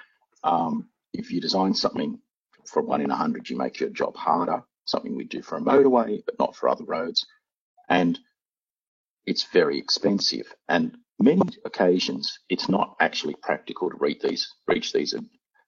um, 0.44 0.90
if 1.14 1.32
you 1.32 1.42
design 1.42 1.74
something 1.74 2.20
for 2.66 2.82
one 2.82 3.02
in 3.02 3.12
a 3.12 3.16
hundred, 3.16 3.50
you 3.50 3.58
make 3.58 3.80
your 3.80 3.90
job 3.90 4.16
harder. 4.16 4.64
Something 4.86 5.16
we 5.16 5.26
do 5.26 5.42
for 5.42 5.58
a 5.58 5.62
motorway, 5.62 6.24
but 6.26 6.40
not 6.40 6.56
for 6.56 6.70
other 6.70 6.86
roads. 6.86 7.26
And 7.90 8.18
it's 9.28 9.44
very 9.44 9.78
expensive. 9.78 10.52
And 10.70 10.98
many 11.20 11.42
occasions, 11.66 12.40
it's 12.50 12.70
not 12.70 12.96
actually 13.00 13.36
practical 13.44 13.90
to 13.90 13.98
reach 14.00 14.22
these, 14.22 14.48
reach 14.68 14.94
these 14.94 15.14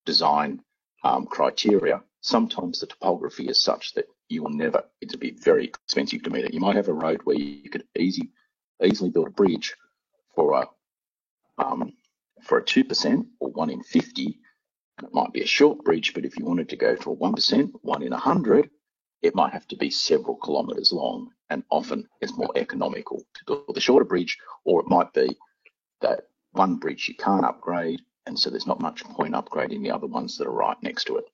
design 0.05 0.61
um, 1.03 1.27
criteria. 1.27 2.01
Sometimes 2.21 2.79
the 2.79 2.87
topography 2.87 3.47
is 3.49 3.61
such 3.61 3.93
that 3.93 4.05
you 4.29 4.43
will 4.43 4.49
never, 4.49 4.83
it'll 5.01 5.19
be 5.19 5.31
very 5.31 5.65
expensive 5.65 6.23
to 6.23 6.29
meet 6.29 6.45
it. 6.45 6.53
You 6.53 6.61
might 6.61 6.77
have 6.77 6.87
a 6.87 6.93
road 6.93 7.21
where 7.25 7.35
you 7.35 7.69
could 7.69 7.83
easy, 7.97 8.31
easily 8.83 9.09
build 9.09 9.27
a 9.27 9.31
bridge 9.31 9.75
for 10.35 10.53
a, 10.53 11.63
um, 11.63 11.91
for 12.41 12.59
a 12.59 12.63
2% 12.63 13.25
or 13.39 13.51
one 13.51 13.69
in 13.69 13.83
50, 13.83 14.39
and 14.97 15.07
it 15.07 15.13
might 15.13 15.33
be 15.33 15.41
a 15.41 15.47
short 15.47 15.83
bridge, 15.83 16.13
but 16.13 16.25
if 16.25 16.37
you 16.37 16.45
wanted 16.45 16.69
to 16.69 16.77
go 16.77 16.95
to 16.95 17.11
a 17.11 17.15
1%, 17.15 17.71
one 17.81 18.03
in 18.03 18.11
100, 18.11 18.69
it 19.21 19.35
might 19.35 19.53
have 19.53 19.67
to 19.67 19.75
be 19.75 19.89
several 19.89 20.35
kilometres 20.35 20.91
long 20.91 21.31
and 21.49 21.63
often 21.69 22.07
it's 22.21 22.37
more 22.37 22.51
economical 22.55 23.19
to 23.33 23.43
build 23.45 23.75
the 23.75 23.81
shorter 23.81 24.05
bridge, 24.05 24.37
or 24.65 24.81
it 24.81 24.87
might 24.87 25.11
be 25.13 25.37
that 26.01 26.27
one 26.51 26.75
bridge 26.75 27.07
you 27.07 27.15
can't 27.15 27.45
upgrade, 27.45 28.01
and 28.25 28.37
so 28.37 28.49
there's 28.49 28.67
not 28.67 28.79
much 28.79 29.03
point 29.03 29.33
upgrading 29.33 29.83
the 29.83 29.91
other 29.91 30.07
ones 30.07 30.37
that 30.37 30.47
are 30.47 30.51
right 30.51 30.77
next 30.81 31.05
to 31.05 31.17
it. 31.17 31.25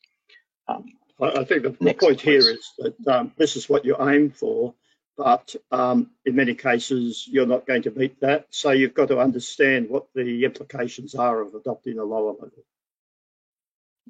Um, 0.68 0.86
I 1.22 1.44
think 1.44 1.64
the, 1.64 1.76
the 1.80 1.94
point 1.94 2.22
here 2.22 2.40
is 2.40 2.74
that 2.80 3.08
um, 3.08 3.32
this 3.38 3.56
is 3.56 3.70
what 3.70 3.86
you 3.86 3.96
aim 4.00 4.32
for, 4.32 4.74
but 5.18 5.56
um, 5.72 6.12
in 6.26 6.36
many 6.36 6.54
cases 6.54 7.26
you're 7.30 7.46
not 7.46 7.66
going 7.66 7.84
to 7.84 7.92
meet 7.92 8.20
that. 8.22 8.48
So 8.50 8.72
you've 8.72 8.94
got 8.94 9.08
to 9.10 9.20
understand 9.20 9.90
what 9.90 10.08
the 10.14 10.44
implications 10.44 11.16
are 11.16 11.42
of 11.42 11.54
adopting 11.56 12.00
a 12.00 12.04
lower 12.04 12.32
level. 12.32 12.66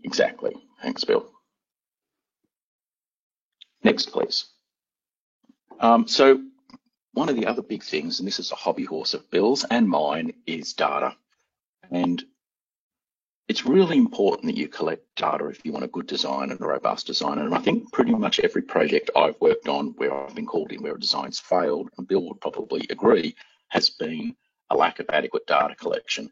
Exactly. 0.04 0.56
Thanks, 0.82 1.04
Bill. 1.04 1.35
Next, 3.86 4.12
please. 4.12 4.45
Um, 5.80 6.08
so 6.08 6.41
one 7.13 7.30
of 7.30 7.36
the 7.36 7.45
other 7.45 7.62
big 7.62 7.84
things, 7.84 8.17
and 8.17 8.28
this 8.28 8.39
is 8.39 8.52
a 8.52 8.56
hobby 8.56 8.84
horse 8.84 9.13
of 9.13 9.30
Bill's 9.30 9.63
and 9.63 9.88
mine, 9.88 10.34
is 10.48 10.74
data. 10.74 11.15
And 11.91 12.24
it's 13.48 13.63
really 13.63 13.98
important 13.98 14.48
that 14.48 14.58
you 14.58 14.67
collect 14.67 15.04
data 15.15 15.45
if 15.50 15.63
you 15.63 15.71
want 15.71 15.86
a 15.86 15.89
good 15.89 16.08
design 16.08 16.50
and 16.50 16.60
a 16.60 16.65
robust 16.65 17.06
design. 17.06 17.38
And 17.38 17.54
I 17.54 17.60
think 17.60 17.93
pretty 17.93 18.12
much 18.12 18.39
every 18.39 18.63
project 18.63 19.12
I've 19.15 19.39
worked 19.39 19.67
on 19.67 19.93
where 19.98 20.12
I've 20.12 20.34
been 20.34 20.48
called 20.48 20.71
in 20.71 20.82
where 20.82 20.95
a 20.95 21.00
design's 21.00 21.39
failed, 21.39 21.91
and 21.95 22.08
Bill 22.08 22.28
would 22.28 22.41
probably 22.41 22.88
agree, 22.89 23.36
has 23.67 23.91
been 23.91 24.36
a 24.71 24.76
lack 24.76 25.00
of 25.00 25.06
adequate 25.10 25.45
data 25.45 25.76
collection. 25.76 26.32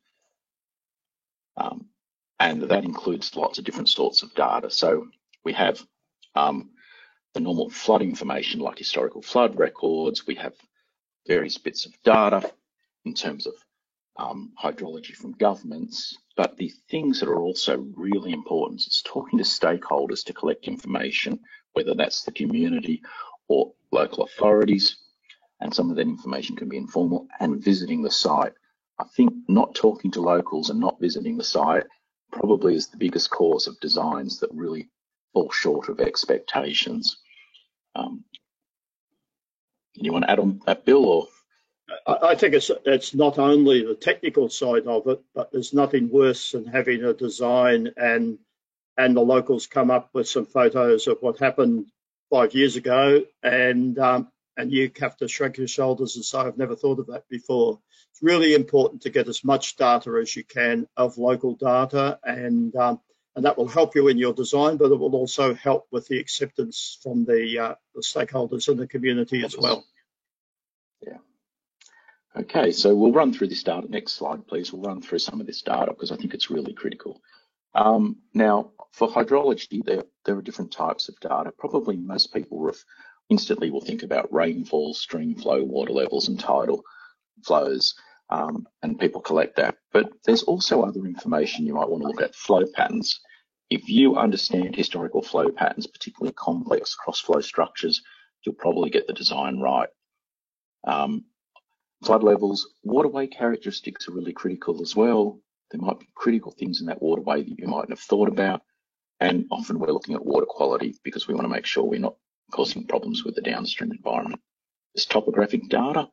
Um, 1.55 1.85
and 2.39 2.63
that 2.63 2.83
includes 2.83 3.35
lots 3.35 3.59
of 3.59 3.63
different 3.63 3.89
sorts 3.89 4.23
of 4.23 4.33
data. 4.33 4.71
So 4.71 5.09
we 5.43 5.53
have 5.53 5.79
um, 6.33 6.71
the 7.33 7.39
normal 7.39 7.69
flood 7.69 8.01
information 8.01 8.59
like 8.59 8.77
historical 8.77 9.21
flood 9.21 9.57
records. 9.57 10.27
We 10.27 10.35
have 10.35 10.53
various 11.27 11.57
bits 11.57 11.85
of 11.85 11.93
data 12.03 12.51
in 13.05 13.13
terms 13.13 13.47
of 13.47 13.53
um, 14.17 14.51
hydrology 14.61 15.15
from 15.15 15.33
governments. 15.33 16.17
But 16.37 16.57
the 16.57 16.71
things 16.89 17.19
that 17.19 17.29
are 17.29 17.41
also 17.41 17.85
really 17.95 18.31
important 18.33 18.81
is 18.81 19.01
talking 19.05 19.39
to 19.39 19.45
stakeholders 19.45 20.23
to 20.25 20.33
collect 20.33 20.67
information, 20.67 21.39
whether 21.73 21.93
that's 21.95 22.23
the 22.23 22.31
community 22.31 23.01
or 23.47 23.73
local 23.91 24.23
authorities. 24.23 24.97
And 25.59 25.73
some 25.73 25.89
of 25.89 25.95
that 25.95 26.07
information 26.07 26.55
can 26.55 26.69
be 26.69 26.77
informal 26.77 27.27
and 27.39 27.63
visiting 27.63 28.01
the 28.01 28.11
site. 28.11 28.53
I 28.99 29.05
think 29.15 29.33
not 29.47 29.73
talking 29.73 30.11
to 30.11 30.21
locals 30.21 30.69
and 30.69 30.79
not 30.79 30.99
visiting 30.99 31.37
the 31.37 31.43
site 31.43 31.85
probably 32.31 32.75
is 32.75 32.87
the 32.87 32.97
biggest 32.97 33.29
cause 33.29 33.67
of 33.67 33.79
designs 33.79 34.39
that 34.39 34.49
really 34.53 34.89
fall 35.33 35.51
short 35.51 35.89
of 35.89 35.99
expectations. 35.99 37.17
Um, 37.95 38.23
you 39.93 40.11
want 40.11 40.25
to 40.25 40.31
add 40.31 40.39
on 40.39 40.61
that, 40.65 40.85
Bill, 40.85 41.05
or? 41.05 41.27
I 42.07 42.35
think 42.35 42.55
it's 42.55 42.71
it's 42.85 43.13
not 43.13 43.37
only 43.37 43.85
the 43.85 43.93
technical 43.95 44.49
side 44.49 44.87
of 44.87 45.07
it, 45.07 45.21
but 45.35 45.51
there's 45.51 45.73
nothing 45.73 46.09
worse 46.09 46.51
than 46.51 46.65
having 46.65 47.03
a 47.03 47.13
design 47.13 47.91
and 47.97 48.39
and 48.97 49.15
the 49.15 49.21
locals 49.21 49.67
come 49.67 49.91
up 49.91 50.09
with 50.13 50.27
some 50.27 50.45
photos 50.45 51.07
of 51.07 51.17
what 51.21 51.39
happened 51.39 51.87
five 52.29 52.53
years 52.53 52.75
ago, 52.75 53.23
and 53.41 53.97
um, 53.99 54.31
and 54.57 54.71
you 54.71 54.91
have 54.99 55.17
to 55.17 55.27
shrug 55.27 55.57
your 55.57 55.67
shoulders 55.67 56.15
and 56.15 56.25
say, 56.25 56.37
I've 56.37 56.57
never 56.57 56.75
thought 56.75 56.99
of 56.99 57.07
that 57.07 57.27
before. 57.29 57.79
It's 58.11 58.21
really 58.21 58.53
important 58.53 59.03
to 59.03 59.09
get 59.09 59.27
as 59.27 59.43
much 59.43 59.75
data 59.75 60.19
as 60.21 60.35
you 60.35 60.43
can 60.43 60.87
of 60.95 61.17
local 61.17 61.55
data, 61.55 62.19
and 62.23 62.75
um, 62.75 63.01
and 63.35 63.45
that 63.45 63.57
will 63.57 63.67
help 63.67 63.95
you 63.95 64.07
in 64.07 64.17
your 64.17 64.33
design, 64.33 64.77
but 64.77 64.91
it 64.91 64.99
will 64.99 65.15
also 65.15 65.53
help 65.53 65.87
with 65.91 66.07
the 66.07 66.19
acceptance 66.19 66.99
from 67.01 67.25
the, 67.25 67.59
uh, 67.59 67.75
the 67.95 68.01
stakeholders 68.01 68.69
in 68.69 68.77
the 68.77 68.87
community 68.87 69.43
as 69.43 69.57
well. 69.57 69.85
Yeah. 71.01 71.17
Okay, 72.35 72.71
so 72.71 72.95
we'll 72.95 73.11
run 73.11 73.33
through 73.33 73.47
this 73.47 73.63
data. 73.63 73.87
Next 73.89 74.13
slide, 74.13 74.47
please. 74.47 74.71
We'll 74.71 74.83
run 74.83 75.01
through 75.01 75.19
some 75.19 75.41
of 75.41 75.47
this 75.47 75.61
data 75.61 75.91
because 75.91 76.11
I 76.11 76.15
think 76.15 76.33
it's 76.33 76.51
really 76.51 76.73
critical. 76.73 77.21
Um, 77.75 78.17
now, 78.33 78.71
for 78.91 79.07
hydrology, 79.07 79.83
there, 79.83 80.03
there 80.25 80.37
are 80.37 80.41
different 80.41 80.71
types 80.71 81.09
of 81.09 81.19
data. 81.19 81.51
Probably 81.57 81.97
most 81.97 82.33
people 82.33 82.71
instantly 83.29 83.71
will 83.71 83.81
think 83.81 84.03
about 84.03 84.33
rainfall, 84.33 84.93
stream 84.93 85.35
flow, 85.35 85.63
water 85.63 85.93
levels, 85.93 86.27
and 86.27 86.39
tidal 86.39 86.83
flows, 87.43 87.95
um, 88.29 88.67
and 88.81 88.99
people 88.99 89.21
collect 89.21 89.55
that. 89.57 89.75
But 89.91 90.11
there's 90.25 90.43
also 90.43 90.81
other 90.81 91.05
information 91.05 91.65
you 91.65 91.75
might 91.75 91.89
want 91.89 92.01
to 92.03 92.07
look 92.07 92.21
at, 92.21 92.35
flow 92.35 92.63
patterns. 92.73 93.19
If 93.69 93.89
you 93.89 94.15
understand 94.17 94.75
historical 94.75 95.21
flow 95.21 95.49
patterns, 95.49 95.87
particularly 95.87 96.33
complex 96.33 96.95
cross-flow 96.95 97.41
structures, 97.41 98.01
you'll 98.45 98.55
probably 98.55 98.89
get 98.89 99.07
the 99.07 99.13
design 99.13 99.59
right. 99.59 99.89
Um, 100.85 101.25
flood 102.03 102.23
levels, 102.23 102.73
waterway 102.83 103.27
characteristics 103.27 104.07
are 104.07 104.13
really 104.13 104.33
critical 104.33 104.81
as 104.81 104.95
well. 104.95 105.39
there 105.71 105.81
might 105.81 105.99
be 105.99 106.07
critical 106.13 106.51
things 106.51 106.81
in 106.81 106.87
that 106.87 107.01
waterway 107.01 107.41
that 107.41 107.57
you 107.57 107.67
mightn't 107.67 107.89
have 107.89 107.99
thought 107.99 108.27
about. 108.27 108.61
And 109.19 109.45
often 109.49 109.79
we're 109.79 109.87
looking 109.87 110.15
at 110.15 110.25
water 110.25 110.45
quality 110.45 110.95
because 111.03 111.27
we 111.27 111.33
want 111.33 111.45
to 111.45 111.49
make 111.49 111.65
sure 111.65 111.83
we're 111.83 111.99
not 111.99 112.15
causing 112.51 112.85
problems 112.85 113.23
with 113.23 113.35
the 113.35 113.41
downstream 113.41 113.91
environment. 113.91 114.41
There's 114.93 115.05
topographic 115.05 115.69
data. 115.69 116.09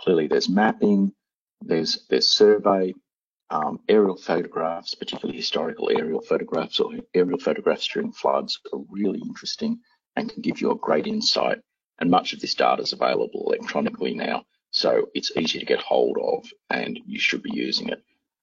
Clearly 0.00 0.26
there's 0.26 0.48
mapping, 0.48 1.12
there's, 1.60 2.06
there's 2.08 2.28
survey, 2.28 2.94
um, 3.50 3.80
aerial 3.88 4.16
photographs, 4.16 4.94
particularly 4.94 5.36
historical 5.36 5.90
aerial 5.90 6.20
photographs 6.20 6.80
or 6.80 6.92
aerial 7.14 7.38
photographs 7.38 7.88
during 7.88 8.12
floods 8.12 8.60
are 8.72 8.80
really 8.90 9.20
interesting 9.20 9.78
and 10.16 10.30
can 10.30 10.42
give 10.42 10.60
you 10.60 10.70
a 10.70 10.76
great 10.76 11.06
insight. 11.06 11.58
And 11.98 12.10
much 12.10 12.32
of 12.32 12.40
this 12.40 12.54
data 12.54 12.82
is 12.82 12.92
available 12.92 13.44
electronically 13.46 14.14
now, 14.14 14.44
so 14.70 15.08
it's 15.14 15.32
easy 15.36 15.58
to 15.58 15.64
get 15.64 15.80
hold 15.80 16.18
of 16.22 16.46
and 16.70 16.98
you 17.06 17.18
should 17.18 17.42
be 17.42 17.52
using 17.52 17.88
it. 17.88 18.02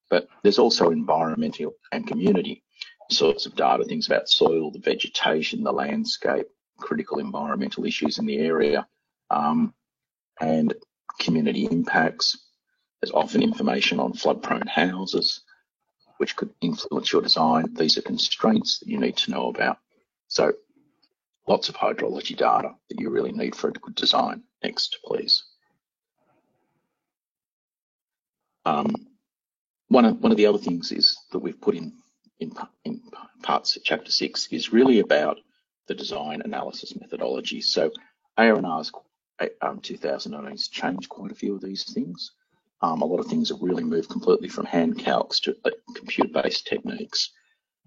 But 0.10 0.28
there's 0.44 0.60
also 0.60 0.90
environmental 0.90 1.74
and 1.92 2.08
community 2.08 2.64
sorts 3.12 3.46
of 3.46 3.56
data, 3.56 3.84
things 3.86 4.08
about 4.08 4.30
soil, 4.30 4.72
the 4.72 4.80
vegetation, 4.80 5.64
the 5.64 5.72
landscape, 5.72 6.48
critical 6.78 7.20
environmental 7.20 7.86
issues 7.86 8.18
in 8.18 8.26
the 8.26 8.38
area, 8.38 8.88
um, 9.30 9.74
and 10.40 10.74
community 11.20 11.66
impacts. 11.66 12.45
There's 13.06 13.14
often 13.14 13.44
information 13.44 14.00
on 14.00 14.14
flood-prone 14.14 14.66
houses, 14.66 15.42
which 16.18 16.36
could 16.36 16.50
influence 16.60 17.14
your 17.14 17.22
design. 17.22 17.72
These 17.76 18.00
are 18.00 18.02
constraints 18.02 18.80
that 18.80 18.88
you 18.88 18.98
need 19.00 19.16
to 19.18 19.30
know 19.30 19.50
about. 19.50 19.78
So 20.28 20.54
lots 21.48 21.70
of 21.70 21.76
hydrology 21.76 22.36
data 22.36 22.72
that 22.90 23.00
you 23.00 23.12
really 23.12 23.32
need 23.32 23.56
for 23.56 23.68
a 23.68 23.74
good 23.74 23.94
design. 23.94 24.42
Next, 24.64 24.98
please. 25.06 25.44
Um, 28.66 28.92
one 29.90 30.06
of 30.06 30.20
one 30.20 30.32
of 30.32 30.38
the 30.38 30.48
other 30.48 30.58
things 30.58 30.92
is 30.92 31.16
that 31.32 31.38
we've 31.38 31.62
put 31.62 31.76
in 31.76 31.94
in, 32.40 32.54
in 32.86 33.02
parts 33.44 33.76
of 33.76 33.84
chapter 33.84 34.10
six 34.10 34.48
is 34.48 34.74
really 34.74 34.98
about 34.98 35.38
the 35.86 35.94
design 35.94 36.42
analysis 36.44 37.00
methodology. 37.00 37.62
So 37.62 37.92
ARNR's 38.36 38.92
um, 39.62 39.80
2009 39.80 40.52
has 40.52 40.68
changed 40.70 41.08
quite 41.08 41.32
a 41.32 41.36
few 41.36 41.54
of 41.54 41.62
these 41.62 41.84
things. 41.94 42.32
Um, 42.82 43.02
a 43.02 43.06
lot 43.06 43.20
of 43.20 43.28
things 43.28 43.50
have 43.50 43.62
really 43.62 43.84
moved 43.84 44.10
completely 44.10 44.50
from 44.50 44.66
hand 44.66 44.98
calcs 44.98 45.40
to 45.42 45.56
uh, 45.66 45.72
computer-based 45.96 46.68
techniques. 46.68 47.32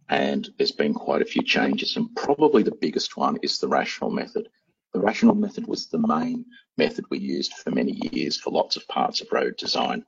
And 0.08 0.48
there's 0.56 0.72
been 0.72 0.94
quite 0.94 1.22
a 1.22 1.26
few 1.26 1.42
changes. 1.42 1.96
And 1.96 2.14
probably 2.16 2.62
the 2.62 2.78
biggest 2.80 3.16
one 3.16 3.38
is 3.42 3.58
the 3.58 3.68
rational 3.68 4.10
method. 4.10 4.48
The 4.94 5.00
rational 5.00 5.34
method 5.34 5.66
was 5.66 5.86
the 5.86 5.98
main 5.98 6.46
method 6.78 7.04
we 7.10 7.18
used 7.18 7.52
for 7.52 7.70
many 7.70 7.92
years 8.12 8.40
for 8.40 8.50
lots 8.50 8.76
of 8.76 8.88
parts 8.88 9.20
of 9.20 9.28
road 9.30 9.56
design. 9.58 10.04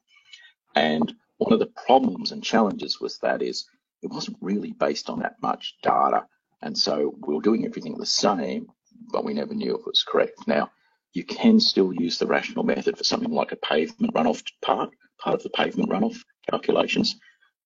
And 0.75 1.13
one 1.37 1.53
of 1.53 1.59
the 1.59 1.73
problems 1.87 2.33
and 2.33 2.43
challenges 2.43 3.01
was 3.01 3.19
that 3.19 3.43
is 3.43 3.67
it 4.03 4.11
wasn't 4.11 4.39
really 4.41 4.73
based 4.73 5.11
on 5.11 5.21
that 5.21 5.37
much 5.43 5.77
data. 5.83 6.27
And 6.63 6.77
so 6.77 7.15
we 7.27 7.35
were 7.35 7.43
doing 7.43 7.67
everything 7.67 7.97
the 7.99 8.07
same, 8.07 8.69
but 9.13 9.25
we 9.25 9.35
never 9.35 9.55
knew 9.55 9.75
if 9.75 9.81
it 9.81 9.87
was 9.87 10.05
correct. 10.07 10.47
Now, 10.47 10.71
you 11.13 11.25
can 11.25 11.61
still 11.61 11.93
use 11.93 12.19
the 12.19 12.27
rational 12.27 12.65
method 12.65 12.97
for 12.97 13.05
something 13.05 13.33
like 13.33 13.53
a 13.53 13.57
pavement 13.57 14.15
runoff 14.15 14.43
part, 14.63 14.91
part 15.19 15.35
of 15.35 15.43
the 15.43 15.51
pavement 15.51 15.91
runoff 15.91 16.19
calculations, 16.49 17.17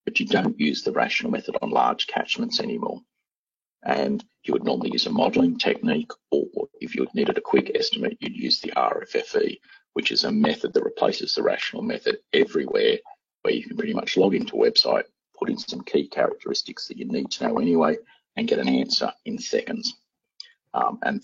but 0.03 0.19
you 0.19 0.25
don't 0.25 0.59
use 0.59 0.83
the 0.83 0.91
rational 0.91 1.31
method 1.31 1.55
on 1.61 1.69
large 1.69 2.07
catchments 2.07 2.59
anymore. 2.59 3.01
And 3.83 4.23
you 4.43 4.53
would 4.53 4.63
normally 4.63 4.91
use 4.91 5.05
a 5.05 5.11
modelling 5.11 5.59
technique, 5.59 6.11
or 6.31 6.47
if 6.81 6.95
you 6.95 7.07
needed 7.13 7.37
a 7.37 7.41
quick 7.41 7.71
estimate, 7.75 8.17
you'd 8.19 8.35
use 8.35 8.59
the 8.59 8.73
RFFE, 8.75 9.59
which 9.93 10.11
is 10.11 10.23
a 10.23 10.31
method 10.31 10.73
that 10.73 10.83
replaces 10.83 11.35
the 11.35 11.43
rational 11.43 11.83
method 11.83 12.17
everywhere, 12.33 12.97
where 13.43 13.53
you 13.53 13.63
can 13.63 13.77
pretty 13.77 13.93
much 13.93 14.17
log 14.17 14.33
into 14.33 14.55
a 14.55 14.71
website, 14.71 15.03
put 15.37 15.49
in 15.49 15.57
some 15.57 15.81
key 15.81 16.07
characteristics 16.07 16.87
that 16.87 16.97
you 16.97 17.05
need 17.05 17.29
to 17.29 17.47
know 17.47 17.59
anyway, 17.59 17.95
and 18.35 18.47
get 18.47 18.59
an 18.59 18.69
answer 18.69 19.13
in 19.25 19.37
seconds. 19.37 19.93
Um, 20.73 20.99
and 21.03 21.23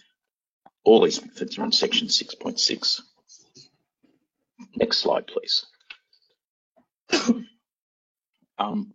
all 0.84 1.02
these 1.02 1.22
methods 1.22 1.58
are 1.58 1.63
in 1.63 1.72
section 1.72 2.08
6.6. 2.08 3.02
Next 4.76 4.98
slide, 4.98 5.28
please. 5.28 5.65
um, 8.58 8.94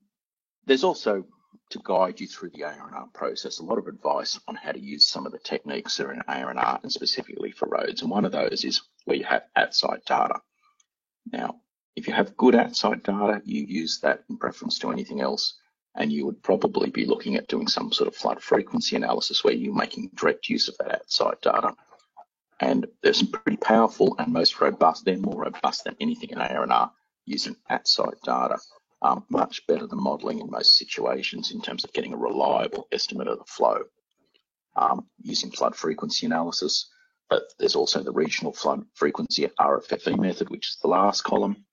there's 0.67 0.85
also, 0.85 1.25
to 1.71 1.81
guide 1.85 2.21
you 2.21 2.27
through 2.27 2.51
the 2.51 2.63
ARNR 2.63 3.13
process, 3.13 3.59
a 3.59 3.65
lot 3.65 3.79
of 3.79 3.87
advice 3.87 4.39
on 4.49 4.57
how 4.57 4.73
to 4.73 4.81
use 4.81 5.07
some 5.07 5.27
of 5.27 5.33
the 5.33 5.39
techniques 5.39 5.97
that 5.97 6.07
are 6.07 6.13
in 6.13 6.23
ARNR 6.29 6.83
and 6.83 6.93
specifically 6.93 7.53
for 7.53 7.69
roads. 7.69 8.03
And 8.03 8.11
one 8.11 8.25
of 8.25 8.33
those 8.33 8.65
is 8.65 8.83
where 9.05 9.17
you 9.17 9.25
have 9.25 9.45
at-site 9.55 10.05
data. 10.07 10.41
Now, 11.33 11.61
if 11.95 12.07
you 12.07 12.15
have 12.15 12.37
good 12.37 12.55
at-site 12.55 13.05
data, 13.05 13.43
you 13.45 13.65
use 13.65 14.01
that 14.01 14.25
in 14.29 14.39
preference 14.39 14.79
to 14.81 14.91
anything 14.91 15.21
else 15.21 15.55
and 15.97 16.13
you 16.13 16.27
would 16.27 16.43
probably 16.43 16.91
be 16.91 17.07
looking 17.07 17.37
at 17.37 17.49
doing 17.49 17.67
some 17.67 17.91
sort 17.91 18.09
of 18.09 18.15
flood 18.15 18.43
frequency 18.43 18.97
analysis 18.97 19.43
where 19.43 19.55
you're 19.55 19.75
making 19.75 20.11
direct 20.15 20.49
use 20.49 20.69
of 20.69 20.77
that 20.79 20.93
at-site 20.93 21.41
data. 21.41 21.75
And 22.61 22.87
there's 23.03 23.19
some 23.19 23.31
pretty 23.31 23.57
powerful 23.57 24.15
and 24.19 24.33
most 24.33 24.61
robust, 24.61 25.05
they're 25.05 25.19
more 25.19 25.43
robust 25.43 25.85
than 25.85 25.97
anything 26.01 26.31
in 26.31 26.39
ARNR 26.39 26.91
using 27.25 27.57
at-site 27.69 28.21
data. 28.25 28.59
Um, 29.03 29.25
much 29.29 29.67
better 29.67 29.87
than 29.87 30.03
modelling 30.03 30.41
in 30.41 30.51
most 30.51 30.77
situations 30.77 31.51
in 31.51 31.61
terms 31.61 31.85
of 31.85 31.93
getting 31.93 32.15
a 32.15 32.19
reliable 32.19 32.89
estimate 32.93 33.29
of 33.29 33.39
the 33.39 33.45
flow. 33.45 33.83
Um, 34.75 35.07
using 35.23 35.51
flood 35.51 35.75
frequency 35.75 36.27
analysis, 36.27 36.91
but 37.31 37.45
there's 37.59 37.77
also 37.77 38.03
the 38.03 38.13
regional 38.13 38.53
flood 38.53 38.85
frequency 38.95 39.49
RFFE 39.59 40.19
method, 40.19 40.51
which 40.51 40.69
is 40.69 40.79
the 40.83 40.89
last 40.89 41.23
column. 41.23 41.65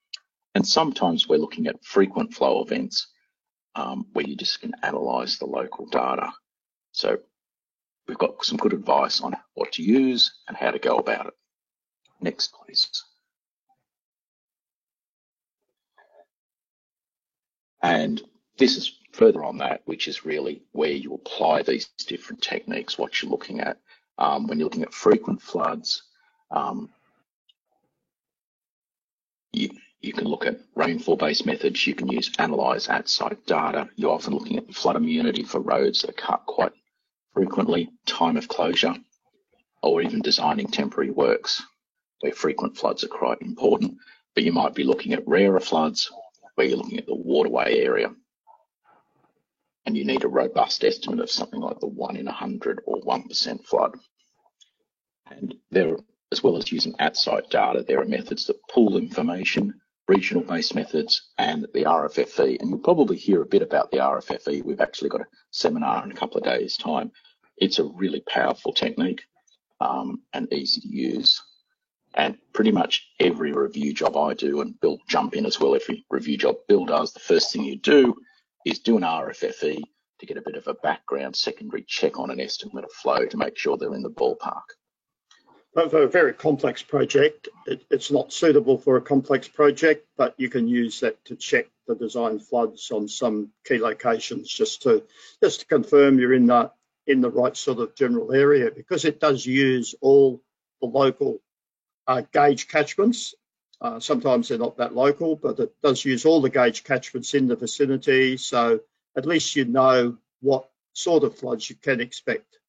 And 0.56 0.66
sometimes 0.66 1.28
we're 1.28 1.38
looking 1.38 1.68
at 1.68 1.84
frequent 1.84 2.34
flow 2.34 2.62
events 2.62 3.08
um, 3.76 4.08
where 4.14 4.26
you 4.26 4.36
just 4.36 4.62
can 4.62 4.74
analyze 4.84 5.38
the 5.38 5.46
local 5.46 5.86
data. 5.88 6.32
So 6.92 7.18
we've 8.08 8.18
got 8.18 8.44
some 8.46 8.58
good 8.58 8.74
advice 8.74 9.22
on 9.22 9.36
what 9.54 9.74
to 9.74 9.84
use 9.84 10.34
and 10.48 10.58
how 10.58 10.72
to 10.72 10.80
go 10.80 10.98
about 10.98 11.28
it. 11.28 11.34
Next, 12.22 12.54
please. 12.54 13.04
And 17.82 18.22
this 18.58 18.78
is 18.78 18.98
further 19.12 19.44
on 19.44 19.58
that, 19.58 19.82
which 19.86 20.08
is 20.08 20.26
really 20.26 20.64
where 20.72 20.92
you 20.92 21.14
apply 21.14 21.64
these 21.64 21.88
different 22.08 22.42
techniques, 22.42 22.98
what 22.98 23.22
you're 23.22 23.32
looking 23.32 23.60
at. 23.60 23.78
Um, 24.18 24.48
when 24.48 24.58
you're 24.60 24.68
looking 24.68 24.84
at 24.84 24.94
frequent 24.94 25.42
floods, 25.42 26.04
um, 26.52 26.90
you, 29.52 29.70
you 30.04 30.12
can 30.12 30.26
look 30.26 30.46
at 30.46 30.60
rainfall-based 30.76 31.46
methods. 31.46 31.88
You 31.88 31.96
can 31.96 32.10
use 32.10 32.30
analyze 32.38 32.90
at-site 32.90 33.46
data. 33.46 33.90
You're 33.96 34.12
often 34.12 34.34
looking 34.34 34.58
at 34.58 34.76
flood 34.76 34.98
immunity 34.98 35.44
for 35.44 35.62
roads 35.62 36.02
that 36.02 36.18
cut 36.18 36.46
quite 36.46 36.74
frequently, 37.34 37.90
time 38.06 38.36
of 38.36 38.50
closure, 38.50 38.96
or 39.82 40.02
even 40.02 40.22
designing 40.22 40.68
temporary 40.68 41.10
works 41.10 41.64
where 42.20 42.34
frequent 42.34 42.78
floods 42.78 43.06
are 43.06 43.08
quite 43.08 43.42
important. 43.42 43.96
But 44.36 44.44
you 44.44 44.52
might 44.52 44.76
be 44.76 44.84
looking 44.84 45.14
at 45.14 45.26
rarer 45.26 45.62
floods 45.62 46.12
where 46.56 46.68
you're 46.68 46.78
looking 46.78 47.00
at 47.00 47.06
the 47.06 47.16
waterway 47.16 47.80
area 47.80 48.10
and 49.86 49.96
you 49.96 50.04
need 50.04 50.26
a 50.26 50.30
robust 50.30 50.84
estimate 50.84 51.22
of 51.22 51.32
something 51.32 51.62
like 51.62 51.80
the 51.80 51.88
1 51.88 52.18
in 52.18 52.26
100 52.26 52.82
or 52.86 53.02
1% 53.02 53.66
flood. 53.66 53.98
And 55.32 55.56
there, 55.72 55.96
as 56.32 56.44
well 56.44 56.58
as 56.58 56.72
using 56.74 56.94
at-site 57.00 57.50
data, 57.50 57.86
there 57.88 58.02
are 58.02 58.06
methods 58.06 58.48
that 58.48 58.68
pull 58.68 58.98
information 58.98 59.80
regional 60.08 60.44
based 60.44 60.76
methods 60.76 61.30
and 61.38 61.68
the 61.74 61.84
RFFE. 61.84 62.60
And 62.60 62.70
you'll 62.70 62.80
probably 62.80 63.18
hear 63.18 63.42
a 63.42 63.46
bit 63.46 63.62
about 63.62 63.92
the 63.92 63.98
RFFE. 63.98 64.64
We've 64.64 64.82
actually 64.82 65.10
got 65.10 65.22
a 65.22 65.28
seminar 65.52 66.04
in 66.04 66.12
a 66.12 66.16
couple 66.16 66.38
of 66.38 66.44
days 66.44 66.78
time. 66.78 67.12
It's 67.58 67.80
a 67.80 67.86
really 67.86 68.22
powerful 68.22 68.74
technique 68.74 69.22
um, 69.80 70.22
and 70.34 70.52
easy 70.52 70.82
to 70.82 70.88
use. 70.88 71.42
And 72.16 72.38
pretty 72.54 72.72
much 72.72 73.08
every 73.20 73.54
review 73.54 73.94
job 73.94 74.16
I 74.18 74.34
do, 74.36 74.62
and 74.62 74.80
Bill 74.80 75.00
jump 75.08 75.36
in 75.36 75.46
as 75.46 75.60
well, 75.60 75.76
every 75.76 76.06
review 76.12 76.38
job 76.38 76.58
Bill 76.68 76.86
does, 76.86 77.12
the 77.12 77.20
first 77.20 77.52
thing 77.52 77.64
you 77.64 77.80
do 77.80 78.16
is 78.66 78.80
do 78.80 78.98
an 78.98 79.04
RFFE 79.04 79.82
to 80.20 80.26
get 80.26 80.38
a 80.38 80.44
bit 80.46 80.56
of 80.56 80.68
a 80.68 80.76
background 80.76 81.36
secondary 81.36 81.84
check 81.88 82.20
on 82.20 82.30
an 82.30 82.40
estimate 82.40 82.84
of 82.84 82.92
flow 82.92 83.26
to 83.26 83.38
make 83.38 83.58
sure 83.58 83.78
they're 83.78 83.96
in 83.96 84.04
the 84.04 84.12
ballpark 84.12 84.62
for 85.74 86.04
a 86.04 86.08
very 86.08 86.34
complex 86.34 86.84
project, 86.84 87.50
it, 87.66 87.84
it's 87.90 88.12
not 88.12 88.32
suitable 88.32 88.78
for 88.78 88.98
a 88.98 89.02
complex 89.02 89.48
project, 89.48 90.08
but 90.18 90.36
you 90.38 90.50
can 90.50 90.68
use 90.68 91.00
that 91.00 91.24
to 91.26 91.36
check 91.36 91.68
the 91.88 91.96
design 91.96 92.40
floods 92.40 92.92
on 92.92 93.08
some 93.08 93.50
key 93.66 93.78
locations 93.78 94.48
just 94.48 94.84
to 94.84 95.04
just 95.42 95.62
to 95.62 95.66
confirm 95.66 96.20
you're 96.20 96.34
in 96.34 96.46
the 96.46 96.72
in 97.08 97.22
the 97.22 97.30
right 97.30 97.58
sort 97.58 97.80
of 97.80 97.96
general 97.96 98.32
area 98.32 98.72
because 98.72 99.04
it 99.04 99.20
does 99.20 99.46
use 99.46 99.96
all 100.00 100.42
the 100.80 100.88
local 100.88 101.42
uh, 102.08 102.22
gauge 102.32 102.68
catchments. 102.68 103.34
Uh, 103.82 104.00
sometimes 104.00 104.48
they're 104.48 104.58
not 104.58 104.78
that 104.78 104.96
local, 104.96 105.36
but 105.36 105.60
it 105.60 105.74
does 105.82 106.06
use 106.06 106.26
all 106.26 106.40
the 106.40 106.50
gauge 106.50 106.84
catchments 106.84 107.34
in 107.34 107.48
the 107.48 107.56
vicinity. 107.56 108.38
So 108.38 108.80
at 109.18 109.26
least 109.26 109.56
you 109.56 109.66
know 109.66 110.18
what 110.40 110.70
sort 110.94 111.24
of 111.24 111.38
floods 111.38 111.70
you 111.70 111.76
can 111.76 112.00
expect. 112.00 112.60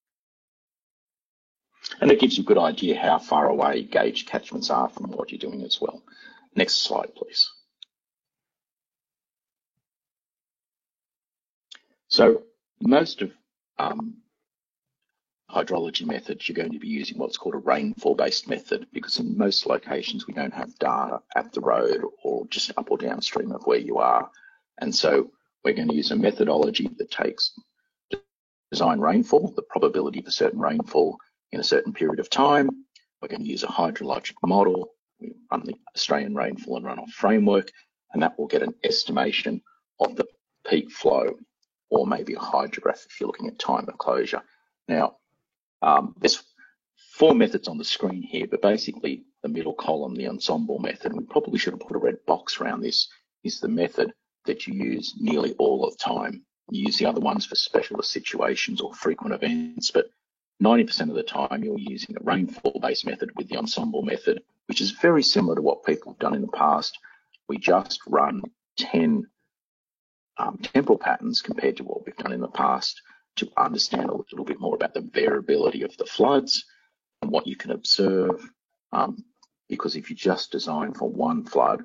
And 2.00 2.10
it 2.10 2.20
gives 2.20 2.36
you 2.36 2.42
a 2.42 2.46
good 2.46 2.58
idea 2.58 2.98
how 2.98 3.18
far 3.18 3.48
away 3.48 3.82
gauge 3.82 4.26
catchments 4.26 4.70
are 4.70 4.88
from 4.88 5.10
what 5.12 5.30
you're 5.30 5.38
doing 5.38 5.62
as 5.62 5.80
well. 5.80 6.02
Next 6.54 6.82
slide, 6.82 7.14
please. 7.14 7.48
So 12.08 12.42
most 12.80 13.22
of 13.22 13.32
um, 13.78 14.18
hydrology 15.50 16.06
methods, 16.06 16.48
you're 16.48 16.56
going 16.56 16.72
to 16.72 16.78
be 16.78 16.88
using 16.88 17.18
what's 17.18 17.36
called 17.36 17.54
a 17.54 17.58
rainfall-based 17.58 18.48
method 18.48 18.86
because 18.92 19.18
in 19.18 19.36
most 19.36 19.66
locations 19.66 20.26
we 20.26 20.34
don't 20.34 20.54
have 20.54 20.78
data 20.78 21.20
at 21.36 21.52
the 21.52 21.60
road 21.60 22.02
or 22.22 22.46
just 22.48 22.72
up 22.76 22.90
or 22.90 22.98
downstream 22.98 23.52
of 23.52 23.66
where 23.66 23.78
you 23.78 23.98
are. 23.98 24.30
And 24.78 24.94
so 24.94 25.30
we're 25.64 25.74
going 25.74 25.88
to 25.88 25.94
use 25.94 26.10
a 26.10 26.16
methodology 26.16 26.88
that 26.98 27.10
takes 27.10 27.52
design 28.70 29.00
rainfall, 29.00 29.52
the 29.54 29.62
probability 29.62 30.20
of 30.20 30.26
a 30.26 30.32
certain 30.32 30.60
rainfall 30.60 31.18
in 31.54 31.60
a 31.60 31.64
certain 31.64 31.92
period 31.92 32.20
of 32.20 32.28
time. 32.28 32.68
We're 33.20 33.28
going 33.28 33.42
to 33.42 33.48
use 33.48 33.62
a 33.62 33.68
hydrologic 33.68 34.34
model. 34.44 34.90
We 35.20 35.34
run 35.50 35.62
the 35.64 35.76
Australian 35.94 36.34
rainfall 36.34 36.76
and 36.76 36.86
runoff 36.86 37.10
framework, 37.10 37.70
and 38.12 38.22
that 38.22 38.38
will 38.38 38.46
get 38.46 38.62
an 38.62 38.74
estimation 38.84 39.62
of 40.00 40.16
the 40.16 40.26
peak 40.68 40.90
flow 40.90 41.36
or 41.90 42.06
maybe 42.06 42.34
a 42.34 42.38
hydrograph 42.38 43.06
if 43.06 43.20
you're 43.20 43.28
looking 43.28 43.48
at 43.48 43.58
time 43.58 43.88
of 43.88 43.98
closure. 43.98 44.42
Now, 44.88 45.16
um, 45.80 46.14
there's 46.18 46.42
four 47.12 47.34
methods 47.34 47.68
on 47.68 47.78
the 47.78 47.84
screen 47.84 48.22
here, 48.22 48.46
but 48.50 48.60
basically 48.60 49.24
the 49.42 49.48
middle 49.48 49.74
column, 49.74 50.16
the 50.16 50.28
ensemble 50.28 50.78
method, 50.80 51.12
we 51.12 51.24
probably 51.24 51.58
should 51.58 51.74
have 51.74 51.80
put 51.80 51.96
a 51.96 52.00
red 52.00 52.16
box 52.26 52.60
around 52.60 52.80
this, 52.80 53.08
is 53.44 53.60
the 53.60 53.68
method 53.68 54.12
that 54.46 54.66
you 54.66 54.74
use 54.74 55.14
nearly 55.18 55.52
all 55.58 55.84
of 55.84 55.96
the 55.96 56.04
time. 56.04 56.44
You 56.70 56.86
use 56.86 56.96
the 56.96 57.06
other 57.06 57.20
ones 57.20 57.46
for 57.46 57.54
specialist 57.54 58.10
situations 58.10 58.80
or 58.80 58.92
frequent 58.94 59.34
events, 59.34 59.90
but 59.90 60.06
90% 60.62 61.08
of 61.08 61.14
the 61.14 61.22
time 61.22 61.64
you're 61.64 61.78
using 61.78 62.16
a 62.16 62.24
rainfall-based 62.24 63.06
method 63.06 63.30
with 63.36 63.48
the 63.48 63.56
ensemble 63.56 64.02
method, 64.02 64.42
which 64.66 64.80
is 64.80 64.92
very 64.92 65.22
similar 65.22 65.56
to 65.56 65.62
what 65.62 65.84
people 65.84 66.12
have 66.12 66.18
done 66.18 66.34
in 66.34 66.42
the 66.42 66.48
past. 66.48 66.98
We 67.48 67.58
just 67.58 68.00
run 68.06 68.42
10 68.78 69.26
um, 70.36 70.58
temporal 70.62 70.98
patterns 70.98 71.42
compared 71.42 71.76
to 71.76 71.84
what 71.84 72.04
we've 72.04 72.16
done 72.16 72.32
in 72.32 72.40
the 72.40 72.48
past 72.48 73.02
to 73.36 73.50
understand 73.56 74.10
a 74.10 74.14
little 74.14 74.44
bit 74.44 74.60
more 74.60 74.74
about 74.74 74.94
the 74.94 75.00
variability 75.00 75.82
of 75.82 75.96
the 75.96 76.06
floods 76.06 76.64
and 77.20 77.30
what 77.30 77.46
you 77.46 77.56
can 77.56 77.72
observe. 77.72 78.48
Um, 78.92 79.24
because 79.68 79.96
if 79.96 80.10
you 80.10 80.16
just 80.16 80.52
design 80.52 80.94
for 80.94 81.08
one 81.08 81.44
flood, 81.44 81.84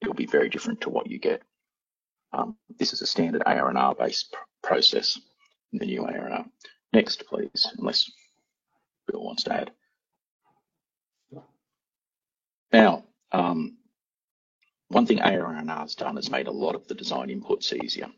it'll 0.00 0.14
be 0.14 0.26
very 0.26 0.48
different 0.48 0.80
to 0.82 0.90
what 0.90 1.10
you 1.10 1.18
get. 1.18 1.42
Um, 2.32 2.56
this 2.78 2.92
is 2.92 3.02
a 3.02 3.06
standard 3.06 3.42
AR&R 3.44 3.94
based 3.94 4.32
pr 4.32 4.38
process 4.62 5.18
in 5.72 5.78
the 5.78 5.86
new 5.86 6.04
AR&R. 6.04 6.44
Next, 6.92 7.26
please, 7.26 7.68
unless 7.78 8.10
Bill 9.06 9.22
wants 9.22 9.44
to 9.44 9.52
add. 9.52 9.70
Now, 12.72 13.04
um, 13.32 13.78
one 14.88 15.06
thing 15.06 15.20
AR&R 15.20 15.64
has 15.64 15.94
done 15.94 16.18
is 16.18 16.30
made 16.30 16.46
a 16.46 16.52
lot 16.52 16.74
of 16.74 16.86
the 16.86 16.94
design 16.94 17.28
inputs 17.28 17.72
easier. 17.72 18.08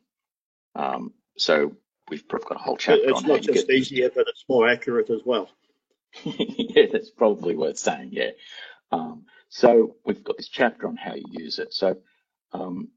Um, 0.75 1.13
so 1.37 1.77
we've 2.09 2.27
got 2.29 2.57
a 2.57 2.59
whole 2.59 2.77
chapter 2.77 3.09
it's 3.09 3.23
on 3.23 3.29
not 3.29 3.43
just 3.43 3.71
easier, 3.71 4.11
but 4.15 4.27
it's 4.29 4.45
more 4.49 4.69
accurate 4.69 5.11
as 5.11 5.21
well. 5.25 5.49
yeah, 6.25 6.87
that's 6.93 7.11
probably 7.11 7.57
worth 7.57 7.79
saying. 7.79 8.11
Yeah. 8.13 8.31
Um, 8.93 9.27
so 9.49 9.97
we've 10.05 10.23
got 10.23 10.37
this 10.37 10.49
chapter 10.49 10.87
on 10.87 10.97
how 10.97 11.15
you 11.15 11.25
use 11.31 11.59
it. 11.59 11.73
So 11.73 11.99
um, 12.53 12.89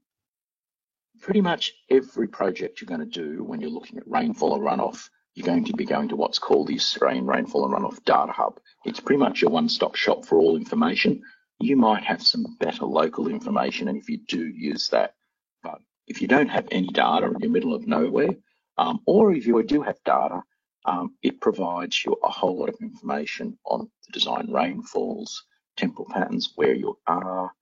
pretty 1.20 1.40
much 1.40 1.74
every 1.90 2.28
project 2.28 2.80
you're 2.80 2.86
going 2.86 3.00
to 3.00 3.06
do 3.06 3.42
when 3.42 3.60
you're 3.60 3.70
looking 3.70 3.98
at 3.98 4.08
rainfall 4.08 4.52
or 4.52 4.60
runoff, 4.60 5.08
you're 5.34 5.46
going 5.46 5.64
to 5.64 5.72
be 5.72 5.84
going 5.84 6.08
to 6.08 6.16
what's 6.16 6.38
called 6.38 6.68
the 6.68 6.76
Australian 6.76 7.26
Rainfall 7.26 7.64
and 7.64 7.74
Runoff 7.74 8.04
Data 8.04 8.32
Hub. 8.32 8.60
It's 8.84 9.00
pretty 9.00 9.18
much 9.18 9.42
your 9.42 9.50
one-stop 9.50 9.96
shop 9.96 10.24
for 10.24 10.38
all 10.38 10.56
information. 10.56 11.22
You 11.58 11.76
might 11.76 12.04
have 12.04 12.22
some 12.22 12.56
better 12.60 12.84
local 12.84 13.28
information, 13.28 13.88
and 13.88 13.98
if 13.98 14.08
you 14.08 14.18
do, 14.28 14.46
use 14.46 14.88
that. 14.90 15.14
But 15.62 15.78
if 16.06 16.22
you 16.22 16.28
don't 16.28 16.48
have 16.48 16.68
any 16.70 16.88
data 16.88 17.26
in 17.26 17.40
the 17.40 17.48
middle 17.48 17.74
of 17.74 17.86
nowhere, 17.86 18.36
um, 18.78 19.00
or 19.06 19.32
if 19.32 19.46
you 19.46 19.60
do 19.64 19.82
have 19.82 20.02
data, 20.04 20.42
um, 20.84 21.14
it 21.22 21.40
provides 21.40 22.04
you 22.04 22.16
a 22.22 22.30
whole 22.30 22.58
lot 22.58 22.68
of 22.68 22.76
information 22.80 23.58
on 23.64 23.90
the 24.06 24.12
design 24.12 24.52
rainfalls, 24.52 25.44
temporal 25.76 26.08
patterns, 26.08 26.52
where 26.56 26.74
you 26.74 26.98
are. 27.06 27.52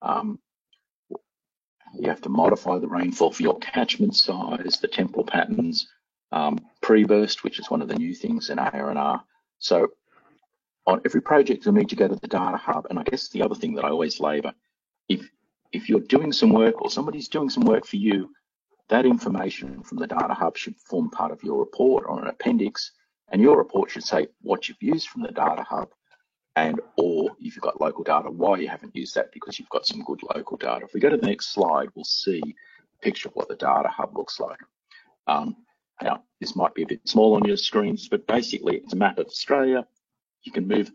Um, 0.00 0.38
you 1.94 2.08
have 2.08 2.20
to 2.22 2.28
modify 2.28 2.78
the 2.78 2.88
rainfall 2.88 3.32
for 3.32 3.42
your 3.42 3.58
catchment 3.58 4.14
size, 4.14 4.78
the 4.80 4.88
temporal 4.88 5.24
patterns, 5.24 5.88
um, 6.32 6.58
pre-burst, 6.82 7.44
which 7.44 7.58
is 7.58 7.70
one 7.70 7.82
of 7.82 7.88
the 7.88 7.94
new 7.94 8.14
things 8.14 8.50
in 8.50 8.58
AR&R. 8.58 9.22
So 9.58 9.88
on 10.86 11.00
every 11.04 11.20
project, 11.20 11.64
you'll 11.64 11.74
need 11.74 11.90
to 11.90 11.96
go 11.96 12.08
to 12.08 12.16
the 12.16 12.28
data 12.28 12.56
hub. 12.56 12.86
And 12.90 12.98
I 12.98 13.02
guess 13.02 13.28
the 13.28 13.42
other 13.42 13.54
thing 13.54 13.74
that 13.74 13.84
I 13.84 13.90
always 13.90 14.20
labour, 14.20 14.52
if 15.08 15.28
if 15.72 15.88
you're 15.88 16.00
doing 16.00 16.32
some 16.32 16.50
work 16.50 16.80
or 16.80 16.90
somebody's 16.90 17.28
doing 17.28 17.50
some 17.50 17.64
work 17.64 17.84
for 17.84 17.96
you, 17.96 18.30
that 18.88 19.04
information 19.04 19.82
from 19.82 19.98
the 19.98 20.06
Data 20.06 20.32
Hub 20.32 20.56
should 20.56 20.76
form 20.76 21.10
part 21.10 21.30
of 21.30 21.42
your 21.42 21.58
report 21.58 22.04
or 22.06 22.22
an 22.22 22.28
appendix, 22.28 22.92
and 23.30 23.42
your 23.42 23.58
report 23.58 23.90
should 23.90 24.04
say 24.04 24.28
what 24.40 24.68
you've 24.68 24.82
used 24.82 25.08
from 25.08 25.22
the 25.22 25.30
Data 25.30 25.62
Hub, 25.62 25.90
and 26.56 26.80
or 26.96 27.30
if 27.38 27.54
you've 27.54 27.62
got 27.62 27.80
local 27.80 28.02
data, 28.02 28.30
why 28.30 28.58
you 28.58 28.68
haven't 28.68 28.96
used 28.96 29.14
that 29.14 29.30
because 29.32 29.58
you've 29.58 29.68
got 29.68 29.86
some 29.86 30.02
good 30.04 30.20
local 30.34 30.56
data. 30.56 30.86
If 30.86 30.94
we 30.94 31.00
go 31.00 31.10
to 31.10 31.16
the 31.16 31.26
next 31.26 31.52
slide, 31.52 31.88
we'll 31.94 32.04
see 32.04 32.42
a 32.42 33.04
picture 33.04 33.28
of 33.28 33.36
what 33.36 33.48
the 33.48 33.56
Data 33.56 33.88
Hub 33.88 34.16
looks 34.16 34.40
like. 34.40 34.58
Um, 35.26 35.56
now, 36.02 36.22
this 36.40 36.54
might 36.54 36.74
be 36.74 36.82
a 36.82 36.86
bit 36.86 37.08
small 37.08 37.34
on 37.34 37.44
your 37.44 37.56
screens, 37.56 38.08
but 38.08 38.26
basically 38.26 38.76
it's 38.76 38.92
a 38.92 38.96
map 38.96 39.18
of 39.18 39.26
Australia. 39.26 39.86
You 40.42 40.52
can 40.52 40.68
move 40.68 40.90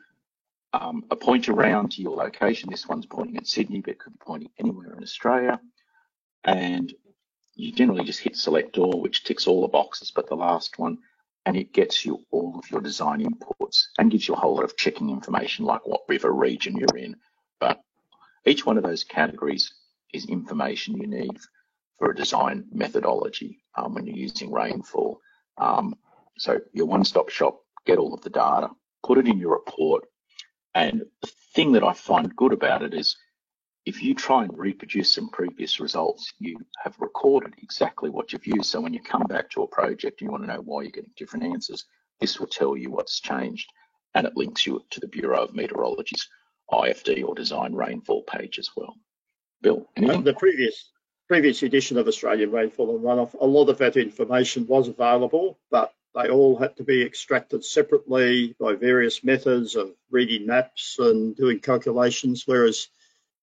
um, 0.71 1.05
a 1.11 1.15
point 1.15 1.49
around 1.49 1.91
to 1.91 2.01
your 2.01 2.15
location. 2.15 2.69
This 2.69 2.87
one's 2.87 3.05
pointing 3.05 3.37
at 3.37 3.47
Sydney, 3.47 3.81
but 3.81 3.91
it 3.91 3.99
could 3.99 4.13
be 4.13 4.19
pointing 4.25 4.49
anywhere 4.57 4.93
in 4.95 5.03
Australia. 5.03 5.59
And 6.43 6.93
you 7.55 7.71
generally 7.71 8.05
just 8.05 8.19
hit 8.19 8.35
select 8.35 8.77
all, 8.77 9.01
which 9.01 9.23
ticks 9.23 9.45
all 9.45 9.61
the 9.61 9.67
boxes 9.67 10.11
but 10.11 10.27
the 10.27 10.35
last 10.35 10.79
one, 10.79 10.97
and 11.45 11.57
it 11.57 11.73
gets 11.73 12.05
you 12.05 12.25
all 12.31 12.57
of 12.57 12.69
your 12.71 12.81
design 12.81 13.21
inputs 13.21 13.87
and 13.97 14.09
gives 14.09 14.27
you 14.27 14.33
a 14.33 14.39
whole 14.39 14.55
lot 14.55 14.63
of 14.63 14.77
checking 14.77 15.09
information 15.09 15.65
like 15.65 15.85
what 15.85 16.01
river 16.07 16.31
region 16.31 16.75
you're 16.75 16.97
in. 16.97 17.15
But 17.59 17.81
each 18.45 18.65
one 18.65 18.77
of 18.77 18.83
those 18.83 19.03
categories 19.03 19.73
is 20.13 20.25
information 20.25 20.97
you 20.97 21.07
need 21.07 21.37
for 22.03 22.11
a 22.11 22.15
design 22.15 22.65
methodology 22.73 23.63
um, 23.77 23.93
when 23.93 24.05
you're 24.05 24.17
using 24.17 24.51
rainfall. 24.51 25.21
Um, 25.57 25.95
so 26.37 26.59
your 26.73 26.85
one-stop 26.85 27.29
shop, 27.29 27.61
get 27.85 27.97
all 27.97 28.13
of 28.13 28.21
the 28.23 28.29
data, 28.29 28.67
put 29.05 29.19
it 29.19 29.27
in 29.29 29.39
your 29.39 29.51
report. 29.51 30.03
And 30.75 31.03
the 31.21 31.31
thing 31.55 31.71
that 31.71 31.83
I 31.83 31.93
find 31.93 32.35
good 32.35 32.51
about 32.51 32.83
it 32.83 32.93
is 32.93 33.15
if 33.85 34.03
you 34.03 34.15
try 34.15 34.43
and 34.43 34.57
reproduce 34.57 35.13
some 35.13 35.29
previous 35.29 35.79
results, 35.79 36.33
you 36.39 36.57
have 36.83 36.93
recorded 36.99 37.53
exactly 37.63 38.09
what 38.09 38.33
you've 38.33 38.47
used. 38.47 38.65
So 38.65 38.81
when 38.81 38.93
you 38.93 39.01
come 39.01 39.23
back 39.23 39.49
to 39.51 39.63
a 39.63 39.67
project 39.67 40.19
and 40.19 40.27
you 40.27 40.31
want 40.33 40.43
to 40.43 40.53
know 40.53 40.61
why 40.61 40.81
you're 40.81 40.91
getting 40.91 41.11
different 41.15 41.45
answers, 41.45 41.85
this 42.19 42.37
will 42.37 42.47
tell 42.47 42.75
you 42.75 42.91
what's 42.91 43.21
changed 43.21 43.71
and 44.13 44.27
it 44.27 44.35
links 44.35 44.67
you 44.67 44.83
to 44.89 44.99
the 44.99 45.07
Bureau 45.07 45.45
of 45.45 45.55
Meteorology's 45.55 46.27
IFD 46.69 47.23
or 47.25 47.33
design 47.33 47.73
rainfall 47.73 48.23
page 48.23 48.59
as 48.59 48.69
well. 48.75 48.93
Bill, 49.61 49.87
anything? 49.95 50.23
The 50.23 50.33
previous 50.33 50.89
previous 51.27 51.63
edition 51.63 51.97
of 51.97 52.07
Australian 52.07 52.51
Rainfall 52.51 52.95
and 52.95 53.03
Runoff, 53.03 53.33
a 53.39 53.45
lot 53.45 53.69
of 53.69 53.77
that 53.79 53.97
information 53.97 54.67
was 54.67 54.87
available, 54.87 55.59
but 55.71 55.93
they 56.15 56.29
all 56.29 56.57
had 56.57 56.77
to 56.77 56.83
be 56.83 57.03
extracted 57.03 57.65
separately 57.65 58.55
by 58.59 58.73
various 58.73 59.23
methods 59.23 59.75
of 59.75 59.93
reading 60.11 60.45
maps 60.45 60.97
and 60.99 61.35
doing 61.35 61.59
calculations, 61.59 62.43
whereas 62.45 62.87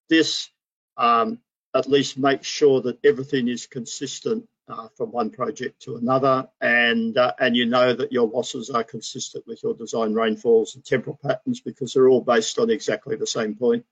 this 0.09 0.49
um, 0.97 1.41
at 1.75 1.89
least 1.89 2.19
makes 2.19 2.47
sure 2.47 2.81
that 2.83 2.99
everything 3.05 3.49
is 3.49 3.67
consistent 3.67 4.47
uh, 4.69 4.89
from 4.97 5.11
one 5.11 5.31
project 5.31 5.83
to 5.83 5.97
another, 5.97 6.49
and 6.61 7.19
uh, 7.19 7.33
and 7.41 7.57
you 7.57 7.67
know 7.67 7.93
that 7.93 8.13
your 8.13 8.29
losses 8.29 8.71
are 8.71 8.85
consistent 8.85 9.45
with 9.47 9.61
your 9.65 9.75
design 9.75 10.15
rainfalls 10.15 10.77
and 10.77 10.85
temporal 10.85 11.19
patterns 11.21 11.61
because 11.61 11.93
they're 11.93 12.09
all 12.09 12.21
based 12.21 12.59
on 12.59 12.71
exactly 12.71 13.17
the 13.17 13.27
same 13.27 13.57
point. 13.57 13.85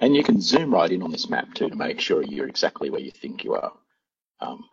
And, 0.00 0.14
you 0.16 0.22
can 0.22 0.40
zoom 0.40 0.72
right 0.72 0.90
in 0.90 1.02
on 1.02 1.10
this 1.10 1.28
map 1.28 1.54
too 1.54 1.68
to 1.68 1.76
make 1.76 2.00
sure 2.00 2.22
you're 2.22 2.48
exactly 2.48 2.90
where 2.90 3.00
you 3.00 3.10
think 3.10 3.44
you 3.44 3.54
are. 3.54 3.72
Um, 4.40 4.64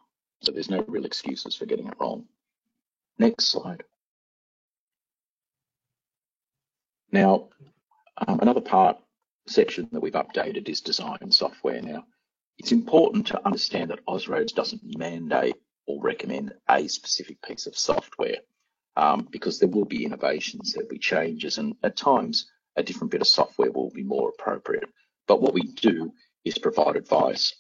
so 0.42 0.52
there's 0.52 0.70
no 0.70 0.84
real 0.88 1.06
excuses 1.06 1.56
for 1.56 1.66
getting 1.66 1.88
it 1.88 1.96
wrong. 2.00 2.26
Next 3.18 3.48
slide. 3.48 3.84
Now, 7.12 7.50
um, 8.28 8.40
another 8.40 8.62
part 8.62 8.98
section 9.48 9.88
that 9.92 10.02
we've 10.02 10.14
updated 10.14 10.68
is 10.68 10.82
design 10.82 11.32
software 11.32 11.82
now. 11.82 12.06
It's 12.58 12.72
important 12.72 13.28
to 13.28 13.46
understand 13.46 13.92
that 13.92 14.06
Austroads 14.06 14.54
doesn't 14.54 14.98
mandate 14.98 15.56
or 15.88 16.02
recommend 16.02 16.54
a 16.70 16.88
specific 16.88 17.42
piece 17.42 17.68
of 17.68 17.78
software 17.78 18.38
um, 18.96 19.28
because 19.30 19.60
there 19.60 19.70
will 19.70 19.86
be 19.86 20.06
innovations, 20.06 20.74
there'll 20.74 20.90
be 20.90 20.98
changes, 20.98 21.58
and 21.58 21.76
at 21.84 21.98
times 21.98 22.50
a 22.76 22.84
different 22.84 23.12
bit 23.12 23.22
of 23.22 23.28
software 23.28 23.72
will 23.72 23.92
be 23.92 24.04
more 24.04 24.30
appropriate. 24.30 24.90
But 25.28 25.42
what 25.42 25.54
we 25.54 25.64
do 25.64 26.12
is 26.44 26.58
provide 26.58 26.96
advice 26.96 27.54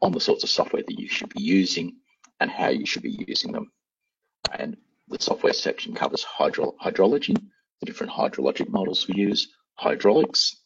on 0.00 0.12
the 0.12 0.20
sorts 0.20 0.44
of 0.44 0.50
software 0.50 0.82
that 0.86 0.98
you 0.98 1.08
should 1.08 1.32
be 1.34 1.42
using 1.42 1.96
and 2.40 2.50
how 2.50 2.68
you 2.68 2.86
should 2.86 3.02
be 3.02 3.24
using 3.26 3.52
them. 3.52 3.72
And 4.52 4.76
the 5.08 5.18
software 5.20 5.52
section 5.52 5.94
covers 5.94 6.22
hydro 6.22 6.74
hydrology, 6.82 7.36
the 7.80 7.86
different 7.86 8.12
hydrologic 8.12 8.68
models 8.68 9.08
we 9.08 9.14
use, 9.14 9.48
hydraulics, 9.74 10.56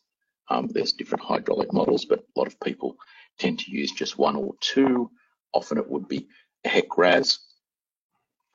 um, 0.51 0.69
there's 0.69 0.93
different 0.93 1.25
hydraulic 1.25 1.73
models, 1.73 2.05
but 2.05 2.21
a 2.21 2.39
lot 2.39 2.47
of 2.47 2.59
people 2.61 2.97
tend 3.39 3.59
to 3.61 3.71
use 3.71 3.93
just 3.93 4.19
one 4.19 4.37
or 4.37 4.55
two. 4.61 5.11
Often 5.53 5.79
it 5.79 5.91
would 5.91 6.09
be 6.09 6.29
HEC-RAS 6.65 7.39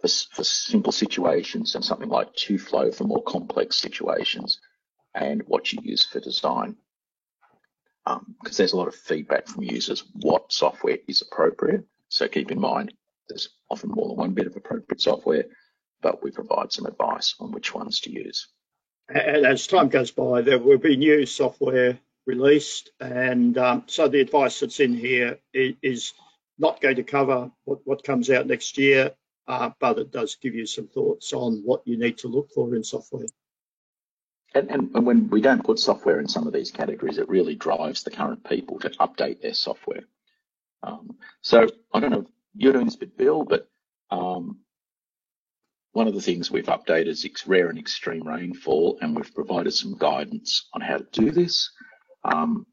for, 0.01 0.07
for 0.07 0.43
simple 0.43 0.91
situations 0.91 1.75
and 1.75 1.85
something 1.85 2.09
like 2.09 2.35
TUFLOW 2.35 2.91
for 2.91 3.03
more 3.03 3.23
complex 3.23 3.77
situations 3.77 4.59
and 5.15 5.43
what 5.47 5.71
you 5.71 5.79
use 5.83 6.05
for 6.05 6.19
design. 6.19 6.75
Because 8.05 8.19
um, 8.49 8.55
there's 8.57 8.73
a 8.73 8.77
lot 8.77 8.87
of 8.87 8.95
feedback 8.95 9.47
from 9.47 9.63
users 9.63 10.03
what 10.13 10.51
software 10.51 10.97
is 11.07 11.21
appropriate. 11.21 11.85
So 12.09 12.27
keep 12.27 12.51
in 12.51 12.59
mind, 12.59 12.93
there's 13.29 13.49
often 13.69 13.91
more 13.91 14.09
than 14.09 14.17
one 14.17 14.33
bit 14.33 14.47
of 14.47 14.55
appropriate 14.55 15.01
software, 15.01 15.45
but 16.01 16.21
we 16.21 16.31
provide 16.31 16.71
some 16.71 16.85
advice 16.85 17.35
on 17.39 17.51
which 17.51 17.73
ones 17.73 18.01
to 18.01 18.11
use. 18.11 18.47
And 19.09 19.45
as 19.45 19.67
time 19.67 19.89
goes 19.89 20.11
by, 20.11 20.41
there 20.41 20.59
will 20.59 20.77
be 20.77 20.97
new 20.97 21.25
software 21.25 21.99
released, 22.25 22.91
and 22.99 23.57
um, 23.57 23.83
so 23.87 24.07
the 24.07 24.21
advice 24.21 24.61
that's 24.61 24.79
in 24.79 24.93
here 24.93 25.39
is 25.53 26.13
not 26.57 26.79
going 26.79 26.95
to 26.95 27.03
cover 27.03 27.51
what, 27.65 27.79
what 27.83 28.03
comes 28.03 28.29
out 28.29 28.47
next 28.47 28.77
year, 28.77 29.11
uh, 29.47 29.71
but 29.79 29.97
it 29.97 30.11
does 30.11 30.35
give 30.35 30.55
you 30.55 30.65
some 30.65 30.87
thoughts 30.87 31.33
on 31.33 31.61
what 31.65 31.85
you 31.85 31.97
need 31.97 32.17
to 32.19 32.27
look 32.27 32.49
for 32.51 32.75
in 32.75 32.83
software. 32.83 33.25
And, 34.55 34.69
and, 34.69 35.05
when 35.05 35.29
we 35.29 35.41
don't 35.41 35.63
put 35.63 35.79
software 35.79 36.19
in 36.19 36.27
some 36.27 36.45
of 36.45 36.53
these 36.53 36.69
categories, 36.69 37.17
it 37.17 37.27
really 37.27 37.55
drives 37.55 38.03
the 38.03 38.11
current 38.11 38.47
people 38.47 38.79
to 38.79 38.89
update 38.91 39.41
their 39.41 39.53
software. 39.53 40.03
Um, 40.83 41.17
so 41.41 41.67
I 41.91 41.99
don't 41.99 42.11
know 42.11 42.21
if 42.21 42.27
you're 42.55 42.73
doing 42.73 42.85
this 42.85 42.95
bit, 42.95 43.17
Bill, 43.17 43.43
but 43.43 43.67
um, 44.11 44.59
one 45.93 46.07
of 46.07 46.13
the 46.13 46.21
things 46.21 46.51
we've 46.51 46.65
updated 46.65 47.07
is 47.07 47.27
rare 47.47 47.69
and 47.69 47.79
extreme 47.79 48.27
rainfall, 48.27 48.99
and 49.01 49.15
we've 49.15 49.33
provided 49.33 49.73
some 49.73 49.97
guidance 49.97 50.69
on 50.73 50.81
how 50.81 50.97
to 50.97 51.07
do 51.11 51.31
this. 51.31 51.71
Um, 52.23 52.67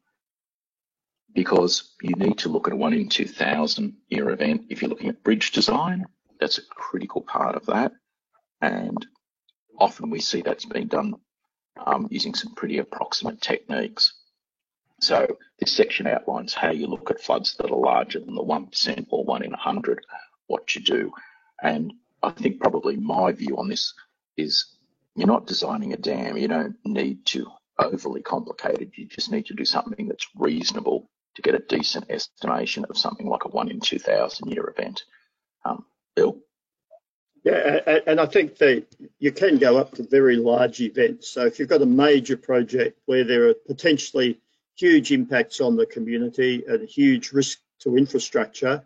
because 1.34 1.94
you 2.02 2.14
need 2.16 2.38
to 2.38 2.48
look 2.48 2.66
at 2.66 2.72
a 2.72 2.76
one 2.76 2.92
in 2.92 3.08
2000 3.08 3.96
year 4.08 4.30
event. 4.30 4.62
If 4.68 4.82
you're 4.82 4.88
looking 4.88 5.08
at 5.08 5.22
bridge 5.22 5.52
design, 5.52 6.04
that's 6.40 6.58
a 6.58 6.62
critical 6.70 7.20
part 7.22 7.54
of 7.54 7.66
that. 7.66 7.92
And 8.60 9.06
often 9.78 10.10
we 10.10 10.20
see 10.20 10.42
that's 10.42 10.64
being 10.64 10.88
done 10.88 11.14
um, 11.86 12.08
using 12.10 12.34
some 12.34 12.54
pretty 12.54 12.78
approximate 12.78 13.40
techniques. 13.40 14.14
So 15.00 15.26
this 15.58 15.72
section 15.72 16.06
outlines 16.06 16.52
how 16.52 16.72
you 16.72 16.86
look 16.86 17.10
at 17.10 17.22
floods 17.22 17.56
that 17.56 17.70
are 17.70 17.76
larger 17.76 18.20
than 18.20 18.34
the 18.34 18.42
1% 18.42 19.06
or 19.10 19.24
1 19.24 19.42
in 19.42 19.50
100, 19.50 20.04
what 20.46 20.74
you 20.74 20.82
do. 20.82 21.12
And 21.62 21.94
I 22.22 22.30
think 22.30 22.60
probably 22.60 22.96
my 22.96 23.32
view 23.32 23.56
on 23.56 23.68
this 23.68 23.94
is 24.36 24.66
you're 25.16 25.26
not 25.26 25.46
designing 25.46 25.92
a 25.92 25.96
dam. 25.96 26.36
You 26.36 26.48
don't 26.48 26.76
need 26.84 27.24
to 27.26 27.46
overly 27.78 28.22
complicated. 28.22 28.92
You 28.94 29.06
just 29.06 29.32
need 29.32 29.46
to 29.46 29.54
do 29.54 29.64
something 29.64 30.06
that's 30.06 30.28
reasonable 30.36 31.10
to 31.34 31.42
get 31.42 31.54
a 31.54 31.64
decent 31.68 32.06
estimation 32.10 32.84
of 32.90 32.98
something 32.98 33.26
like 33.26 33.44
a 33.44 33.48
one 33.48 33.70
in 33.70 33.80
2000 33.80 34.50
year 34.50 34.72
event. 34.76 35.04
Um, 35.64 35.84
Bill? 36.14 36.38
Yeah, 37.42 38.00
and 38.06 38.20
I 38.20 38.26
think 38.26 38.58
that 38.58 38.86
you 39.18 39.32
can 39.32 39.56
go 39.56 39.78
up 39.78 39.94
to 39.94 40.02
very 40.02 40.36
large 40.36 40.80
events. 40.80 41.30
So 41.30 41.46
if 41.46 41.58
you've 41.58 41.70
got 41.70 41.80
a 41.80 41.86
major 41.86 42.36
project 42.36 43.00
where 43.06 43.24
there 43.24 43.48
are 43.48 43.54
potentially 43.66 44.40
huge 44.76 45.10
impacts 45.10 45.60
on 45.60 45.76
the 45.76 45.86
community 45.86 46.64
and 46.68 46.86
huge 46.86 47.32
risk 47.32 47.58
to 47.80 47.96
infrastructure, 47.96 48.84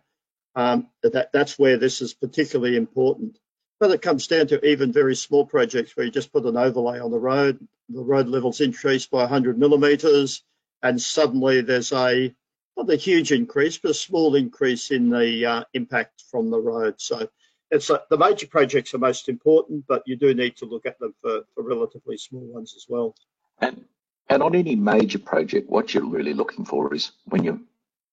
um, 0.54 0.88
that, 1.02 1.32
that's 1.32 1.58
where 1.58 1.78
this 1.78 2.00
is 2.00 2.14
particularly 2.14 2.76
important. 2.76 3.38
But 3.80 3.90
it 3.90 4.02
comes 4.02 4.28
down 4.28 4.46
to 4.48 4.64
even 4.64 4.92
very 4.92 5.16
small 5.16 5.44
projects 5.44 5.96
where 5.96 6.06
you 6.06 6.12
just 6.12 6.32
put 6.32 6.46
an 6.46 6.56
overlay 6.56 7.00
on 7.00 7.10
the 7.10 7.18
road, 7.18 7.58
the 7.88 8.04
road 8.04 8.28
levels 8.28 8.60
increase 8.60 9.06
by 9.06 9.18
100 9.22 9.58
millimetres, 9.58 10.44
and 10.80 11.00
suddenly 11.00 11.60
there's 11.60 11.92
a 11.92 12.32
not 12.76 12.90
a 12.90 12.96
huge 12.96 13.32
increase, 13.32 13.78
but 13.78 13.92
a 13.92 13.94
small 13.94 14.34
increase 14.34 14.90
in 14.90 15.08
the 15.08 15.46
uh, 15.46 15.64
impact 15.74 16.22
from 16.30 16.50
the 16.50 16.58
road. 16.58 16.94
So 16.98 17.28
it's 17.74 17.88
the 17.88 18.16
major 18.16 18.46
projects 18.46 18.94
are 18.94 18.98
most 18.98 19.28
important, 19.28 19.84
but 19.88 20.02
you 20.06 20.16
do 20.16 20.32
need 20.32 20.56
to 20.58 20.64
look 20.64 20.86
at 20.86 20.98
them 21.00 21.12
for, 21.20 21.42
for 21.54 21.64
relatively 21.64 22.16
small 22.16 22.46
ones 22.46 22.74
as 22.76 22.86
well. 22.88 23.14
And 23.60 23.84
and 24.30 24.42
on 24.42 24.54
any 24.54 24.76
major 24.76 25.18
project, 25.18 25.68
what 25.68 25.92
you're 25.92 26.08
really 26.08 26.34
looking 26.34 26.64
for 26.64 26.94
is 26.94 27.12
when 27.26 27.44
you 27.44 27.66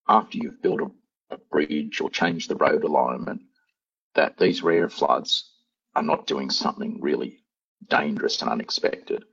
after 0.08 0.38
you've 0.38 0.62
built 0.62 0.82
a, 0.82 1.36
a 1.36 1.38
bridge 1.38 2.02
or 2.02 2.10
changed 2.10 2.50
the 2.50 2.56
road 2.56 2.84
alignment, 2.84 3.42
that 4.16 4.38
these 4.38 4.64
rare 4.64 4.90
floods 4.90 5.52
are 5.96 6.04
not 6.04 6.28
doing 6.28 6.50
something 6.50 7.00
really 7.00 7.40
dangerous 7.88 8.42
and 8.42 8.50
unexpected. 8.50 9.24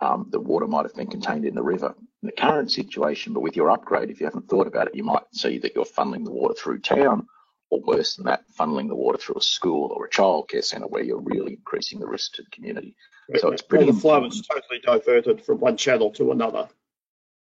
Um, 0.00 0.28
the 0.30 0.40
water 0.40 0.66
might 0.66 0.86
have 0.86 0.94
been 0.94 1.10
contained 1.10 1.44
in 1.44 1.54
the 1.54 1.62
river. 1.62 1.94
In 2.22 2.26
the 2.28 2.32
current 2.32 2.70
situation, 2.70 3.32
but 3.32 3.40
with 3.40 3.56
your 3.56 3.70
upgrade, 3.70 4.10
if 4.10 4.20
you 4.20 4.26
haven't 4.26 4.48
thought 4.48 4.66
about 4.66 4.88
it, 4.88 4.94
you 4.94 5.04
might 5.04 5.22
see 5.32 5.58
that 5.58 5.74
you're 5.74 5.84
funneling 5.84 6.24
the 6.24 6.30
water 6.30 6.54
through 6.54 6.80
town 6.80 7.26
or 7.74 7.80
worse 7.80 8.16
than 8.16 8.26
that, 8.26 8.44
funneling 8.58 8.88
the 8.88 8.94
water 8.94 9.18
through 9.18 9.36
a 9.36 9.42
school 9.42 9.92
or 9.94 10.06
a 10.06 10.10
childcare 10.10 10.64
centre 10.64 10.86
where 10.86 11.02
you're 11.02 11.20
really 11.20 11.54
increasing 11.54 11.98
the 11.98 12.06
risk 12.06 12.34
to 12.34 12.42
the 12.42 12.50
community. 12.50 12.94
So 13.38 13.50
it's 13.50 13.62
pretty. 13.62 13.86
The 13.86 13.92
flow 13.94 14.24
is 14.24 14.42
totally 14.42 14.80
diverted 14.80 15.44
from 15.44 15.60
one 15.60 15.76
channel 15.76 16.10
to 16.12 16.32
another. 16.32 16.68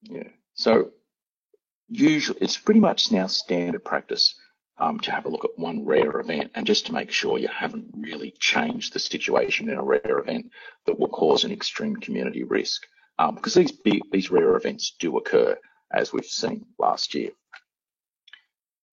Yeah. 0.04 0.30
So 0.54 0.92
usually 1.90 2.40
it's 2.42 2.58
pretty 2.58 2.80
much 2.80 3.12
now 3.12 3.28
standard 3.28 3.84
practice 3.84 4.36
um, 4.80 5.00
to 5.02 5.12
have 5.12 5.26
a 5.26 5.30
look 5.30 5.46
at 5.46 5.58
one 5.58 5.86
rare 5.86 6.20
event 6.20 6.52
and 6.56 6.66
just 6.66 6.86
to 6.86 6.94
make 6.94 7.12
sure 7.12 7.38
you 7.38 7.48
haven't 7.48 7.88
really 7.98 8.34
changed 8.40 8.94
the 8.94 9.00
situation 9.00 9.70
in 9.70 9.78
a 9.78 9.84
rare 9.84 10.20
event 10.20 10.52
that 10.86 11.00
will 11.00 11.10
cause 11.10 11.44
an 11.44 11.52
extreme 11.52 11.96
community 11.96 12.44
risk. 12.44 12.86
Um, 13.20 13.36
because 13.36 13.56
these 13.56 13.72
big, 13.72 14.02
these 14.12 14.30
rare 14.30 14.56
events 14.56 14.96
do 15.00 15.18
occur, 15.18 15.58
as 15.92 16.14
we've 16.14 16.26
seen 16.26 16.66
last 16.78 17.16
year. 17.16 17.32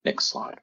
Next 0.05 0.25
slide. 0.25 0.61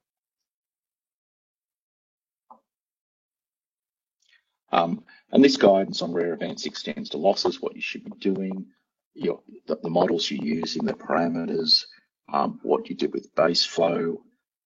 Um, 4.72 5.04
and 5.32 5.44
this 5.44 5.58
guidance 5.58 6.02
on 6.02 6.14
rare 6.14 6.34
events 6.34 6.66
extends 6.66 7.10
to 7.10 7.18
losses, 7.18 7.62
what 7.62 7.76
you 7.76 7.82
should 7.82 8.06
be 8.06 8.12
doing, 8.20 8.66
your, 9.14 9.42
the, 9.68 9.78
the 9.82 9.90
models 9.90 10.30
you 10.30 10.40
use 10.42 10.76
in 10.76 10.86
the 10.86 10.94
parameters, 10.94 11.86
um, 12.32 12.60
what 12.64 12.90
you 12.90 12.96
do 12.96 13.10
with 13.10 13.36
base 13.36 13.66
flow, 13.66 14.24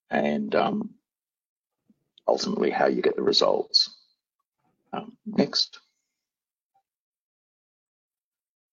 and 0.10 0.54
um, 0.56 0.92
ultimately 2.28 2.70
how 2.70 2.88
you 2.88 3.02
get 3.02 3.16
the 3.16 3.24
results. 3.24 3.96
Um, 4.94 5.18
next. 5.26 5.80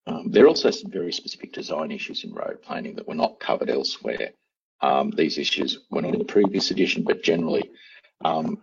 Um, 0.06 0.30
there 0.30 0.44
are 0.44 0.48
also 0.48 0.70
some 0.70 0.90
very 0.90 1.12
specific 1.12 1.52
design 1.52 1.90
issues 1.90 2.24
in 2.24 2.32
road 2.32 2.60
planning 2.62 2.96
that 2.96 3.08
were 3.08 3.14
not 3.14 3.40
covered 3.40 3.70
elsewhere. 3.70 4.32
Um, 4.80 5.10
these 5.10 5.38
issues 5.38 5.78
were 5.90 6.02
not 6.02 6.12
in 6.12 6.18
the 6.18 6.24
previous 6.24 6.70
edition, 6.70 7.04
but 7.04 7.22
generally 7.22 7.70
um, 8.24 8.58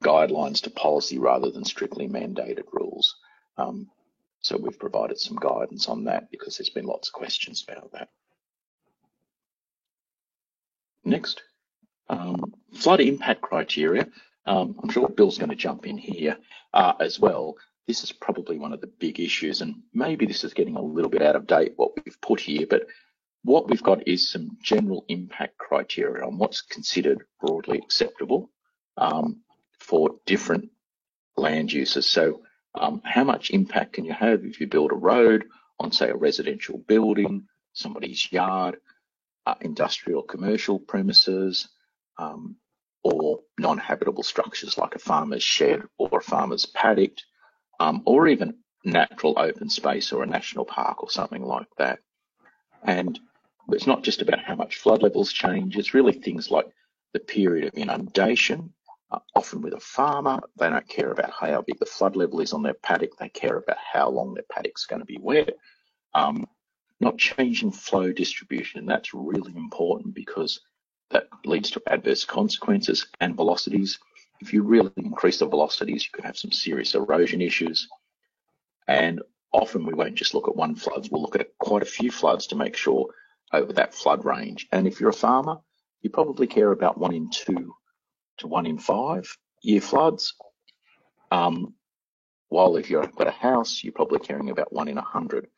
guidelines 0.00 0.62
to 0.62 0.70
policy 0.70 1.18
rather 1.18 1.50
than 1.50 1.64
strictly 1.64 2.08
mandated 2.08 2.64
rules. 2.72 3.16
Um, 3.56 3.90
so 4.40 4.56
we've 4.56 4.78
provided 4.78 5.18
some 5.18 5.36
guidance 5.36 5.88
on 5.88 6.04
that 6.04 6.30
because 6.30 6.56
there's 6.56 6.70
been 6.70 6.86
lots 6.86 7.08
of 7.08 7.14
questions 7.14 7.64
about 7.66 7.92
that. 7.92 8.08
Next, 11.04 11.42
um, 12.08 12.54
flood 12.74 13.00
impact 13.00 13.40
criteria. 13.40 14.08
Um, 14.46 14.76
I'm 14.82 14.90
sure 14.90 15.08
Bill's 15.08 15.38
going 15.38 15.50
to 15.50 15.56
jump 15.56 15.86
in 15.86 15.96
here 15.96 16.36
uh, 16.74 16.94
as 17.00 17.20
well. 17.20 17.56
This 17.86 18.02
is 18.02 18.12
probably 18.12 18.58
one 18.58 18.72
of 18.72 18.80
the 18.80 18.86
big 18.98 19.20
issues, 19.20 19.60
and 19.60 19.82
maybe 19.92 20.26
this 20.26 20.44
is 20.44 20.54
getting 20.54 20.76
a 20.76 20.82
little 20.82 21.10
bit 21.10 21.22
out 21.22 21.36
of 21.36 21.46
date 21.46 21.72
what 21.76 21.92
we've 21.96 22.20
put 22.20 22.40
here, 22.40 22.66
but 22.68 22.86
what 23.44 23.68
we've 23.68 23.82
got 23.82 24.06
is 24.06 24.30
some 24.30 24.56
general 24.62 25.04
impact 25.08 25.58
criteria 25.58 26.24
on 26.24 26.38
what's 26.38 26.62
considered 26.62 27.24
broadly 27.40 27.78
acceptable. 27.78 28.50
Um, 28.96 29.42
for 29.82 30.10
different 30.26 30.70
land 31.36 31.72
uses. 31.72 32.06
So 32.06 32.42
um, 32.74 33.02
how 33.04 33.24
much 33.24 33.50
impact 33.50 33.94
can 33.94 34.04
you 34.04 34.12
have 34.12 34.44
if 34.44 34.60
you 34.60 34.66
build 34.66 34.92
a 34.92 34.96
road 34.96 35.44
on, 35.78 35.92
say, 35.92 36.08
a 36.10 36.16
residential 36.16 36.78
building, 36.78 37.46
somebody's 37.72 38.30
yard, 38.30 38.76
uh, 39.46 39.54
industrial 39.60 40.22
commercial 40.22 40.78
premises, 40.78 41.68
um, 42.18 42.56
or 43.02 43.40
non-habitable 43.58 44.22
structures 44.22 44.78
like 44.78 44.94
a 44.94 44.98
farmer's 45.00 45.42
shed 45.42 45.82
or 45.98 46.18
a 46.18 46.22
farmer's 46.22 46.66
paddock, 46.66 47.16
um, 47.80 48.02
or 48.06 48.28
even 48.28 48.54
natural 48.84 49.34
open 49.36 49.68
space 49.68 50.12
or 50.12 50.22
a 50.22 50.26
national 50.26 50.64
park 50.64 51.02
or 51.02 51.10
something 51.10 51.42
like 51.42 51.66
that. 51.78 51.98
And 52.84 53.18
it's 53.68 53.86
not 53.86 54.04
just 54.04 54.22
about 54.22 54.44
how 54.44 54.54
much 54.54 54.76
flood 54.76 55.02
levels 55.02 55.32
change, 55.32 55.76
it's 55.76 55.94
really 55.94 56.12
things 56.12 56.50
like 56.50 56.66
the 57.12 57.20
period 57.20 57.66
of 57.66 57.74
inundation, 57.74 58.72
often 59.34 59.60
with 59.60 59.74
a 59.74 59.80
farmer, 59.80 60.40
they 60.56 60.68
don't 60.68 60.88
care 60.88 61.10
about 61.10 61.30
how 61.30 61.62
big 61.62 61.78
the 61.78 61.86
flood 61.86 62.16
level 62.16 62.40
is 62.40 62.52
on 62.52 62.62
their 62.62 62.74
paddock. 62.74 63.16
They 63.18 63.28
care 63.28 63.58
about 63.58 63.78
how 63.78 64.08
long 64.10 64.34
their 64.34 64.44
paddock's 64.50 64.86
going 64.86 65.00
to 65.00 65.06
be 65.06 65.18
wet. 65.20 65.50
Um, 66.14 66.46
not 67.00 67.18
changing 67.18 67.72
flow 67.72 68.12
distribution. 68.12 68.86
That's 68.86 69.12
really 69.12 69.54
important 69.56 70.14
because 70.14 70.60
that 71.10 71.28
leads 71.44 71.70
to 71.72 71.82
adverse 71.86 72.24
consequences 72.24 73.06
and 73.20 73.36
velocities. 73.36 73.98
If 74.40 74.52
you 74.52 74.62
really 74.62 74.92
increase 74.96 75.38
the 75.38 75.46
velocities, 75.46 76.04
you 76.04 76.10
can 76.12 76.24
have 76.24 76.38
some 76.38 76.52
serious 76.52 76.94
erosion 76.94 77.42
issues. 77.42 77.88
And 78.88 79.20
often 79.52 79.84
we 79.84 79.94
won't 79.94 80.14
just 80.14 80.34
look 80.34 80.48
at 80.48 80.56
one 80.56 80.74
floods. 80.74 81.10
we'll 81.10 81.22
look 81.22 81.36
at 81.36 81.56
quite 81.58 81.82
a 81.82 81.86
few 81.86 82.10
floods 82.10 82.46
to 82.48 82.56
make 82.56 82.76
sure 82.76 83.12
over 83.52 83.72
that 83.74 83.94
flood 83.94 84.24
range. 84.24 84.68
And 84.72 84.86
if 84.86 85.00
you're 85.00 85.10
a 85.10 85.14
farmer, 85.14 85.58
you 86.00 86.10
probably 86.10 86.46
care 86.46 86.72
about 86.72 86.98
one 86.98 87.14
in 87.14 87.30
two 87.30 87.74
to 88.38 88.46
one 88.46 88.66
in 88.66 88.78
five 88.78 89.36
year 89.62 89.80
floods. 89.80 90.34
Um, 91.30 91.74
while 92.48 92.76
if 92.76 92.90
you've 92.90 93.14
got 93.16 93.28
a 93.28 93.32
house, 93.32 93.82
you're 93.82 93.94
probably 93.94 94.18
caring 94.18 94.50
about 94.50 94.72
one 94.72 94.88
in 94.88 94.98
a 94.98 95.02
hundred 95.02 95.48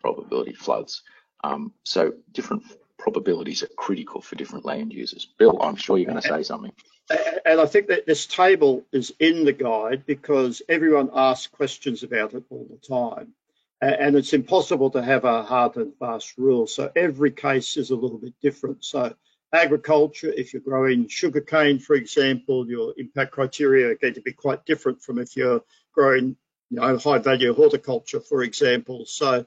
probability 0.00 0.54
floods. 0.54 1.02
Um, 1.44 1.72
so 1.84 2.14
different 2.32 2.64
probabilities 2.98 3.62
are 3.62 3.68
critical 3.78 4.20
for 4.20 4.36
different 4.36 4.64
land 4.64 4.92
users. 4.92 5.26
Bill, 5.38 5.62
I'm 5.62 5.76
sure 5.76 5.96
you're 5.96 6.10
going 6.10 6.20
to 6.20 6.28
say 6.28 6.42
something. 6.42 6.72
And 7.44 7.60
I 7.60 7.66
think 7.66 7.88
that 7.88 8.06
this 8.06 8.26
table 8.26 8.84
is 8.92 9.12
in 9.18 9.44
the 9.44 9.52
guide 9.52 10.04
because 10.06 10.62
everyone 10.68 11.10
asks 11.14 11.46
questions 11.48 12.02
about 12.02 12.34
it 12.34 12.44
all 12.50 12.66
the 12.70 12.86
time. 12.86 13.32
And 13.80 14.14
it's 14.14 14.34
impossible 14.34 14.90
to 14.90 15.02
have 15.02 15.24
a 15.24 15.42
hard 15.42 15.76
and 15.76 15.94
fast 15.98 16.36
rule. 16.36 16.66
So 16.66 16.92
every 16.94 17.30
case 17.30 17.78
is 17.78 17.90
a 17.90 17.96
little 17.96 18.18
bit 18.18 18.34
different. 18.42 18.84
So 18.84 19.14
agriculture, 19.52 20.32
if 20.32 20.52
you're 20.52 20.62
growing 20.62 21.08
sugarcane, 21.08 21.78
for 21.78 21.94
example, 21.94 22.68
your 22.68 22.94
impact 22.96 23.32
criteria 23.32 23.88
are 23.88 23.96
going 23.96 24.14
to 24.14 24.20
be 24.20 24.32
quite 24.32 24.64
different 24.64 25.02
from 25.02 25.18
if 25.18 25.36
you're 25.36 25.62
growing 25.92 26.36
you 26.70 26.76
know, 26.76 26.96
high 26.98 27.18
value 27.18 27.52
horticulture, 27.52 28.20
for 28.20 28.42
example. 28.42 29.04
So 29.06 29.44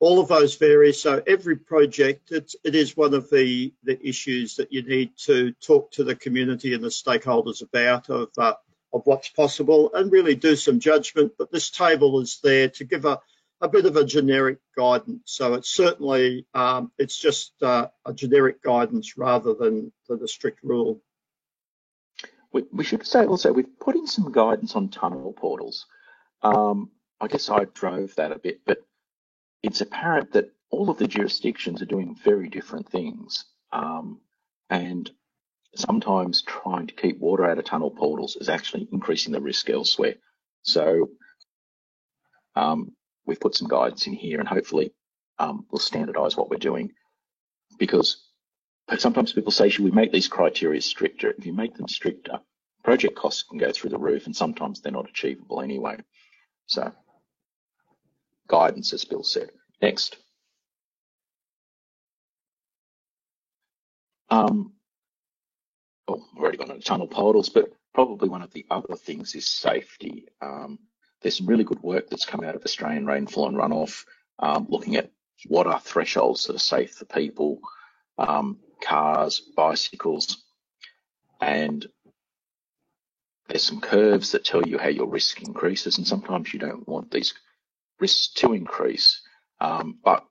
all 0.00 0.20
of 0.20 0.28
those 0.28 0.56
vary. 0.56 0.92
So 0.92 1.22
every 1.26 1.56
project, 1.56 2.30
it's, 2.30 2.54
it 2.64 2.74
is 2.74 2.96
one 2.96 3.14
of 3.14 3.30
the, 3.30 3.72
the 3.84 4.06
issues 4.06 4.56
that 4.56 4.72
you 4.72 4.82
need 4.82 5.16
to 5.24 5.52
talk 5.52 5.90
to 5.92 6.04
the 6.04 6.14
community 6.14 6.74
and 6.74 6.84
the 6.84 6.88
stakeholders 6.88 7.62
about 7.62 8.08
of, 8.10 8.28
uh, 8.38 8.54
of 8.92 9.02
what's 9.04 9.28
possible 9.30 9.90
and 9.94 10.12
really 10.12 10.34
do 10.34 10.56
some 10.56 10.78
judgment. 10.78 11.32
But 11.38 11.50
this 11.50 11.70
table 11.70 12.20
is 12.20 12.38
there 12.42 12.68
to 12.70 12.84
give 12.84 13.04
a, 13.06 13.20
a 13.60 13.68
bit 13.68 13.86
of 13.86 13.96
a 13.96 14.04
generic 14.04 14.58
guidance. 14.76 15.22
So 15.26 15.54
it's 15.54 15.70
certainly, 15.70 16.46
um, 16.54 16.92
it's 16.98 17.16
just 17.16 17.52
uh, 17.62 17.88
a 18.04 18.12
generic 18.12 18.62
guidance 18.62 19.18
rather 19.18 19.54
than, 19.54 19.92
than 20.08 20.22
a 20.22 20.28
strict 20.28 20.60
rule. 20.62 21.02
We, 22.52 22.64
we 22.72 22.84
should 22.84 23.06
say 23.06 23.26
also, 23.26 23.52
we've 23.52 23.78
put 23.80 23.96
in 23.96 24.06
some 24.06 24.32
guidance 24.32 24.76
on 24.76 24.88
tunnel 24.88 25.32
portals. 25.32 25.86
Um, 26.42 26.90
I 27.20 27.26
guess 27.26 27.50
I 27.50 27.64
drove 27.64 28.14
that 28.14 28.32
a 28.32 28.38
bit, 28.38 28.60
but 28.64 28.78
it's 29.62 29.80
apparent 29.80 30.32
that 30.32 30.52
all 30.70 30.88
of 30.88 30.98
the 30.98 31.08
jurisdictions 31.08 31.82
are 31.82 31.86
doing 31.86 32.16
very 32.22 32.48
different 32.48 32.88
things. 32.88 33.44
Um, 33.72 34.20
and 34.70 35.10
sometimes 35.74 36.42
trying 36.42 36.86
to 36.86 36.94
keep 36.94 37.18
water 37.18 37.44
out 37.44 37.58
of 37.58 37.64
tunnel 37.64 37.90
portals 37.90 38.36
is 38.36 38.48
actually 38.48 38.88
increasing 38.92 39.32
the 39.32 39.40
risk 39.40 39.68
elsewhere. 39.68 40.14
So 40.62 41.10
um, 42.54 42.92
we've 43.28 43.40
put 43.40 43.54
some 43.54 43.68
guidance 43.68 44.06
in 44.06 44.14
here 44.14 44.40
and 44.40 44.48
hopefully 44.48 44.92
um, 45.38 45.66
we'll 45.70 45.78
standardize 45.78 46.36
what 46.36 46.50
we're 46.50 46.56
doing 46.56 46.90
because 47.78 48.24
sometimes 48.96 49.32
people 49.32 49.52
say, 49.52 49.68
should 49.68 49.84
we 49.84 49.90
make 49.90 50.10
these 50.10 50.28
criteria 50.28 50.80
stricter? 50.80 51.34
If 51.36 51.46
you 51.46 51.52
make 51.52 51.76
them 51.76 51.88
stricter, 51.88 52.40
project 52.82 53.14
costs 53.14 53.44
can 53.44 53.58
go 53.58 53.70
through 53.70 53.90
the 53.90 53.98
roof 53.98 54.26
and 54.26 54.34
sometimes 54.34 54.80
they're 54.80 54.90
not 54.90 55.08
achievable 55.08 55.60
anyway. 55.60 55.98
So 56.66 56.90
guidance, 58.48 58.92
as 58.92 59.04
Bill 59.04 59.22
said. 59.22 59.50
Next. 59.80 60.16
Um, 64.30 64.72
oh, 66.08 66.22
I've 66.34 66.42
already 66.42 66.58
gone 66.58 66.70
into 66.70 66.82
tunnel 66.82 67.08
portals, 67.08 67.50
but 67.50 67.72
probably 67.94 68.28
one 68.28 68.42
of 68.42 68.52
the 68.52 68.66
other 68.70 68.96
things 68.96 69.34
is 69.34 69.46
safety. 69.46 70.26
Um, 70.40 70.78
there's 71.20 71.36
some 71.38 71.46
really 71.46 71.64
good 71.64 71.82
work 71.82 72.08
that's 72.08 72.24
come 72.24 72.44
out 72.44 72.54
of 72.54 72.64
Australian 72.64 73.06
rainfall 73.06 73.48
and 73.48 73.56
runoff, 73.56 74.04
um, 74.38 74.66
looking 74.68 74.96
at 74.96 75.10
what 75.46 75.66
are 75.66 75.80
thresholds 75.80 76.46
that 76.46 76.56
are 76.56 76.60
safe 76.60 76.92
for 76.94 77.04
people, 77.04 77.60
um, 78.18 78.58
cars, 78.82 79.40
bicycles, 79.56 80.44
and 81.40 81.86
there's 83.48 83.64
some 83.64 83.80
curves 83.80 84.32
that 84.32 84.44
tell 84.44 84.66
you 84.66 84.78
how 84.78 84.88
your 84.88 85.06
risk 85.06 85.42
increases, 85.42 85.96
and 85.96 86.06
sometimes 86.06 86.52
you 86.52 86.60
don't 86.60 86.86
want 86.86 87.10
these 87.10 87.34
risks 87.98 88.28
to 88.34 88.52
increase. 88.52 89.22
Um, 89.60 89.98
but 90.04 90.24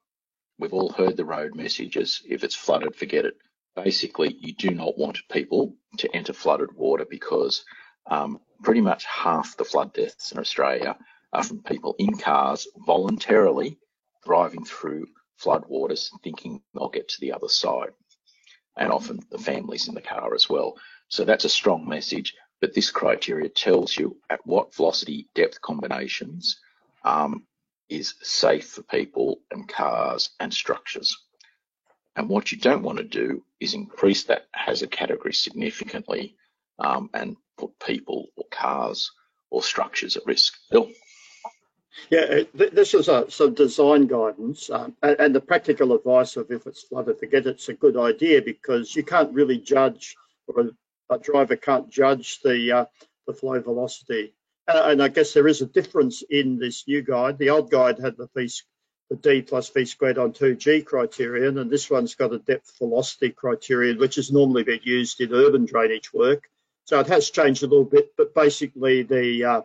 we've 0.59 0.73
all 0.73 0.91
heard 0.91 1.17
the 1.17 1.25
road 1.25 1.55
messages. 1.55 2.21
If 2.27 2.43
it's 2.43 2.55
flooded, 2.55 2.95
forget 2.95 3.25
it. 3.25 3.35
Basically, 3.75 4.35
you 4.39 4.53
do 4.53 4.71
not 4.71 4.97
want 4.97 5.19
people 5.31 5.75
to 5.97 6.15
enter 6.15 6.33
flooded 6.33 6.73
water 6.73 7.05
because 7.09 7.63
um, 8.09 8.39
pretty 8.63 8.81
much 8.81 9.05
half 9.05 9.57
the 9.57 9.65
flood 9.65 9.93
deaths 9.93 10.31
in 10.31 10.39
Australia 10.39 10.97
are 11.33 11.43
from 11.43 11.63
people 11.63 11.95
in 11.99 12.17
cars 12.17 12.67
voluntarily 12.85 13.77
driving 14.25 14.65
through 14.65 15.07
flood 15.37 15.65
waters 15.67 16.11
thinking 16.23 16.61
they'll 16.73 16.89
get 16.89 17.07
to 17.09 17.21
the 17.21 17.31
other 17.31 17.47
side. 17.47 17.91
And 18.75 18.91
often 18.91 19.19
the 19.29 19.37
families 19.37 19.87
in 19.87 19.95
the 19.95 20.01
car 20.01 20.33
as 20.35 20.49
well. 20.49 20.75
So 21.09 21.25
that's 21.25 21.45
a 21.45 21.49
strong 21.49 21.87
message. 21.87 22.35
But 22.59 22.73
this 22.73 22.91
criteria 22.91 23.49
tells 23.49 23.95
you 23.95 24.17
at 24.29 24.45
what 24.45 24.73
velocity 24.75 25.27
depth 25.35 25.61
combinations 25.61 26.59
um, 27.03 27.45
is 27.89 28.15
safe 28.21 28.67
for 28.67 28.81
people 28.83 29.41
and 29.51 29.67
cars 29.67 30.31
and 30.39 30.53
structures. 30.53 31.15
And 32.15 32.29
what 32.29 32.51
you 32.51 32.57
don't 32.57 32.81
want 32.83 32.97
to 32.97 33.03
do 33.03 33.43
is 33.59 33.73
increase 33.75 34.23
that 34.23 34.47
hazard 34.51 34.91
category 34.91 35.33
significantly 35.33 36.35
um, 36.79 37.09
and 37.13 37.37
put 37.57 37.79
people 37.79 38.27
or 38.35 38.45
cars 38.51 39.11
or 39.49 39.63
structures 39.63 40.17
at 40.17 40.25
risk. 40.25 40.53
Bill? 40.71 40.89
Yeah, 42.11 42.43
this 42.53 42.93
is 42.93 43.07
a, 43.07 43.29
some 43.31 43.55
design 43.55 44.05
guidance 44.05 44.69
um, 44.69 44.95
and, 45.01 45.19
and, 45.19 45.35
the 45.35 45.41
practical 45.41 45.93
advice 45.93 46.37
of 46.37 46.51
if 46.51 46.67
it's 46.67 46.83
flooded, 46.83 47.19
forget 47.19 47.47
it's 47.47 47.69
a 47.69 47.73
good 47.73 47.97
idea 47.97 48.41
because 48.43 48.95
you 48.95 49.03
can't 49.03 49.33
really 49.33 49.57
judge, 49.57 50.15
or 50.47 50.61
a, 50.61 51.15
a 51.15 51.17
driver 51.17 51.55
can't 51.55 51.89
judge 51.89 52.39
the 52.43 52.71
uh, 52.71 52.85
the 53.25 53.33
flow 53.33 53.59
velocity 53.59 54.35
uh, 54.67 54.83
and 54.87 55.01
I 55.01 55.07
guess 55.07 55.33
there 55.33 55.47
is 55.47 55.61
a 55.61 55.65
difference 55.65 56.23
in 56.29 56.59
this 56.59 56.87
new 56.87 57.01
guide. 57.01 57.37
The 57.37 57.51
old 57.51 57.71
guide 57.71 57.99
had 57.99 58.17
the 58.17 58.27
v, 58.35 58.49
the 59.09 59.15
D 59.15 59.41
plus 59.41 59.69
V 59.69 59.85
squared 59.85 60.17
on 60.17 60.33
2G 60.33 60.85
criterion, 60.85 61.57
and 61.57 61.71
this 61.71 61.89
one's 61.89 62.15
got 62.15 62.33
a 62.33 62.39
depth 62.39 62.73
velocity 62.77 63.29
criterion, 63.29 63.97
which 63.97 64.15
has 64.15 64.31
normally 64.31 64.63
been 64.63 64.81
used 64.83 65.21
in 65.21 65.33
urban 65.33 65.65
drainage 65.65 66.13
work. 66.13 66.49
So 66.87 67.01
it 67.01 67.07
has 67.07 67.29
changed 67.29 67.63
a 67.63 67.67
little 67.67 67.83
bit, 67.83 68.13
but 68.15 68.33
basically 68.33 69.03
the 69.03 69.43
uh, 69.43 69.61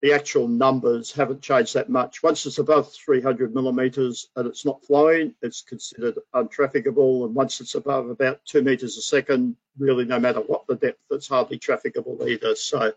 the 0.00 0.14
actual 0.14 0.48
numbers 0.48 1.12
haven't 1.12 1.42
changed 1.42 1.74
that 1.74 1.90
much. 1.90 2.22
Once 2.22 2.46
it's 2.46 2.58
above 2.58 2.90
300 2.92 3.54
millimeters 3.54 4.28
and 4.36 4.46
it's 4.46 4.64
not 4.64 4.82
flowing, 4.84 5.34
it's 5.42 5.60
considered 5.60 6.18
untrafficable. 6.34 7.26
And 7.26 7.34
once 7.34 7.60
it's 7.60 7.74
above 7.74 8.08
about 8.08 8.44
two 8.46 8.62
meters 8.62 8.96
a 8.96 9.02
second, 9.02 9.56
really 9.78 10.06
no 10.06 10.18
matter 10.18 10.40
what 10.40 10.66
the 10.66 10.76
depth, 10.76 11.00
it's 11.10 11.28
hardly 11.28 11.58
trafficable 11.58 12.26
either. 12.26 12.54
So 12.54 12.92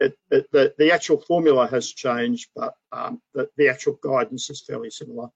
it, 0.00 0.18
it, 0.30 0.50
the, 0.50 0.74
the 0.78 0.92
actual 0.92 1.20
formula 1.20 1.66
has 1.68 1.90
changed, 1.92 2.48
but 2.56 2.74
um, 2.92 3.20
the, 3.34 3.48
the 3.58 3.68
actual 3.68 3.98
guidance 4.02 4.48
is 4.48 4.62
fairly 4.62 4.90
similar. 4.90 5.28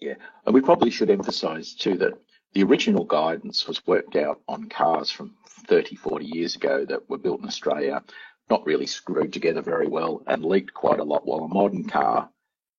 Yeah, 0.00 0.14
and 0.46 0.54
we 0.54 0.60
probably 0.60 0.90
should 0.90 1.10
emphasise 1.10 1.74
too 1.74 1.96
that 1.98 2.14
the 2.52 2.62
original 2.62 3.04
guidance 3.04 3.66
was 3.66 3.86
worked 3.86 4.16
out 4.16 4.40
on 4.46 4.68
cars 4.68 5.10
from 5.10 5.34
30, 5.68 5.96
40 5.96 6.26
years 6.26 6.56
ago 6.56 6.84
that 6.84 7.08
were 7.08 7.18
built 7.18 7.40
in 7.40 7.46
Australia, 7.46 8.02
not 8.50 8.66
really 8.66 8.86
screwed 8.86 9.32
together 9.32 9.62
very 9.62 9.86
well 9.86 10.22
and 10.26 10.44
leaked 10.44 10.74
quite 10.74 11.00
a 11.00 11.04
lot, 11.04 11.26
while 11.26 11.44
a 11.44 11.48
modern 11.48 11.88
car, 11.88 12.28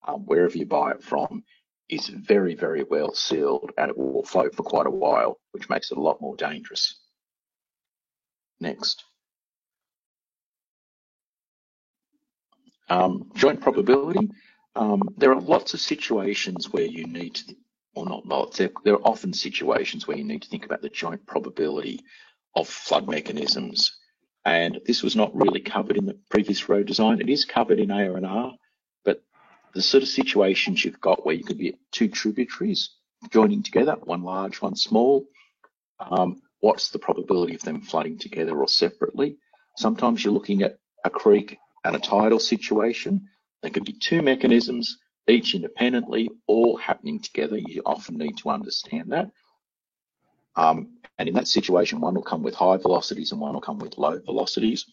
um, 0.08 0.26
wherever 0.26 0.58
you 0.58 0.66
buy 0.66 0.92
it 0.92 1.04
from, 1.04 1.44
is 1.90 2.08
very, 2.08 2.56
very 2.56 2.84
well 2.84 3.14
sealed 3.14 3.72
and 3.78 3.90
it 3.90 3.98
will 3.98 4.24
float 4.24 4.56
for 4.56 4.64
quite 4.64 4.88
a 4.88 4.92
while, 4.92 5.40
which 5.52 5.70
makes 5.70 5.92
it 5.92 5.98
a 5.98 6.02
lot 6.02 6.22
more 6.22 6.36
dangerous. 6.36 7.00
Next. 8.60 9.04
Um, 12.90 13.32
joint 13.36 13.62
probability, 13.62 14.30
um, 14.76 15.02
there 15.18 15.32
are 15.32 15.42
lots 15.42 15.74
of 15.74 15.80
situations 15.80 16.72
where 16.72 16.86
you 16.86 17.06
need 17.06 17.36
to, 17.36 17.56
or 17.96 18.06
not 18.06 18.54
there, 18.56 18.72
there 18.84 18.96
are 18.96 19.08
often 19.08 19.34
situations 19.34 20.08
where 20.08 20.18
you 20.18 20.24
need 20.24 20.42
to 20.42 20.50
think 20.50 20.66
about 20.66 20.82
the 20.82 20.90
joint 20.90 21.26
probability 21.26 22.02
of 22.56 22.68
flood 22.68 23.08
mechanisms. 23.08 23.98
And 24.46 24.80
this 24.86 25.04
was 25.04 25.16
not 25.16 25.36
really 25.36 25.62
covered 25.62 25.98
in 25.98 26.06
the 26.06 26.20
previous 26.30 26.68
road 26.68 26.88
design. 26.88 27.22
It 27.22 27.30
is 27.30 27.46
covered 27.46 27.80
in 27.80 27.92
AR&R, 27.92 28.54
but 29.06 29.24
the 29.74 29.82
sort 29.82 30.04
of 30.04 30.10
situations 30.10 30.84
you've 30.84 31.00
got 31.00 31.26
where 31.26 31.36
you 31.36 31.44
could 31.44 31.58
be 31.58 31.78
two 31.92 32.10
tributaries 32.10 32.90
joining 33.32 33.64
together, 33.64 33.96
one 34.04 34.24
large, 34.24 34.62
one 34.62 34.76
small. 34.76 35.26
Um, 36.00 36.42
what's 36.60 36.90
the 36.90 37.00
probability 37.00 37.56
of 37.56 37.62
them 37.62 37.82
flooding 37.82 38.18
together 38.18 38.58
or 38.58 38.68
separately? 38.68 39.38
Sometimes 39.78 40.24
you're 40.24 40.34
looking 40.34 40.62
at 40.62 40.78
a 41.06 41.10
creek 41.10 41.58
and 41.84 41.96
a 41.96 42.00
tidal 42.00 42.40
situation. 42.40 43.30
There 43.62 43.72
could 43.72 43.86
be 43.86 43.94
two 43.94 44.22
mechanisms, 44.22 44.98
each 45.28 45.56
independently, 45.56 46.30
all 46.48 46.78
happening 46.78 47.20
together. 47.20 47.58
You 47.58 47.82
often 47.86 48.18
need 48.18 48.38
to 48.38 48.50
understand 48.50 49.12
that. 49.12 49.32
Um, 50.56 50.98
and 51.18 51.30
in 51.30 51.36
that 51.36 51.48
situation, 51.48 52.02
one 52.02 52.16
will 52.16 52.24
come 52.24 52.44
with 52.44 52.56
high 52.56 52.78
velocities 52.78 53.32
and 53.32 53.40
one 53.40 53.54
will 53.54 53.62
come 53.62 53.80
with 53.80 53.98
low 53.98 54.20
velocities. 54.20 54.86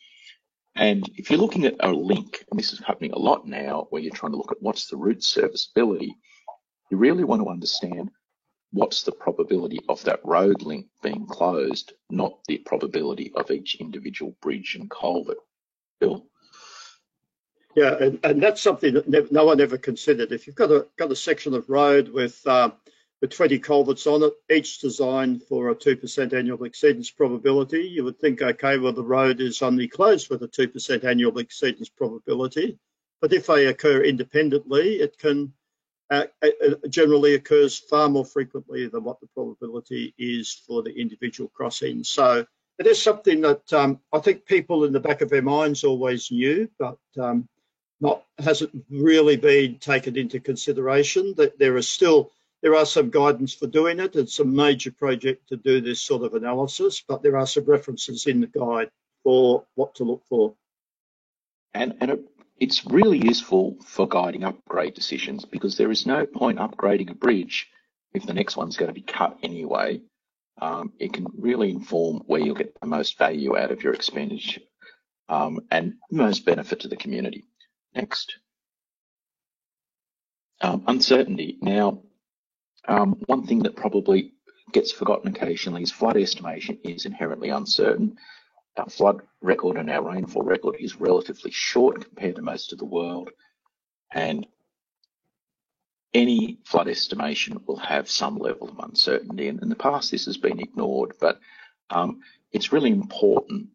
And 0.76 1.08
if 1.16 1.30
you're 1.30 1.40
looking 1.40 1.64
at 1.64 1.74
a 1.80 1.90
link, 1.90 2.44
and 2.50 2.58
this 2.58 2.72
is 2.72 2.78
happening 2.78 3.12
a 3.12 3.18
lot 3.18 3.46
now, 3.46 3.86
where 3.90 4.00
you're 4.00 4.14
trying 4.14 4.32
to 4.32 4.38
look 4.38 4.52
at 4.52 4.62
what's 4.62 4.86
the 4.86 4.96
route 4.96 5.22
serviceability, 5.22 6.14
you 6.90 6.96
really 6.96 7.24
want 7.24 7.42
to 7.42 7.48
understand 7.48 8.10
what's 8.72 9.02
the 9.02 9.12
probability 9.12 9.80
of 9.88 10.02
that 10.04 10.20
road 10.24 10.62
link 10.62 10.86
being 11.02 11.26
closed, 11.26 11.92
not 12.08 12.38
the 12.46 12.58
probability 12.58 13.32
of 13.34 13.50
each 13.50 13.76
individual 13.80 14.36
bridge 14.40 14.76
and 14.78 14.88
culvert. 14.90 15.38
Bill? 15.98 16.29
Yeah, 17.76 17.96
and, 18.00 18.18
and 18.24 18.42
that's 18.42 18.60
something 18.60 18.94
that 18.94 19.30
no 19.30 19.44
one 19.44 19.60
ever 19.60 19.78
considered. 19.78 20.32
If 20.32 20.46
you've 20.46 20.56
got 20.56 20.72
a 20.72 20.86
got 20.96 21.12
a 21.12 21.16
section 21.16 21.54
of 21.54 21.70
road 21.70 22.08
with 22.08 22.40
uh, 22.46 22.70
with 23.20 23.30
20 23.30 23.58
culverts 23.58 24.06
on 24.06 24.22
it, 24.22 24.32
each 24.50 24.78
designed 24.80 25.42
for 25.42 25.68
a 25.68 25.74
2% 25.74 26.32
annual 26.32 26.58
exceedance 26.58 27.14
probability, 27.14 27.82
you 27.82 28.02
would 28.02 28.18
think, 28.18 28.40
okay, 28.40 28.78
well, 28.78 28.94
the 28.94 29.04
road 29.04 29.40
is 29.40 29.60
only 29.60 29.86
closed 29.86 30.30
with 30.30 30.42
a 30.42 30.48
2% 30.48 31.04
annual 31.04 31.32
exceedance 31.32 31.90
probability. 31.94 32.78
But 33.20 33.34
if 33.34 33.46
they 33.46 33.66
occur 33.66 34.02
independently, 34.02 35.00
it 35.00 35.18
can 35.18 35.52
uh, 36.10 36.24
it 36.42 36.90
generally 36.90 37.34
occurs 37.34 37.78
far 37.78 38.08
more 38.08 38.24
frequently 38.24 38.88
than 38.88 39.04
what 39.04 39.20
the 39.20 39.28
probability 39.28 40.12
is 40.18 40.52
for 40.66 40.82
the 40.82 40.90
individual 40.90 41.48
crossing. 41.54 42.02
So 42.02 42.44
it 42.80 42.86
is 42.86 43.00
something 43.00 43.42
that 43.42 43.72
um, 43.72 44.00
I 44.12 44.18
think 44.18 44.44
people 44.44 44.84
in 44.84 44.92
the 44.92 44.98
back 44.98 45.20
of 45.20 45.28
their 45.30 45.42
minds 45.42 45.84
always 45.84 46.32
knew, 46.32 46.68
but 46.80 46.98
um, 47.16 47.48
not 48.00 48.24
hasn't 48.38 48.84
really 48.90 49.36
been 49.36 49.78
taken 49.78 50.16
into 50.16 50.40
consideration. 50.40 51.34
That 51.36 51.58
there 51.58 51.76
are 51.76 51.82
still 51.82 52.30
there 52.62 52.74
are 52.74 52.86
some 52.86 53.10
guidance 53.10 53.54
for 53.54 53.66
doing 53.66 54.00
it. 54.00 54.16
It's 54.16 54.38
a 54.38 54.44
major 54.44 54.92
project 54.92 55.48
to 55.48 55.56
do 55.56 55.80
this 55.80 56.02
sort 56.02 56.22
of 56.22 56.34
analysis, 56.34 57.02
but 57.06 57.22
there 57.22 57.36
are 57.36 57.46
some 57.46 57.64
references 57.64 58.26
in 58.26 58.40
the 58.40 58.46
guide 58.46 58.90
for 59.22 59.64
what 59.74 59.94
to 59.96 60.04
look 60.04 60.24
for. 60.28 60.54
And 61.74 61.94
and 62.00 62.10
it, 62.12 62.20
it's 62.58 62.84
really 62.84 63.18
useful 63.18 63.76
for 63.84 64.06
guiding 64.06 64.44
upgrade 64.44 64.94
decisions 64.94 65.44
because 65.44 65.76
there 65.76 65.90
is 65.90 66.06
no 66.06 66.26
point 66.26 66.58
upgrading 66.58 67.10
a 67.10 67.14
bridge 67.14 67.68
if 68.12 68.26
the 68.26 68.34
next 68.34 68.56
one's 68.56 68.76
going 68.76 68.88
to 68.88 68.94
be 68.94 69.02
cut 69.02 69.38
anyway. 69.42 70.02
Um, 70.60 70.92
it 70.98 71.14
can 71.14 71.26
really 71.38 71.70
inform 71.70 72.18
where 72.26 72.40
you'll 72.40 72.54
get 72.54 72.78
the 72.78 72.86
most 72.86 73.16
value 73.16 73.56
out 73.56 73.70
of 73.70 73.82
your 73.82 73.94
expenditure 73.94 74.60
um, 75.30 75.60
and 75.70 75.94
most 76.10 76.44
benefit 76.44 76.80
to 76.80 76.88
the 76.88 76.96
community. 76.96 77.44
Next. 77.94 78.36
Um, 80.60 80.84
uncertainty. 80.86 81.58
Now, 81.60 82.02
um, 82.86 83.16
one 83.26 83.46
thing 83.46 83.60
that 83.60 83.76
probably 83.76 84.32
gets 84.72 84.92
forgotten 84.92 85.34
occasionally 85.34 85.82
is 85.82 85.90
flood 85.90 86.16
estimation 86.16 86.78
is 86.84 87.06
inherently 87.06 87.48
uncertain. 87.48 88.16
Our 88.76 88.88
flood 88.88 89.22
record 89.40 89.76
and 89.76 89.90
our 89.90 90.12
rainfall 90.12 90.42
record 90.42 90.76
is 90.78 91.00
relatively 91.00 91.50
short 91.50 92.04
compared 92.04 92.36
to 92.36 92.42
most 92.42 92.72
of 92.72 92.78
the 92.78 92.84
world. 92.84 93.30
And 94.12 94.46
any 96.14 96.58
flood 96.64 96.88
estimation 96.88 97.60
will 97.66 97.76
have 97.76 98.10
some 98.10 98.38
level 98.38 98.68
of 98.68 98.78
uncertainty. 98.78 99.48
And 99.48 99.62
in 99.62 99.68
the 99.68 99.76
past, 99.76 100.10
this 100.10 100.26
has 100.26 100.36
been 100.36 100.60
ignored, 100.60 101.14
but 101.20 101.40
um, 101.90 102.20
it's 102.52 102.72
really 102.72 102.90
important 102.90 103.68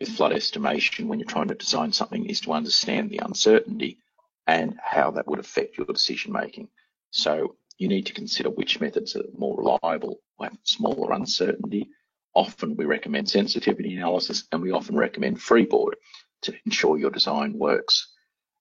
with 0.00 0.08
flood 0.10 0.32
estimation 0.32 1.08
when 1.08 1.18
you're 1.18 1.28
trying 1.28 1.48
to 1.48 1.54
design 1.54 1.92
something 1.92 2.26
is 2.26 2.40
to 2.42 2.52
understand 2.52 3.10
the 3.10 3.20
uncertainty 3.24 3.98
and 4.46 4.78
how 4.82 5.12
that 5.12 5.26
would 5.26 5.38
affect 5.38 5.78
your 5.78 5.86
decision 5.86 6.32
making. 6.32 6.68
So 7.10 7.56
you 7.78 7.88
need 7.88 8.06
to 8.06 8.12
consider 8.12 8.50
which 8.50 8.80
methods 8.80 9.16
are 9.16 9.22
more 9.36 9.56
reliable, 9.56 10.20
have 10.40 10.56
smaller 10.64 11.12
uncertainty. 11.12 11.90
Often 12.34 12.76
we 12.76 12.84
recommend 12.84 13.28
sensitivity 13.28 13.96
analysis 13.96 14.44
and 14.50 14.62
we 14.62 14.72
often 14.72 14.96
recommend 14.96 15.40
freeboard 15.40 15.96
to 16.42 16.54
ensure 16.64 16.98
your 16.98 17.10
design 17.10 17.58
works. 17.58 18.12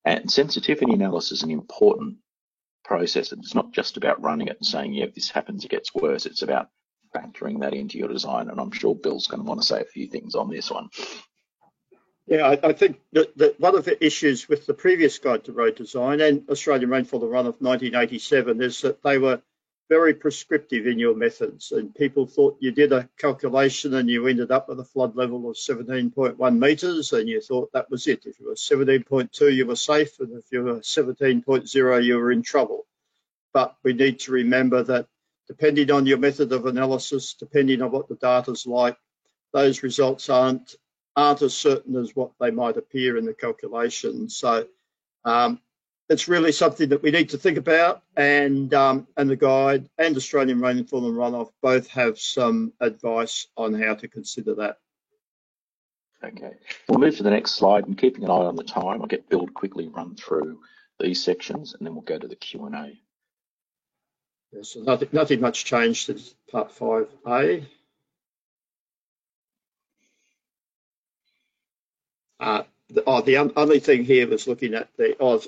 And 0.06 0.32
sensitivity 0.32 0.94
analysis 0.94 1.40
is 1.40 1.44
an 1.44 1.52
important 1.52 2.18
process. 2.84 3.32
It's 3.32 3.56
not 3.56 3.72
just 3.72 3.98
about 3.98 4.22
running 4.22 4.48
it 4.48 4.58
and 4.58 4.66
saying, 4.66 4.94
yeah, 4.94 5.06
if 5.06 5.16
this 5.16 5.30
happens, 5.30 5.64
it 5.64 5.72
gets 5.72 5.94
worse. 5.94 6.26
It's 6.26 6.42
about 6.42 6.70
factoring 7.16 7.60
that 7.62 7.74
into 7.74 7.98
your 7.98 8.08
design. 8.08 8.50
And 8.50 8.60
I'm 8.60 8.72
sure 8.72 8.96
Bill's 8.96 9.28
going 9.28 9.42
to 9.42 9.48
want 9.48 9.62
to 9.62 9.68
say 9.68 9.82
a 9.82 9.86
few 9.86 10.08
things 10.08 10.36
on 10.36 10.50
this 10.50 10.72
one. 10.72 10.90
Yeah, 12.28 12.48
I, 12.48 12.70
I 12.70 12.74
think 12.74 13.02
that, 13.14 13.38
that, 13.38 13.60
one 13.60 13.76
of 13.76 13.86
the 13.86 14.04
issues 14.04 14.48
with 14.48 14.66
the 14.66 14.74
previous 14.74 15.18
Guide 15.20 15.44
to 15.46 15.54
Road 15.54 15.76
Design 15.76 16.22
and 16.22 16.48
Australian 16.50 16.90
Rainfall 16.90 17.20
the 17.20 17.26
Runoff 17.26 17.60
1987 17.60 18.62
is 18.62 18.82
that 18.82 19.04
they 19.04 19.18
were 19.18 19.42
very 19.90 20.14
prescriptive 20.14 20.88
in 20.88 20.98
your 20.98 21.14
methods, 21.14 21.74
and 21.74 21.94
people 21.94 22.26
thought 22.26 22.56
you 22.62 22.72
did 22.72 22.94
a 22.94 23.10
calculation 23.18 23.96
and 23.96 24.10
you 24.10 24.26
ended 24.26 24.50
up 24.50 24.70
with 24.70 24.80
a 24.80 24.86
flood 24.86 25.18
level 25.18 25.50
of 25.50 25.58
17.1 25.58 26.58
metres, 26.58 27.12
and 27.12 27.28
you 27.28 27.42
thought 27.42 27.70
that 27.74 27.92
was 27.92 28.08
it. 28.08 28.26
If 28.26 28.40
you 28.40 28.48
were 28.48 28.54
17.2, 28.54 29.54
you 29.54 29.66
were 29.66 29.76
safe, 29.76 30.18
and 30.22 30.32
if 30.32 30.46
you 30.50 30.64
were 30.64 30.80
17.0, 30.80 32.04
you 32.06 32.16
were 32.16 32.32
in 32.32 32.42
trouble. 32.42 32.86
But 33.52 33.76
we 33.84 33.92
need 33.92 34.22
to 34.22 34.32
remember 34.32 34.82
that 34.84 35.08
depending 35.52 35.92
on 35.92 36.06
your 36.06 36.18
method 36.18 36.54
of 36.54 36.66
analysis, 36.66 37.34
depending 37.34 37.82
on 37.82 37.92
what 37.92 38.08
the 38.08 38.16
data's 38.16 38.66
like, 38.66 38.96
those 39.52 39.84
results 39.84 40.30
aren't 40.30 40.76
aren't 41.18 41.42
as 41.42 41.54
certain 41.54 41.98
as 41.98 42.16
what 42.16 42.32
they 42.40 42.52
might 42.52 42.78
appear 42.78 43.18
in 43.18 43.26
the 43.26 43.34
calculation. 43.34 44.30
So 44.30 44.66
um, 45.26 45.60
it's 46.08 46.30
really 46.30 46.54
something 46.54 46.88
that 46.88 47.04
we 47.04 47.12
need 47.12 47.32
to 47.32 47.38
think 47.38 47.58
about 47.58 48.02
and 48.16 48.74
um, 48.74 49.08
and 49.18 49.30
the 49.30 49.36
guide 49.36 49.90
and 49.98 50.16
Australian 50.16 50.62
Rainfall 50.62 51.06
and 51.06 51.18
Runoff 51.18 51.50
both 51.62 51.88
have 51.90 52.18
some 52.18 52.72
advice 52.80 53.48
on 53.58 53.74
how 53.74 53.96
to 53.96 54.08
consider 54.08 54.56
that. 54.56 54.78
Okay, 56.24 56.54
we'll 56.88 57.00
move 57.00 57.18
to 57.18 57.24
the 57.24 57.30
next 57.30 57.56
slide 57.56 57.88
and 57.88 57.98
keeping 57.98 58.24
an 58.24 58.32
eye 58.32 58.48
on 58.52 58.56
the 58.56 58.64
time, 58.64 59.02
I'll 59.02 59.08
get 59.08 59.28
Bill 59.28 59.48
quickly 59.48 59.90
run 59.90 60.16
through 60.16 60.62
these 60.98 61.22
sections 61.22 61.74
and 61.74 61.86
then 61.86 61.94
we'll 61.94 62.04
go 62.04 62.18
to 62.18 62.28
the 62.28 62.38
Q&A. 62.38 63.02
Yeah, 64.52 64.64
so 64.64 64.82
nothing, 64.82 65.10
nothing 65.12 65.40
much 65.40 65.66
changed 65.66 66.08
since 66.08 66.36
part 66.52 66.76
5A. 66.76 67.66
Uh, 72.40 72.64
the, 72.90 73.04
oh, 73.08 73.22
the 73.22 73.38
only 73.38 73.80
thing 73.80 74.04
here 74.04 74.28
was 74.28 74.48
looking 74.48 74.74
at 74.74 74.90
the, 74.98 75.16
oh, 75.20 75.42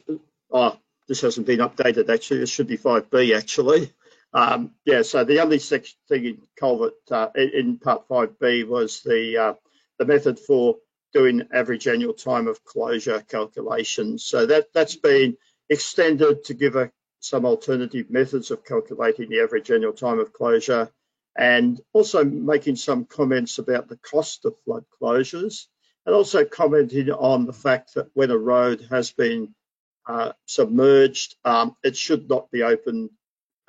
oh, 0.52 0.78
this 1.08 1.22
hasn't 1.22 1.48
been 1.48 1.60
updated 1.60 2.10
actually, 2.10 2.40
this 2.40 2.50
should 2.50 2.68
be 2.68 2.78
5B 2.78 3.36
actually. 3.36 3.92
Um, 4.34 4.72
yeah, 4.86 5.02
so 5.02 5.24
the 5.24 5.42
only 5.42 5.60
thing 5.60 5.84
in 6.10 6.42
culvert 6.60 6.94
uh, 7.12 7.30
in 7.36 7.78
part 7.78 8.08
5B 8.08 8.68
was 8.68 9.02
the, 9.02 9.38
uh, 9.38 9.54
the 10.00 10.06
method 10.06 10.40
for 10.40 10.78
doing 11.14 11.48
average 11.54 11.88
annual 11.88 12.14
time 12.14 12.48
of 12.48 12.64
closure 12.64 13.20
calculations. 13.22 14.24
So 14.24 14.46
that, 14.46 14.74
that's 14.74 14.96
been 14.96 15.38
extended 15.70 16.46
to 16.46 16.54
give 16.54 16.76
a, 16.76 16.92
some 17.24 17.46
alternative 17.46 18.10
methods 18.10 18.52
of 18.52 18.66
calculating 18.66 19.30
the 19.30 19.40
average 19.40 19.72
annual 19.72 19.94
time 19.94 20.20
of 20.20 20.34
closure 20.34 20.92
and 21.38 21.80
also 21.94 22.24
making 22.24 22.76
some 22.76 23.06
comments 23.06 23.60
about 23.60 23.88
the 23.88 23.98
cost 23.98 24.44
of 24.46 24.54
flood 24.66 24.84
closures 25.02 25.68
and 26.06 26.14
also 26.14 26.44
commenting 26.44 27.10
on 27.12 27.46
the 27.46 27.54
fact 27.54 27.94
that 27.94 28.10
when 28.14 28.30
a 28.30 28.38
road 28.38 28.86
has 28.92 29.12
been 29.12 29.56
uh, 30.06 30.34
submerged, 30.48 31.36
um, 31.46 31.78
it 31.82 31.96
should 31.96 32.28
not 32.30 32.52
be 32.52 32.62
opened 32.62 33.10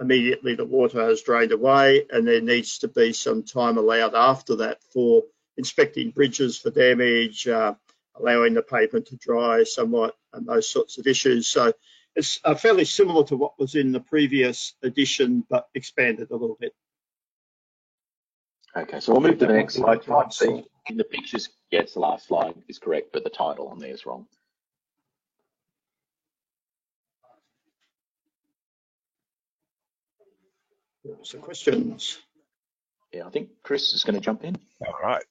immediately 0.00 0.57
the 0.57 0.64
water 0.64 1.00
has 1.07 1.22
drained 1.22 1.52
away 1.52 2.05
and 2.11 2.26
there 2.26 2.40
needs 2.40 2.78
to 2.78 2.88
be 2.88 3.12
some 3.12 3.44
time 3.44 3.78
allowed 3.78 4.16
after 4.16 4.57
that 4.57 4.82
for 4.92 5.22
inspecting 5.57 6.11
bridges 6.11 6.59
for 6.59 6.70
damage, 6.70 7.46
uh, 7.46 7.74
allowing 8.16 8.55
the 8.55 8.62
pavement 8.62 9.07
to 9.07 9.16
dry 9.16 9.62
somewhat 9.62 10.16
and 10.32 10.44
those 10.48 10.68
sorts 10.68 10.98
of 10.98 11.07
issues. 11.07 11.46
So 11.46 11.72
it's 12.16 12.40
uh, 12.44 12.54
fairly 12.54 12.84
similar 12.84 13.24
to 13.24 13.36
what 13.36 13.58
was 13.58 13.74
in 13.74 13.92
the 13.92 14.00
previous 14.00 14.74
edition 14.82 15.44
but 15.48 15.68
expanded 15.74 16.30
a 16.30 16.36
little 16.36 16.56
bit. 16.58 16.74
Okay, 18.76 19.00
so 19.00 19.12
we'll 19.12 19.22
move 19.22 19.38
to 19.38 19.46
the 19.46 19.52
next 19.52 19.74
slide. 19.74 20.08
I 20.08 20.28
see 20.30 20.64
in 20.88 20.96
the 20.96 21.04
pictures, 21.04 21.48
yeah, 21.70 21.80
it's 21.80 21.94
the 21.94 22.00
last 22.00 22.26
slide 22.26 22.54
is 22.68 22.78
correct, 22.78 23.10
but 23.12 23.22
the 23.22 23.30
title 23.30 23.68
on 23.68 23.78
there 23.78 23.92
is 23.92 24.04
wrong. 24.04 24.26
So 31.22 31.38
questions? 31.38 32.18
Yeah, 33.12 33.26
I 33.26 33.30
think 33.30 33.50
Chris 33.62 33.92
is 33.92 34.02
going 34.04 34.14
to 34.14 34.20
jump 34.20 34.42
in. 34.42 34.56
All 34.84 34.94
right. 35.02 35.22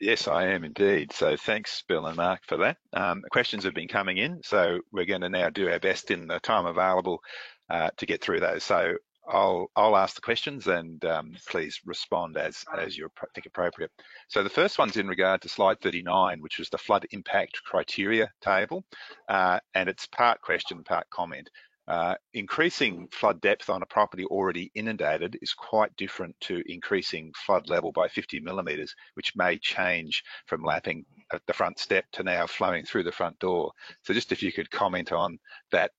Yes, 0.00 0.28
I 0.28 0.48
am 0.48 0.64
indeed. 0.64 1.12
So 1.12 1.36
thanks, 1.36 1.82
Bill 1.88 2.06
and 2.06 2.16
Mark, 2.16 2.40
for 2.46 2.58
that. 2.58 2.76
Um, 2.92 3.22
questions 3.30 3.64
have 3.64 3.74
been 3.74 3.88
coming 3.88 4.18
in, 4.18 4.42
so 4.44 4.80
we're 4.92 5.06
going 5.06 5.22
to 5.22 5.30
now 5.30 5.48
do 5.48 5.70
our 5.70 5.78
best 5.78 6.10
in 6.10 6.26
the 6.26 6.38
time 6.40 6.66
available 6.66 7.22
uh, 7.70 7.88
to 7.96 8.06
get 8.06 8.20
through 8.20 8.40
those. 8.40 8.62
So 8.62 8.96
I'll 9.28 9.70
I'll 9.74 9.96
ask 9.96 10.14
the 10.14 10.20
questions 10.20 10.66
and 10.66 11.04
um, 11.04 11.34
please 11.48 11.80
respond 11.84 12.36
as 12.36 12.64
as 12.78 12.96
you 12.96 13.08
think 13.34 13.46
appropriate. 13.46 13.90
So 14.28 14.42
the 14.42 14.50
first 14.50 14.78
one's 14.78 14.96
in 14.98 15.08
regard 15.08 15.40
to 15.42 15.48
slide 15.48 15.80
39, 15.80 16.40
which 16.40 16.58
was 16.58 16.68
the 16.68 16.78
flood 16.78 17.06
impact 17.10 17.62
criteria 17.64 18.30
table, 18.40 18.84
uh, 19.28 19.60
and 19.74 19.88
it's 19.88 20.06
part 20.06 20.40
question, 20.42 20.84
part 20.84 21.08
comment. 21.10 21.48
Uh, 21.88 22.16
increasing 22.34 23.06
flood 23.12 23.40
depth 23.40 23.70
on 23.70 23.80
a 23.80 23.86
property 23.86 24.24
already 24.24 24.72
inundated 24.74 25.38
is 25.40 25.54
quite 25.54 25.96
different 25.96 26.34
to 26.40 26.60
increasing 26.66 27.32
flood 27.36 27.68
level 27.68 27.92
by 27.92 28.08
50 28.08 28.40
millimetres, 28.40 28.94
which 29.14 29.36
may 29.36 29.56
change 29.56 30.24
from 30.46 30.64
lapping 30.64 31.04
at 31.32 31.42
the 31.46 31.52
front 31.52 31.78
step 31.78 32.04
to 32.10 32.24
now 32.24 32.44
flowing 32.44 32.84
through 32.84 33.04
the 33.04 33.12
front 33.12 33.38
door. 33.38 33.70
So 34.02 34.12
just 34.12 34.32
if 34.32 34.42
you 34.42 34.50
could 34.50 34.70
comment 34.70 35.12
on 35.12 35.38
that 35.70 35.92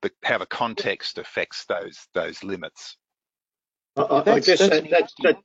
the, 0.00 0.10
how 0.22 0.38
the 0.38 0.46
context 0.46 1.18
affects 1.18 1.66
those 1.66 2.06
those 2.14 2.42
limits. 2.42 2.96
I, 3.96 4.22
I 4.26 4.40
guess 4.40 4.60
that, 4.60 4.88
that, 4.90 5.10
that, 5.22 5.38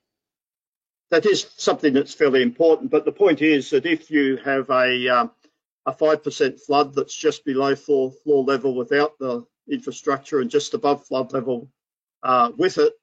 that 1.09 1.25
is 1.25 1.45
something 1.57 1.91
that's 1.91 2.13
fairly 2.13 2.41
important. 2.41 2.91
But 2.91 3.03
the 3.03 3.11
point 3.11 3.41
is 3.41 3.71
that 3.71 3.85
if 3.85 4.09
you 4.09 4.37
have 4.37 4.69
a 4.69 5.09
um, 5.09 5.31
a 5.85 5.91
five 5.91 6.23
percent 6.23 6.59
flood 6.59 6.95
that's 6.95 7.15
just 7.15 7.43
below 7.43 7.75
floor 7.75 8.11
floor 8.23 8.43
level 8.43 8.75
without 8.75 9.17
the 9.19 9.45
infrastructure 9.69 10.39
and 10.39 10.49
just 10.49 10.73
above 10.73 11.05
flood 11.05 11.33
level 11.33 11.69
uh, 12.23 12.51
with 12.57 12.77
it, 12.77 12.93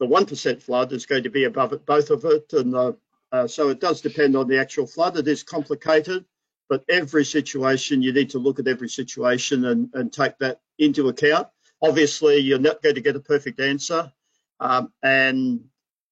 the 0.00 0.06
one 0.06 0.26
percent 0.26 0.62
flood 0.62 0.92
is 0.92 1.06
going 1.06 1.22
to 1.22 1.30
be 1.30 1.44
above 1.44 1.72
it, 1.72 1.86
both 1.86 2.10
of 2.10 2.24
it, 2.24 2.52
and 2.52 2.74
uh, 2.74 2.92
uh, 3.30 3.46
so 3.46 3.68
it 3.68 3.80
does 3.80 4.00
depend 4.00 4.36
on 4.36 4.48
the 4.48 4.58
actual 4.58 4.86
flood. 4.86 5.16
It 5.16 5.28
is 5.28 5.42
complicated, 5.42 6.24
but 6.68 6.84
every 6.88 7.24
situation 7.24 8.02
you 8.02 8.12
need 8.12 8.30
to 8.30 8.38
look 8.38 8.58
at 8.58 8.68
every 8.68 8.88
situation 8.88 9.64
and, 9.64 9.90
and 9.94 10.12
take 10.12 10.38
that 10.38 10.60
into 10.78 11.08
account. 11.08 11.48
Obviously, 11.80 12.38
you're 12.38 12.58
not 12.58 12.82
going 12.82 12.94
to 12.94 13.00
get 13.00 13.16
a 13.16 13.20
perfect 13.20 13.60
answer, 13.60 14.12
um, 14.60 14.92
and 15.02 15.64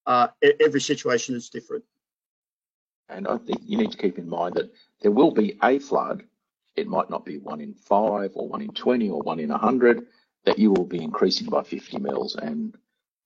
uh, 0.07 0.29
every 0.61 0.81
situation 0.81 1.35
is 1.35 1.51
different. 1.51 1.85
And 3.09 3.27
I 3.27 3.39
think 3.39 3.61
you 3.65 3.77
need 3.77 3.91
to 3.93 3.99
keep 3.99 4.19
in 4.19 4.29
mind 4.29 4.55
that 4.55 4.73
there 5.03 5.11
will 5.11 5.33
be 5.33 5.59
a 5.63 5.79
flood. 5.81 6.23
It 6.81 6.89
might 6.89 7.11
not 7.11 7.25
be 7.25 7.39
one 7.39 7.61
in 7.61 7.75
five 7.75 8.33
or 8.35 8.49
one 8.49 8.63
in 8.63 8.73
20 8.73 9.11
or 9.11 9.21
one 9.21 9.39
in 9.39 9.51
100 9.51 10.07
that 10.45 10.59
you 10.59 10.71
will 10.71 10.87
be 10.87 11.03
increasing 11.03 11.47
by 11.47 11.63
50 11.63 11.99
mils 11.99 12.37
and 12.37 12.75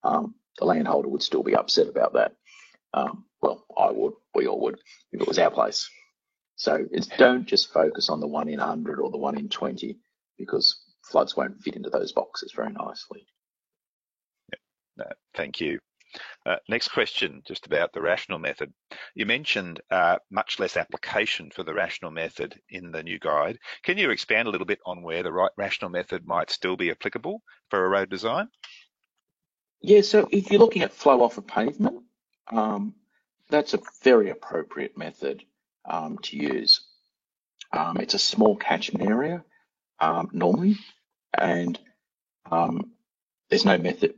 um, 0.02 0.34
the 0.58 0.64
landholder 0.64 1.08
would 1.08 1.22
still 1.22 1.44
be 1.44 1.54
upset 1.54 1.88
about 1.88 2.14
that. 2.14 2.34
Um, 2.92 3.24
well, 3.40 3.64
I 3.78 3.90
would, 3.90 4.14
we 4.34 4.46
all 4.48 4.60
would, 4.60 4.80
if 5.12 5.20
it 5.20 5.28
was 5.28 5.38
our 5.38 5.50
place. 5.50 5.88
So 6.56 6.86
it's 6.90 7.06
don't 7.06 7.46
just 7.46 7.72
focus 7.72 8.08
on 8.08 8.20
the 8.20 8.26
one 8.26 8.48
in 8.48 8.58
100 8.58 8.98
or 8.98 9.10
the 9.10 9.18
one 9.18 9.38
in 9.38 9.48
20 9.48 9.98
because 10.36 10.82
floods 11.02 11.36
won't 11.36 11.60
fit 11.60 11.76
into 11.76 11.90
those 11.90 12.12
boxes 12.12 12.52
very 12.52 12.72
nicely. 12.72 13.26
Yeah, 14.52 14.58
no, 15.04 15.06
thank 15.34 15.60
you. 15.60 15.78
Uh, 16.46 16.56
next 16.68 16.88
question, 16.88 17.42
just 17.46 17.66
about 17.66 17.92
the 17.92 18.00
rational 18.00 18.38
method. 18.38 18.72
You 19.14 19.26
mentioned 19.26 19.80
uh, 19.90 20.18
much 20.30 20.58
less 20.58 20.76
application 20.76 21.50
for 21.50 21.62
the 21.62 21.74
rational 21.74 22.10
method 22.10 22.60
in 22.68 22.92
the 22.92 23.02
new 23.02 23.18
guide. 23.18 23.58
Can 23.82 23.98
you 23.98 24.10
expand 24.10 24.48
a 24.48 24.50
little 24.50 24.66
bit 24.66 24.80
on 24.84 25.02
where 25.02 25.22
the 25.22 25.32
right 25.32 25.50
rational 25.56 25.90
method 25.90 26.26
might 26.26 26.50
still 26.50 26.76
be 26.76 26.90
applicable 26.90 27.42
for 27.70 27.84
a 27.84 27.88
road 27.88 28.10
design? 28.10 28.48
Yeah, 29.80 30.02
so 30.02 30.28
if 30.30 30.50
you're 30.50 30.60
looking 30.60 30.82
at 30.82 30.92
flow 30.92 31.22
off 31.22 31.38
a 31.38 31.42
pavement, 31.42 32.04
um, 32.48 32.94
that's 33.50 33.74
a 33.74 33.80
very 34.02 34.30
appropriate 34.30 34.96
method 34.96 35.42
um, 35.84 36.18
to 36.22 36.36
use. 36.36 36.80
Um, 37.72 37.98
it's 37.98 38.14
a 38.14 38.18
small 38.18 38.56
catchment 38.56 39.08
area 39.08 39.44
um, 40.00 40.30
normally, 40.32 40.76
and 41.36 41.78
um, 42.50 42.92
there's 43.50 43.64
no 43.64 43.78
method 43.78 44.14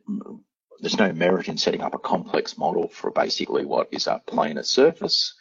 there's 0.81 0.99
no 0.99 1.13
merit 1.13 1.49
in 1.49 1.57
setting 1.57 1.83
up 1.83 1.95
a 1.95 1.99
complex 1.99 2.59
model 2.59 2.89
for 2.89 3.11
basically 3.11 3.65
what 3.65 3.89
is 3.93 4.07
a 4.07 4.23
planar 4.27 4.65
surface. 4.65 5.35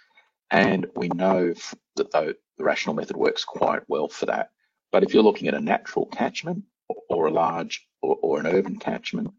And 0.51 0.87
we 0.95 1.07
know 1.09 1.53
that 1.95 2.11
the 2.11 2.35
rational 2.59 2.95
method 2.95 3.17
works 3.17 3.43
quite 3.43 3.81
well 3.87 4.07
for 4.07 4.27
that. 4.27 4.49
But 4.91 5.03
if 5.03 5.13
you're 5.13 5.23
looking 5.23 5.47
at 5.47 5.53
a 5.55 5.59
natural 5.59 6.05
catchment 6.05 6.63
or 7.09 7.27
a 7.27 7.31
large 7.31 7.85
or, 8.01 8.17
or 8.21 8.39
an 8.39 8.47
urban 8.47 8.77
catchment, 8.77 9.31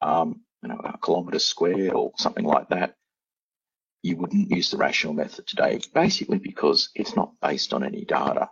um, 0.00 0.40
you 0.62 0.68
know, 0.68 0.80
a 0.82 0.98
kilometre 0.98 1.38
square 1.38 1.94
or 1.94 2.12
something 2.16 2.44
like 2.44 2.68
that, 2.70 2.96
you 4.02 4.16
wouldn't 4.16 4.50
use 4.50 4.70
the 4.70 4.76
rational 4.76 5.14
method 5.14 5.46
today, 5.46 5.80
basically 5.94 6.38
because 6.38 6.90
it's 6.94 7.16
not 7.16 7.32
based 7.40 7.72
on 7.72 7.84
any 7.84 8.04
data. 8.04 8.50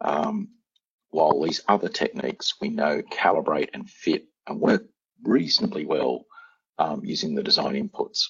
Um, 0.00 0.48
while 1.10 1.40
these 1.40 1.62
other 1.66 1.88
techniques 1.88 2.54
we 2.60 2.68
know 2.68 3.00
calibrate 3.10 3.70
and 3.72 3.88
fit 3.88 4.26
and 4.46 4.60
work 4.60 4.82
reasonably 5.22 5.86
well 5.86 6.26
um, 6.78 7.04
using 7.04 7.34
the 7.34 7.42
design 7.42 7.74
inputs. 7.74 8.28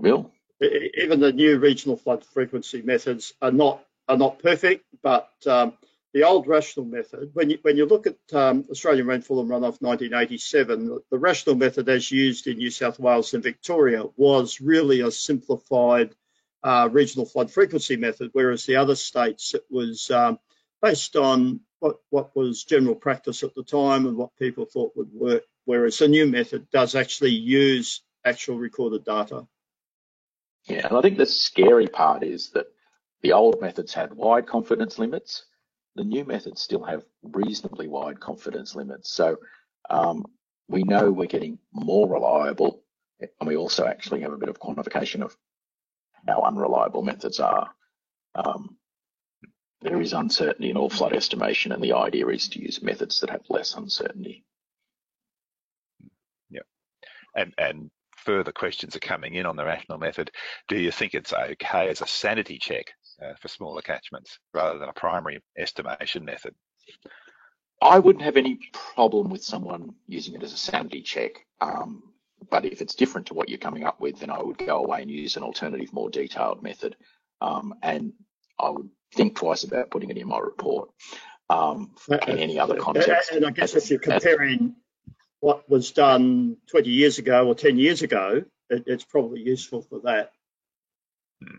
Bill? 0.00 0.32
Even 0.60 1.20
the 1.20 1.32
new 1.32 1.58
regional 1.58 1.96
flood 1.96 2.24
frequency 2.24 2.82
methods 2.82 3.32
are 3.42 3.52
not 3.52 3.84
are 4.08 4.16
not 4.16 4.38
perfect, 4.38 4.84
but 5.02 5.30
um, 5.46 5.72
the 6.12 6.22
old 6.22 6.46
rational 6.46 6.86
method, 6.86 7.30
when 7.34 7.50
you 7.50 7.58
when 7.62 7.76
you 7.76 7.86
look 7.86 8.06
at 8.06 8.16
um, 8.32 8.64
Australian 8.70 9.06
rainfall 9.06 9.40
and 9.40 9.50
runoff 9.50 9.82
1987, 9.82 10.86
the, 10.86 11.00
the, 11.10 11.18
rational 11.18 11.56
method 11.56 11.88
as 11.88 12.10
used 12.10 12.46
in 12.46 12.58
New 12.58 12.70
South 12.70 12.98
Wales 13.00 13.34
and 13.34 13.42
Victoria 13.42 14.04
was 14.16 14.60
really 14.60 15.00
a 15.00 15.10
simplified 15.10 16.14
uh, 16.62 16.88
regional 16.90 17.26
flood 17.26 17.50
frequency 17.50 17.96
method, 17.96 18.30
whereas 18.32 18.64
the 18.64 18.76
other 18.76 18.94
states 18.94 19.54
it 19.54 19.64
was 19.70 20.10
um, 20.10 20.38
based 20.80 21.16
on 21.16 21.60
what 21.80 21.96
what 22.10 22.34
was 22.36 22.64
general 22.64 22.94
practice 22.94 23.42
at 23.42 23.54
the 23.54 23.64
time 23.64 24.06
and 24.06 24.16
what 24.16 24.36
people 24.36 24.66
thought 24.66 24.96
would 24.96 25.12
work 25.12 25.42
whereas 25.64 26.00
a 26.00 26.08
new 26.08 26.26
method 26.26 26.70
does 26.70 26.94
actually 26.94 27.30
use 27.30 28.02
actual 28.24 28.58
recorded 28.58 29.04
data. 29.04 29.46
Yeah, 30.66 30.86
and 30.86 30.96
I 30.96 31.02
think 31.02 31.18
the 31.18 31.26
scary 31.26 31.86
part 31.86 32.22
is 32.22 32.50
that 32.50 32.66
the 33.22 33.32
old 33.32 33.60
methods 33.60 33.92
had 33.92 34.14
wide 34.14 34.46
confidence 34.46 34.98
limits. 34.98 35.44
The 35.94 36.04
new 36.04 36.24
methods 36.24 36.62
still 36.62 36.82
have 36.84 37.04
reasonably 37.22 37.86
wide 37.86 38.20
confidence 38.20 38.74
limits. 38.74 39.10
So 39.10 39.38
um, 39.90 40.26
we 40.68 40.82
know 40.82 41.10
we're 41.10 41.26
getting 41.26 41.58
more 41.72 42.08
reliable, 42.08 42.82
and 43.20 43.30
we 43.46 43.56
also 43.56 43.86
actually 43.86 44.22
have 44.22 44.32
a 44.32 44.38
bit 44.38 44.48
of 44.48 44.58
quantification 44.58 45.22
of 45.22 45.36
how 46.26 46.42
unreliable 46.42 47.02
methods 47.02 47.40
are. 47.40 47.70
Um, 48.34 48.76
there 49.82 50.00
is 50.00 50.14
uncertainty 50.14 50.70
in 50.70 50.78
all 50.78 50.88
flood 50.88 51.14
estimation, 51.14 51.72
and 51.72 51.82
the 51.82 51.92
idea 51.92 52.26
is 52.28 52.48
to 52.48 52.62
use 52.62 52.82
methods 52.82 53.20
that 53.20 53.30
have 53.30 53.42
less 53.50 53.74
uncertainty 53.74 54.44
and, 57.34 57.54
and 57.58 57.90
further 58.16 58.52
questions 58.52 58.96
are 58.96 59.00
coming 59.00 59.34
in 59.34 59.46
on 59.46 59.56
the 59.56 59.64
rational 59.64 59.98
method. 59.98 60.30
Do 60.68 60.76
you 60.76 60.90
think 60.90 61.14
it's 61.14 61.32
okay 61.32 61.88
as 61.88 62.00
a 62.00 62.06
sanity 62.06 62.58
check 62.58 62.92
uh, 63.22 63.34
for 63.40 63.48
smaller 63.48 63.82
catchments 63.82 64.38
rather 64.52 64.78
than 64.78 64.88
a 64.88 64.94
primary 64.94 65.42
estimation 65.58 66.24
method? 66.24 66.54
I 67.82 67.98
wouldn't 67.98 68.24
have 68.24 68.36
any 68.36 68.58
problem 68.72 69.30
with 69.30 69.44
someone 69.44 69.94
using 70.06 70.34
it 70.34 70.42
as 70.42 70.52
a 70.52 70.56
sanity 70.56 71.02
check. 71.02 71.44
Um, 71.60 72.02
but 72.50 72.64
if 72.64 72.80
it's 72.80 72.94
different 72.94 73.26
to 73.28 73.34
what 73.34 73.48
you're 73.48 73.58
coming 73.58 73.84
up 73.84 74.00
with, 74.00 74.20
then 74.20 74.30
I 74.30 74.42
would 74.42 74.58
go 74.58 74.78
away 74.78 75.02
and 75.02 75.10
use 75.10 75.36
an 75.36 75.42
alternative, 75.42 75.92
more 75.92 76.10
detailed 76.10 76.62
method. 76.62 76.96
Um, 77.40 77.74
and 77.82 78.12
I 78.58 78.70
would 78.70 78.88
think 79.14 79.36
twice 79.36 79.64
about 79.64 79.90
putting 79.90 80.10
it 80.10 80.18
in 80.18 80.28
my 80.28 80.38
report 80.38 80.90
um, 81.50 81.94
in 82.08 82.38
any 82.38 82.58
other 82.58 82.76
context. 82.76 83.32
And 83.32 83.44
I 83.44 83.50
guess 83.50 83.74
if 83.74 83.90
you're 83.90 83.98
comparing 83.98 84.76
what 85.44 85.68
was 85.68 85.90
done 85.90 86.56
20 86.68 86.88
years 86.88 87.18
ago 87.18 87.46
or 87.46 87.54
10 87.54 87.76
years 87.76 88.00
ago, 88.00 88.42
it, 88.70 88.84
it's 88.86 89.04
probably 89.04 89.42
useful 89.42 89.82
for 89.82 90.00
that. 90.02 90.30
Hmm. 91.42 91.58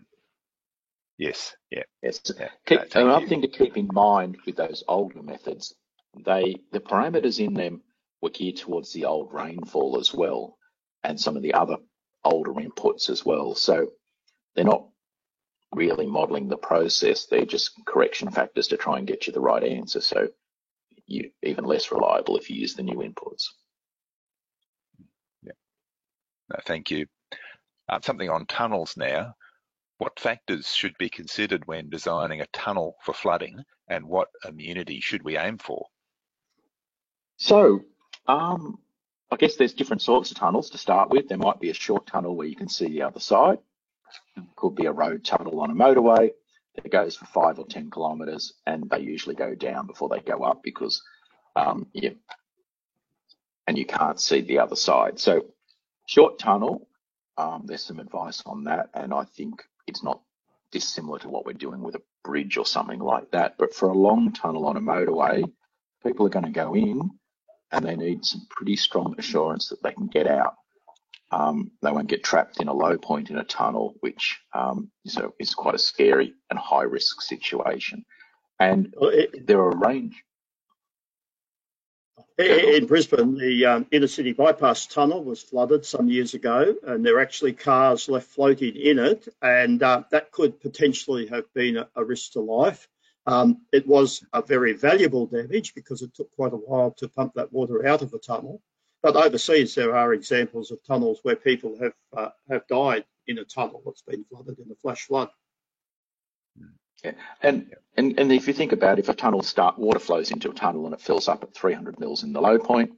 Yes, 1.18 1.54
yeah. 1.70 1.84
Yes. 2.02 2.20
Yeah. 2.36 2.48
Keep, 2.66 2.92
no, 2.96 3.02
another 3.02 3.20
you. 3.20 3.28
thing 3.28 3.42
to 3.42 3.48
keep 3.48 3.76
in 3.76 3.88
mind 3.92 4.38
with 4.44 4.56
those 4.56 4.82
older 4.88 5.22
methods, 5.22 5.72
they 6.24 6.56
the 6.72 6.80
parameters 6.80 7.38
in 7.38 7.54
them 7.54 7.80
were 8.20 8.30
geared 8.30 8.56
towards 8.56 8.92
the 8.92 9.04
old 9.04 9.32
rainfall 9.32 10.00
as 10.00 10.12
well, 10.12 10.58
and 11.04 11.20
some 11.20 11.36
of 11.36 11.42
the 11.44 11.54
other 11.54 11.76
older 12.24 12.54
inputs 12.54 13.08
as 13.08 13.24
well. 13.24 13.54
So 13.54 13.92
they're 14.56 14.64
not 14.64 14.88
really 15.72 16.06
modeling 16.06 16.48
the 16.48 16.56
process; 16.56 17.26
they're 17.26 17.44
just 17.44 17.70
correction 17.86 18.32
factors 18.32 18.66
to 18.68 18.76
try 18.76 18.98
and 18.98 19.06
get 19.06 19.28
you 19.28 19.32
the 19.32 19.40
right 19.40 19.62
answer. 19.62 20.00
So 20.00 20.28
you 21.06 21.30
even 21.44 21.64
less 21.64 21.92
reliable 21.92 22.36
if 22.36 22.50
you 22.50 22.56
use 22.56 22.74
the 22.74 22.82
new 22.82 22.96
inputs. 22.96 23.44
No, 26.50 26.56
thank 26.64 26.90
you. 26.90 27.06
Uh, 27.88 28.00
something 28.02 28.30
on 28.30 28.46
tunnels 28.46 28.96
now. 28.96 29.34
What 29.98 30.20
factors 30.20 30.74
should 30.74 30.96
be 30.98 31.08
considered 31.08 31.66
when 31.66 31.88
designing 31.88 32.40
a 32.40 32.46
tunnel 32.52 32.96
for 33.04 33.14
flooding 33.14 33.62
and 33.88 34.06
what 34.06 34.28
immunity 34.46 35.00
should 35.00 35.22
we 35.22 35.38
aim 35.38 35.58
for? 35.58 35.86
So, 37.38 37.80
um, 38.26 38.78
I 39.30 39.36
guess 39.36 39.56
there's 39.56 39.74
different 39.74 40.02
sorts 40.02 40.30
of 40.30 40.36
tunnels 40.36 40.70
to 40.70 40.78
start 40.78 41.10
with. 41.10 41.28
There 41.28 41.38
might 41.38 41.60
be 41.60 41.70
a 41.70 41.74
short 41.74 42.06
tunnel 42.06 42.36
where 42.36 42.46
you 42.46 42.56
can 42.56 42.68
see 42.68 42.86
the 42.86 43.02
other 43.02 43.20
side. 43.20 43.58
It 44.36 44.44
could 44.56 44.74
be 44.74 44.86
a 44.86 44.92
road 44.92 45.24
tunnel 45.24 45.60
on 45.60 45.70
a 45.70 45.74
motorway 45.74 46.30
that 46.74 46.90
goes 46.90 47.16
for 47.16 47.24
five 47.26 47.58
or 47.58 47.66
10 47.66 47.90
kilometres 47.90 48.54
and 48.66 48.88
they 48.90 49.00
usually 49.00 49.34
go 49.34 49.54
down 49.54 49.86
before 49.86 50.08
they 50.08 50.20
go 50.20 50.42
up 50.42 50.62
because, 50.62 51.02
um, 51.56 51.86
yeah, 51.92 52.10
and 53.66 53.78
you 53.78 53.86
can't 53.86 54.20
see 54.20 54.42
the 54.42 54.58
other 54.58 54.76
side. 54.76 55.18
So 55.18 55.46
Short 56.06 56.38
tunnel, 56.38 56.88
um, 57.36 57.64
there's 57.66 57.84
some 57.84 57.98
advice 57.98 58.42
on 58.46 58.64
that, 58.64 58.90
and 58.94 59.12
I 59.12 59.24
think 59.24 59.62
it's 59.86 60.02
not 60.02 60.22
dissimilar 60.72 61.18
to 61.20 61.28
what 61.28 61.46
we're 61.46 61.52
doing 61.52 61.82
with 61.82 61.94
a 61.94 62.02
bridge 62.24 62.56
or 62.56 62.66
something 62.66 63.00
like 63.00 63.30
that. 63.32 63.56
But 63.58 63.74
for 63.74 63.88
a 63.88 63.96
long 63.96 64.32
tunnel 64.32 64.66
on 64.66 64.76
a 64.76 64.80
motorway, 64.80 65.44
people 66.04 66.26
are 66.26 66.30
going 66.30 66.44
to 66.44 66.50
go 66.50 66.74
in 66.74 67.10
and 67.72 67.84
they 67.84 67.96
need 67.96 68.24
some 68.24 68.46
pretty 68.50 68.76
strong 68.76 69.14
assurance 69.18 69.68
that 69.68 69.82
they 69.82 69.92
can 69.92 70.06
get 70.06 70.26
out. 70.26 70.54
Um, 71.32 71.72
they 71.82 71.90
won't 71.90 72.08
get 72.08 72.22
trapped 72.22 72.60
in 72.60 72.68
a 72.68 72.72
low 72.72 72.96
point 72.96 73.30
in 73.30 73.38
a 73.38 73.44
tunnel, 73.44 73.94
which 74.00 74.38
um, 74.54 74.90
is, 75.04 75.16
a, 75.16 75.30
is 75.40 75.54
quite 75.54 75.74
a 75.74 75.78
scary 75.78 76.34
and 76.50 76.58
high 76.58 76.84
risk 76.84 77.20
situation. 77.20 78.04
And 78.60 78.94
there 79.44 79.58
are 79.58 79.70
a 79.70 79.76
range. 79.76 80.22
In 82.38 82.86
Brisbane, 82.86 83.36
the 83.36 83.64
um, 83.64 83.86
inner 83.90 84.06
city 84.06 84.32
bypass 84.32 84.86
tunnel 84.86 85.24
was 85.24 85.42
flooded 85.42 85.86
some 85.86 86.08
years 86.08 86.34
ago, 86.34 86.74
and 86.86 87.04
there 87.04 87.16
are 87.16 87.20
actually 87.20 87.54
cars 87.54 88.08
left 88.08 88.28
floating 88.28 88.76
in 88.76 88.98
it, 88.98 89.26
and 89.40 89.82
uh, 89.82 90.02
that 90.10 90.32
could 90.32 90.60
potentially 90.60 91.26
have 91.26 91.52
been 91.54 91.78
a, 91.78 91.88
a 91.96 92.04
risk 92.04 92.32
to 92.32 92.40
life. 92.40 92.88
Um, 93.26 93.62
it 93.72 93.86
was 93.86 94.24
a 94.32 94.42
very 94.42 94.74
valuable 94.74 95.26
damage 95.26 95.74
because 95.74 96.02
it 96.02 96.14
took 96.14 96.30
quite 96.32 96.52
a 96.52 96.56
while 96.56 96.92
to 96.98 97.08
pump 97.08 97.32
that 97.34 97.52
water 97.52 97.86
out 97.86 98.02
of 98.02 98.10
the 98.10 98.18
tunnel. 98.18 98.62
But 99.02 99.16
overseas, 99.16 99.74
there 99.74 99.96
are 99.96 100.12
examples 100.12 100.70
of 100.70 100.82
tunnels 100.84 101.20
where 101.22 101.36
people 101.36 101.78
have 101.80 101.94
uh, 102.16 102.30
have 102.48 102.66
died 102.66 103.04
in 103.26 103.38
a 103.38 103.44
tunnel 103.44 103.82
that's 103.84 104.02
been 104.02 104.24
flooded 104.24 104.58
in 104.58 104.70
a 104.70 104.74
flash 104.76 105.06
flood. 105.06 105.30
Yeah. 107.06 107.12
And, 107.40 107.72
and 107.96 108.18
and 108.18 108.32
if 108.32 108.48
you 108.48 108.52
think 108.52 108.72
about 108.72 108.98
if 108.98 109.08
a 109.08 109.14
tunnel 109.14 109.42
start 109.42 109.78
water 109.78 110.00
flows 110.00 110.32
into 110.32 110.50
a 110.50 110.54
tunnel 110.54 110.86
and 110.86 110.94
it 110.94 111.00
fills 111.00 111.28
up 111.28 111.44
at 111.44 111.54
300 111.54 112.00
mils 112.00 112.24
in 112.24 112.32
the 112.32 112.40
low 112.40 112.58
point, 112.58 112.90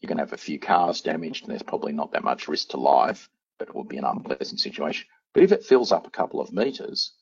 you're 0.00 0.08
going 0.08 0.18
to 0.18 0.22
have 0.22 0.32
a 0.32 0.36
few 0.36 0.60
cars 0.60 1.00
damaged, 1.00 1.42
and 1.42 1.50
there's 1.50 1.64
probably 1.64 1.92
not 1.92 2.12
that 2.12 2.22
much 2.22 2.46
risk 2.46 2.68
to 2.68 2.76
life, 2.76 3.28
but 3.58 3.68
it 3.68 3.74
will 3.74 3.84
be 3.84 3.96
an 3.96 4.04
unpleasant 4.04 4.60
situation. 4.60 5.08
But 5.34 5.42
if 5.42 5.50
it 5.50 5.64
fills 5.64 5.90
up 5.90 6.06
a 6.06 6.10
couple 6.10 6.40
of 6.40 6.52
meters, 6.52 7.14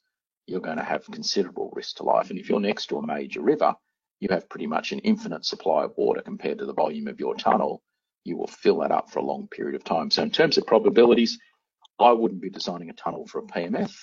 you're 0.47 0.61
going 0.61 0.77
to 0.77 0.85
have 0.85 1.07
considerable 1.07 1.73
risk 1.75 1.97
to 1.97 2.03
life. 2.03 2.29
And 2.29 2.39
if 2.39 2.51
you're 2.51 2.61
next 2.61 2.87
to 2.87 2.99
a 2.99 3.07
major 3.07 3.41
river, 3.41 3.75
you 4.21 4.29
have 4.31 4.49
pretty 4.51 4.67
much 4.67 4.93
an 4.93 4.99
infinite 4.99 5.47
supply 5.47 5.85
of 5.85 5.95
water 5.97 6.21
compared 6.21 6.59
to 6.59 6.67
the 6.67 6.75
volume 6.75 7.09
of 7.09 7.19
your 7.19 7.35
tunnel. 7.35 7.83
You 8.25 8.37
will 8.37 8.49
fill 8.49 8.81
that 8.81 8.93
up 8.93 9.11
for 9.11 9.21
a 9.21 9.25
long 9.25 9.49
period 9.49 9.77
of 9.77 9.85
time. 9.85 10.11
So 10.11 10.23
in 10.23 10.31
terms 10.31 10.59
of 10.59 10.67
probabilities, 10.67 11.39
I 11.99 12.13
wouldn't 12.13 12.43
be 12.43 12.51
designing 12.51 12.91
a 12.91 12.95
tunnel 12.95 13.27
for 13.27 13.39
a 13.39 13.47
PMF. 13.47 13.95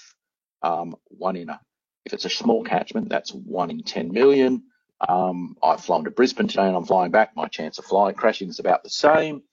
Um, 0.64 0.96
one 1.06 1.36
in 1.36 1.50
a, 1.50 1.60
if 2.06 2.14
it's 2.14 2.26
a 2.26 2.30
small 2.30 2.64
catchment, 2.64 3.10
that's 3.10 3.32
one 3.34 3.72
in 3.72 3.84
10 3.84 4.12
million. 4.12 4.64
Um, 5.08 5.56
I've 5.64 5.84
flown 5.84 6.04
to 6.06 6.12
Brisbane 6.12 6.48
today 6.48 6.68
and 6.68 6.76
I'm 6.76 6.86
flying 6.86 7.12
back. 7.12 7.36
My 7.36 7.48
chance 7.48 7.80
of 7.80 7.86
flying 7.86 8.16
crashing 8.16 8.50
is 8.50 8.60
about 8.60 8.84
the 8.84 8.90
same. 8.90 9.44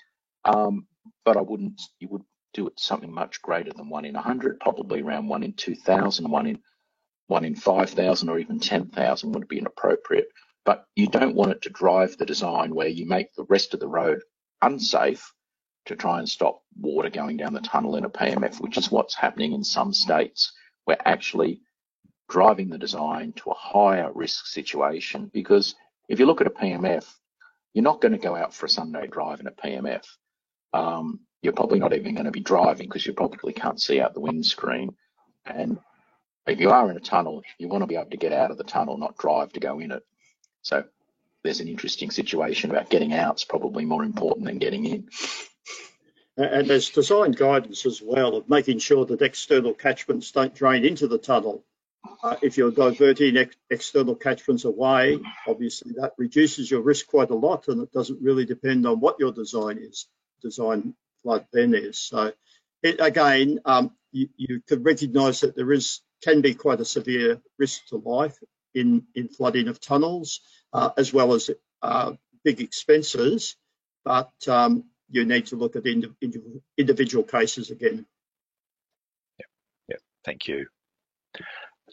Um, 0.45 0.87
but 1.25 1.37
I 1.37 1.43
wouldn't, 1.43 1.81
you 2.01 2.09
would 2.09 2.23
do 2.55 2.67
it 2.67 2.79
something 2.79 3.13
much 3.13 3.43
greater 3.43 3.73
than 3.73 3.89
one 3.89 4.05
in 4.05 4.15
100, 4.15 4.61
probably 4.61 5.03
around 5.03 5.29
one 5.29 5.43
in 5.43 5.53
2,000, 5.55 6.31
one 6.31 6.47
in 6.47 6.59
one 7.29 7.45
in 7.45 7.55
5,000 7.55 8.29
or 8.29 8.39
even 8.39 8.59
10,000 8.59 9.33
would 9.33 9.49
be 9.49 9.59
inappropriate. 9.59 10.29
But 10.65 10.87
you 10.97 11.09
don't 11.09 11.35
want 11.35 11.53
it 11.53 11.63
to 11.63 11.71
drive 11.71 12.17
the 12.17 12.27
design 12.27 12.75
where 12.75 12.89
you 12.89 13.07
make 13.07 13.35
the 13.35 13.45
rest 13.45 13.75
of 13.75 13.81
the 13.81 13.89
road 13.89 14.21
unsafe 14.63 15.33
to 15.87 15.97
try 15.97 16.19
and 16.19 16.29
stop 16.29 16.63
water 16.79 17.11
going 17.11 17.37
down 17.37 17.55
the 17.55 17.61
tunnel 17.61 17.97
in 17.97 18.05
a 18.05 18.11
PMF, 18.11 18.61
which 18.61 18.77
is 18.77 18.91
what's 18.91 19.15
happening 19.15 19.53
in 19.53 19.65
some 19.65 19.93
states. 19.93 20.53
We're 20.87 20.97
actually 21.05 21.61
driving 22.29 22.69
the 22.69 22.79
design 22.79 23.33
to 23.33 23.51
a 23.51 23.55
higher 23.55 24.11
risk 24.13 24.47
situation 24.47 25.31
because 25.33 25.75
if 26.09 26.19
you 26.19 26.27
look 26.27 26.41
at 26.41 26.47
a 26.47 26.51
PMF, 26.51 27.07
you're 27.75 27.85
not 27.85 28.01
going 28.01 28.13
to 28.13 28.19
go 28.19 28.35
out 28.35 28.55
for 28.55 28.67
a 28.67 28.69
Sunday 28.71 29.07
drive 29.07 29.41
in 29.41 29.47
a 29.47 29.53
PMF. 29.53 30.05
Um, 30.73 31.21
you're 31.43 31.53
probably 31.53 31.79
not 31.79 31.95
even 31.95 32.15
going 32.15 32.25
to 32.25 32.31
be 32.31 32.41
driving 32.41 32.87
because 32.89 33.07
you 33.07 33.13
probably 33.13 33.53
can't 33.53 33.81
see 33.81 34.01
out 34.01 34.15
the 34.15 34.21
windscreen. 34.21 34.97
And 35.47 35.79
if 36.47 36.61
you 36.61 36.71
are 36.71 36.91
in 36.91 36.97
a 36.97 37.01
tunnel, 37.01 37.43
you 37.59 37.69
want 37.69 37.83
to 37.83 37.87
be 37.87 37.97
able 37.97 38.11
to 38.11 38.17
get 38.17 38.33
out 38.33 38.51
of 38.51 38.59
the 38.59 38.65
tunnel, 38.65 38.99
not 38.99 39.19
drive 39.19 39.53
to 39.53 39.61
go 39.61 39.79
in 39.79 39.93
it. 39.93 40.03
So 40.63 40.85
there's 41.43 41.61
an 41.61 41.69
interesting 41.69 42.11
situation 42.11 42.71
about 42.71 42.91
getting 42.91 43.13
out 43.13 43.37
is 43.37 43.45
probably 43.45 43.85
more 43.85 44.03
important 44.05 44.47
than 44.47 44.59
getting 44.59 44.85
in. 44.85 45.09
And 46.37 46.69
there's 46.69 46.91
design 46.91 47.33
guidance 47.33 47.85
as 47.85 48.01
well 48.01 48.37
of 48.37 48.49
making 48.49 48.79
sure 48.79 49.05
that 49.07 49.23
external 49.23 49.75
catchments 49.75 50.31
don't 50.31 50.55
drain 50.55 50.85
into 50.85 51.09
the 51.09 51.19
tunnel. 51.19 51.65
Uh, 52.23 52.37
if 52.43 52.57
you're 52.57 52.71
diverting 52.71 53.37
ex 53.37 53.57
external 53.71 54.15
catchments 54.15 54.65
away, 54.65 55.19
obviously 55.47 55.93
that 56.01 56.13
reduces 56.17 56.71
your 56.71 56.81
risk 56.81 57.07
quite 57.07 57.31
a 57.31 57.35
lot 57.35 57.69
and 57.69 57.83
it 57.83 57.93
doesn't 57.93 58.23
really 58.23 58.45
depend 58.45 58.87
on 58.87 59.01
what 59.01 59.19
your 59.19 59.33
design 59.33 59.79
is, 59.79 60.09
design 60.43 60.95
flood 61.23 61.47
then 61.53 61.75
is. 61.75 61.99
So 61.99 62.33
it, 62.83 63.01
again, 63.01 63.61
um, 63.65 63.91
you, 64.13 64.29
you 64.37 64.61
could 64.67 64.85
recognise 64.85 65.41
that 65.41 65.57
there 65.57 65.73
is 65.73 66.01
can 66.23 66.41
be 66.41 66.55
quite 66.55 66.81
a 66.81 66.85
severe 66.85 67.41
risk 67.59 67.87
to 67.89 67.97
life 67.97 68.37
in, 68.75 69.05
in 69.15 69.29
flooding 69.29 69.69
of 69.69 69.81
tunnels, 69.81 70.41
uh, 70.73 70.91
as 70.97 71.13
well 71.13 71.33
as 71.35 71.51
uh, 71.83 72.13
big 72.45 72.61
expenses. 72.61 73.57
But 74.05 74.33
um, 74.49 74.85
you 75.11 75.25
need 75.25 75.47
to 75.47 75.57
look 75.57 75.77
at 75.77 75.87
individual, 75.87 76.63
individual 76.77 77.25
cases 77.25 77.71
again. 77.71 78.07
Yeah, 79.39 79.47
yeah, 79.89 79.97
thank 80.25 80.49
you. 80.49 80.67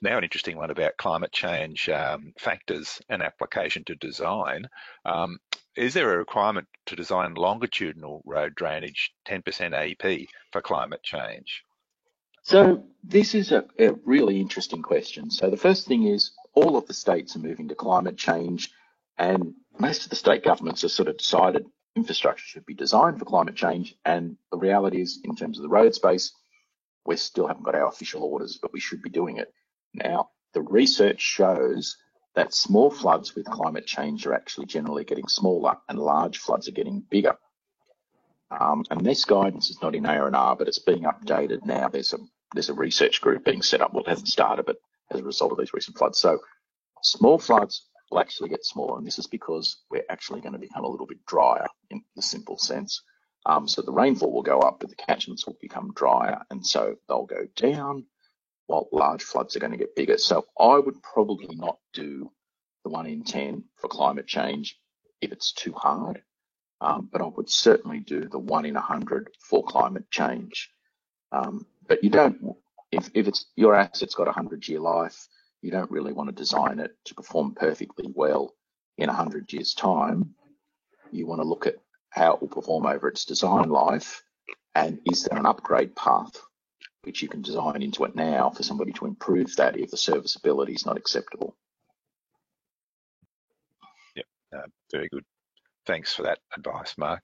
Now, 0.01 0.17
an 0.17 0.23
interesting 0.23 0.57
one 0.57 0.71
about 0.71 0.97
climate 0.97 1.31
change 1.31 1.89
um, 1.89 2.33
factors 2.37 3.01
and 3.09 3.21
application 3.21 3.83
to 3.85 3.95
design. 3.95 4.67
Um, 5.05 5.39
is 5.75 5.93
there 5.93 6.13
a 6.13 6.17
requirement 6.17 6.67
to 6.87 6.95
design 6.95 7.33
longitudinal 7.33 8.21
road 8.25 8.55
drainage 8.55 9.11
10% 9.27 9.43
AEP 9.43 10.27
for 10.51 10.61
climate 10.61 11.03
change? 11.03 11.63
So 12.43 12.83
this 13.03 13.33
is 13.33 13.51
a, 13.51 13.65
a, 13.79 13.93
really 14.05 14.39
interesting 14.39 14.83
question. 14.83 15.31
So 15.31 15.49
the 15.49 15.57
first 15.57 15.87
thing 15.87 16.03
is 16.03 16.31
all 16.53 16.77
of 16.77 16.85
the 16.85 16.93
states 16.93 17.35
are 17.35 17.39
moving 17.39 17.69
to 17.69 17.75
climate 17.75 18.17
change 18.17 18.69
and 19.17 19.55
most 19.79 20.03
of 20.03 20.09
the 20.09 20.15
state 20.15 20.43
governments 20.43 20.83
have 20.83 20.91
sort 20.91 21.09
of 21.09 21.17
decided 21.17 21.65
infrastructure 21.95 22.45
should 22.45 22.65
be 22.65 22.73
designed 22.73 23.19
for 23.19 23.25
climate 23.25 23.55
change. 23.55 23.95
And 24.05 24.37
the 24.51 24.57
reality 24.57 25.01
is 25.01 25.19
in 25.23 25.35
terms 25.35 25.57
of 25.57 25.63
the 25.63 25.69
road 25.69 25.95
space, 25.95 26.33
we 27.05 27.15
still 27.17 27.47
haven't 27.47 27.63
got 27.63 27.75
our 27.75 27.87
official 27.87 28.23
orders, 28.23 28.59
but 28.61 28.73
we 28.73 28.79
should 28.79 29.01
be 29.01 29.09
doing 29.09 29.37
it. 29.37 29.53
Now, 29.95 30.29
the 30.53 30.61
research 30.61 31.21
shows 31.21 31.97
that 32.35 32.53
small 32.53 32.91
floods 32.91 33.35
with 33.35 33.45
climate 33.45 33.85
change 33.85 34.25
are 34.27 34.33
actually 34.33 34.67
generally 34.67 35.05
getting 35.05 35.27
smaller 35.27 35.77
and 35.87 35.97
large 35.97 36.39
floods 36.39 36.67
are 36.67 36.73
getting 36.73 37.03
bigger. 37.09 37.37
Um, 38.51 38.83
and 38.89 39.05
this 39.05 39.25
guidance 39.25 39.69
is 39.69 39.81
not 39.81 39.95
in 39.95 40.05
AR&R, 40.05 40.55
but 40.55 40.67
it's 40.67 40.79
being 40.79 41.03
updated 41.03 41.65
now. 41.65 41.89
There's 41.89 42.13
a 42.13 42.17
there's 42.53 42.69
a 42.69 42.73
research 42.73 43.21
group 43.21 43.43
being 43.43 43.61
set 43.61 43.81
up. 43.81 43.93
Well, 43.93 44.03
it 44.03 44.09
hasn't 44.09 44.29
started, 44.29 44.65
but 44.65 44.77
as 45.11 45.19
a 45.19 45.23
result 45.23 45.51
of 45.51 45.57
these 45.57 45.73
recent 45.73 45.97
floods. 45.97 46.19
So 46.19 46.39
small 47.01 47.37
floods 47.37 47.87
will 48.09 48.19
actually 48.19 48.49
get 48.49 48.65
smaller, 48.65 48.97
and 48.97 49.05
this 49.05 49.19
is 49.19 49.27
because 49.27 49.77
we're 49.89 50.05
actually 50.09 50.41
going 50.41 50.53
to 50.53 50.59
become 50.59 50.83
a 50.83 50.89
little 50.89 51.07
bit 51.07 51.25
drier 51.25 51.67
in 51.89 52.03
the 52.15 52.21
simple 52.21 52.57
sense. 52.57 53.01
Um, 53.45 53.67
so 53.67 53.81
the 53.81 53.91
rainfall 53.91 54.31
will 54.31 54.43
go 54.43 54.59
up, 54.59 54.79
but 54.79 54.89
the 54.89 54.95
catchments 54.95 55.45
will 55.45 55.57
become 55.61 55.93
drier, 55.93 56.41
and 56.49 56.65
so 56.65 56.95
they'll 57.07 57.25
go 57.25 57.47
down, 57.55 58.05
while 58.67 58.87
large 58.91 59.23
floods 59.23 59.55
are 59.55 59.59
going 59.59 59.71
to 59.71 59.77
get 59.77 59.95
bigger. 59.95 60.17
So 60.17 60.45
I 60.59 60.77
would 60.79 61.01
probably 61.01 61.55
not 61.55 61.77
do 61.93 62.31
the 62.83 62.89
one 62.89 63.05
in 63.07 63.23
10 63.23 63.63
for 63.77 63.87
climate 63.87 64.27
change 64.27 64.79
if 65.21 65.31
it's 65.31 65.53
too 65.53 65.73
hard, 65.73 66.21
um, 66.81 67.09
but 67.11 67.21
I 67.21 67.25
would 67.25 67.49
certainly 67.49 67.99
do 67.99 68.21
the 68.21 68.39
one 68.39 68.65
in 68.65 68.75
100 68.75 69.29
for 69.39 69.63
climate 69.63 70.09
change. 70.11 70.69
Um, 71.31 71.65
but 71.87 72.03
you 72.03 72.09
don't, 72.09 72.55
if, 72.91 73.09
if 73.13 73.27
it's 73.27 73.47
your 73.55 73.75
asset's 73.75 74.15
got 74.15 74.27
a 74.27 74.31
hundred 74.31 74.67
year 74.67 74.79
life, 74.79 75.27
you 75.61 75.71
don't 75.71 75.91
really 75.91 76.13
want 76.13 76.29
to 76.29 76.35
design 76.35 76.79
it 76.79 76.91
to 77.05 77.15
perform 77.15 77.55
perfectly 77.55 78.11
well 78.13 78.53
in 78.97 79.09
a 79.09 79.13
hundred 79.13 79.51
years 79.51 79.73
time. 79.73 80.35
You 81.11 81.27
want 81.27 81.41
to 81.41 81.47
look 81.47 81.65
at 81.67 81.75
how 82.09 82.35
it 82.35 82.41
will 82.41 82.47
perform 82.47 82.85
over 82.85 83.07
its 83.07 83.25
design 83.25 83.69
life 83.69 84.23
and 84.75 84.99
is 85.11 85.23
there 85.23 85.39
an 85.39 85.45
upgrade 85.45 85.95
path 85.95 86.35
which 87.05 87.21
you 87.21 87.27
can 87.27 87.41
design 87.41 87.81
into 87.81 88.03
it 88.03 88.15
now 88.15 88.49
for 88.49 88.63
somebody 88.63 88.91
to 88.93 89.05
improve 89.05 89.55
that 89.55 89.77
if 89.77 89.91
the 89.91 89.97
serviceability 89.97 90.73
is 90.73 90.85
not 90.85 90.97
acceptable. 90.97 91.55
Yep, 94.15 94.25
uh, 94.55 94.67
very 94.91 95.07
good. 95.09 95.23
Thanks 95.85 96.13
for 96.13 96.23
that 96.23 96.39
advice, 96.55 96.95
Mark. 96.97 97.21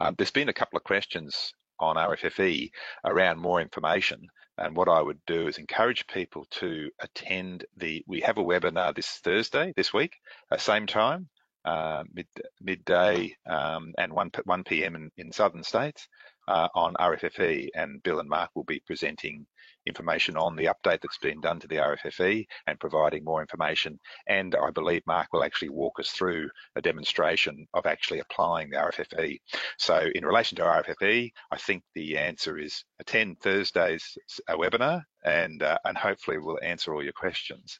Um, 0.00 0.14
there's 0.16 0.30
been 0.30 0.48
a 0.48 0.54
couple 0.54 0.76
of 0.76 0.84
questions 0.84 1.52
on 1.80 1.96
RFFE 1.96 2.70
around 3.04 3.40
more 3.40 3.60
information. 3.60 4.28
And 4.56 4.76
what 4.76 4.88
I 4.88 5.02
would 5.02 5.18
do 5.26 5.48
is 5.48 5.58
encourage 5.58 6.06
people 6.06 6.46
to 6.52 6.88
attend 7.00 7.64
the, 7.76 8.04
we 8.06 8.20
have 8.20 8.38
a 8.38 8.44
webinar 8.44 8.94
this 8.94 9.08
Thursday, 9.24 9.72
this 9.76 9.92
week, 9.92 10.12
at 10.52 10.60
same 10.60 10.86
time, 10.86 11.28
uh, 11.64 12.04
mid, 12.12 12.28
midday 12.60 13.34
um, 13.46 13.92
and 13.98 14.12
1, 14.12 14.30
1 14.44 14.64
p.m. 14.64 14.94
In, 14.94 15.10
in 15.16 15.32
southern 15.32 15.64
states 15.64 16.06
uh, 16.48 16.68
on 16.74 16.94
RFFE. 16.94 17.68
And 17.74 18.02
Bill 18.02 18.20
and 18.20 18.28
Mark 18.28 18.50
will 18.54 18.64
be 18.64 18.82
presenting 18.86 19.46
information 19.86 20.36
on 20.36 20.56
the 20.56 20.66
update 20.66 21.00
that's 21.02 21.18
been 21.18 21.40
done 21.40 21.60
to 21.60 21.68
the 21.68 21.76
RFFE 21.76 22.46
and 22.66 22.80
providing 22.80 23.24
more 23.24 23.40
information. 23.40 23.98
And 24.26 24.54
I 24.54 24.70
believe 24.70 25.02
Mark 25.06 25.32
will 25.32 25.44
actually 25.44 25.70
walk 25.70 26.00
us 26.00 26.10
through 26.10 26.48
a 26.76 26.82
demonstration 26.82 27.66
of 27.74 27.86
actually 27.86 28.20
applying 28.20 28.70
the 28.70 28.78
RFFE. 28.78 29.38
So 29.78 30.08
in 30.14 30.24
relation 30.24 30.56
to 30.56 30.62
RFFE, 30.62 31.32
I 31.50 31.56
think 31.56 31.82
the 31.94 32.16
answer 32.18 32.58
is 32.58 32.84
attend 32.98 33.40
Thursday's 33.40 34.16
uh, 34.48 34.56
webinar 34.56 35.02
and, 35.24 35.62
uh, 35.62 35.78
and 35.84 35.96
hopefully 35.96 36.38
we'll 36.38 36.58
answer 36.62 36.94
all 36.94 37.02
your 37.02 37.12
questions. 37.12 37.78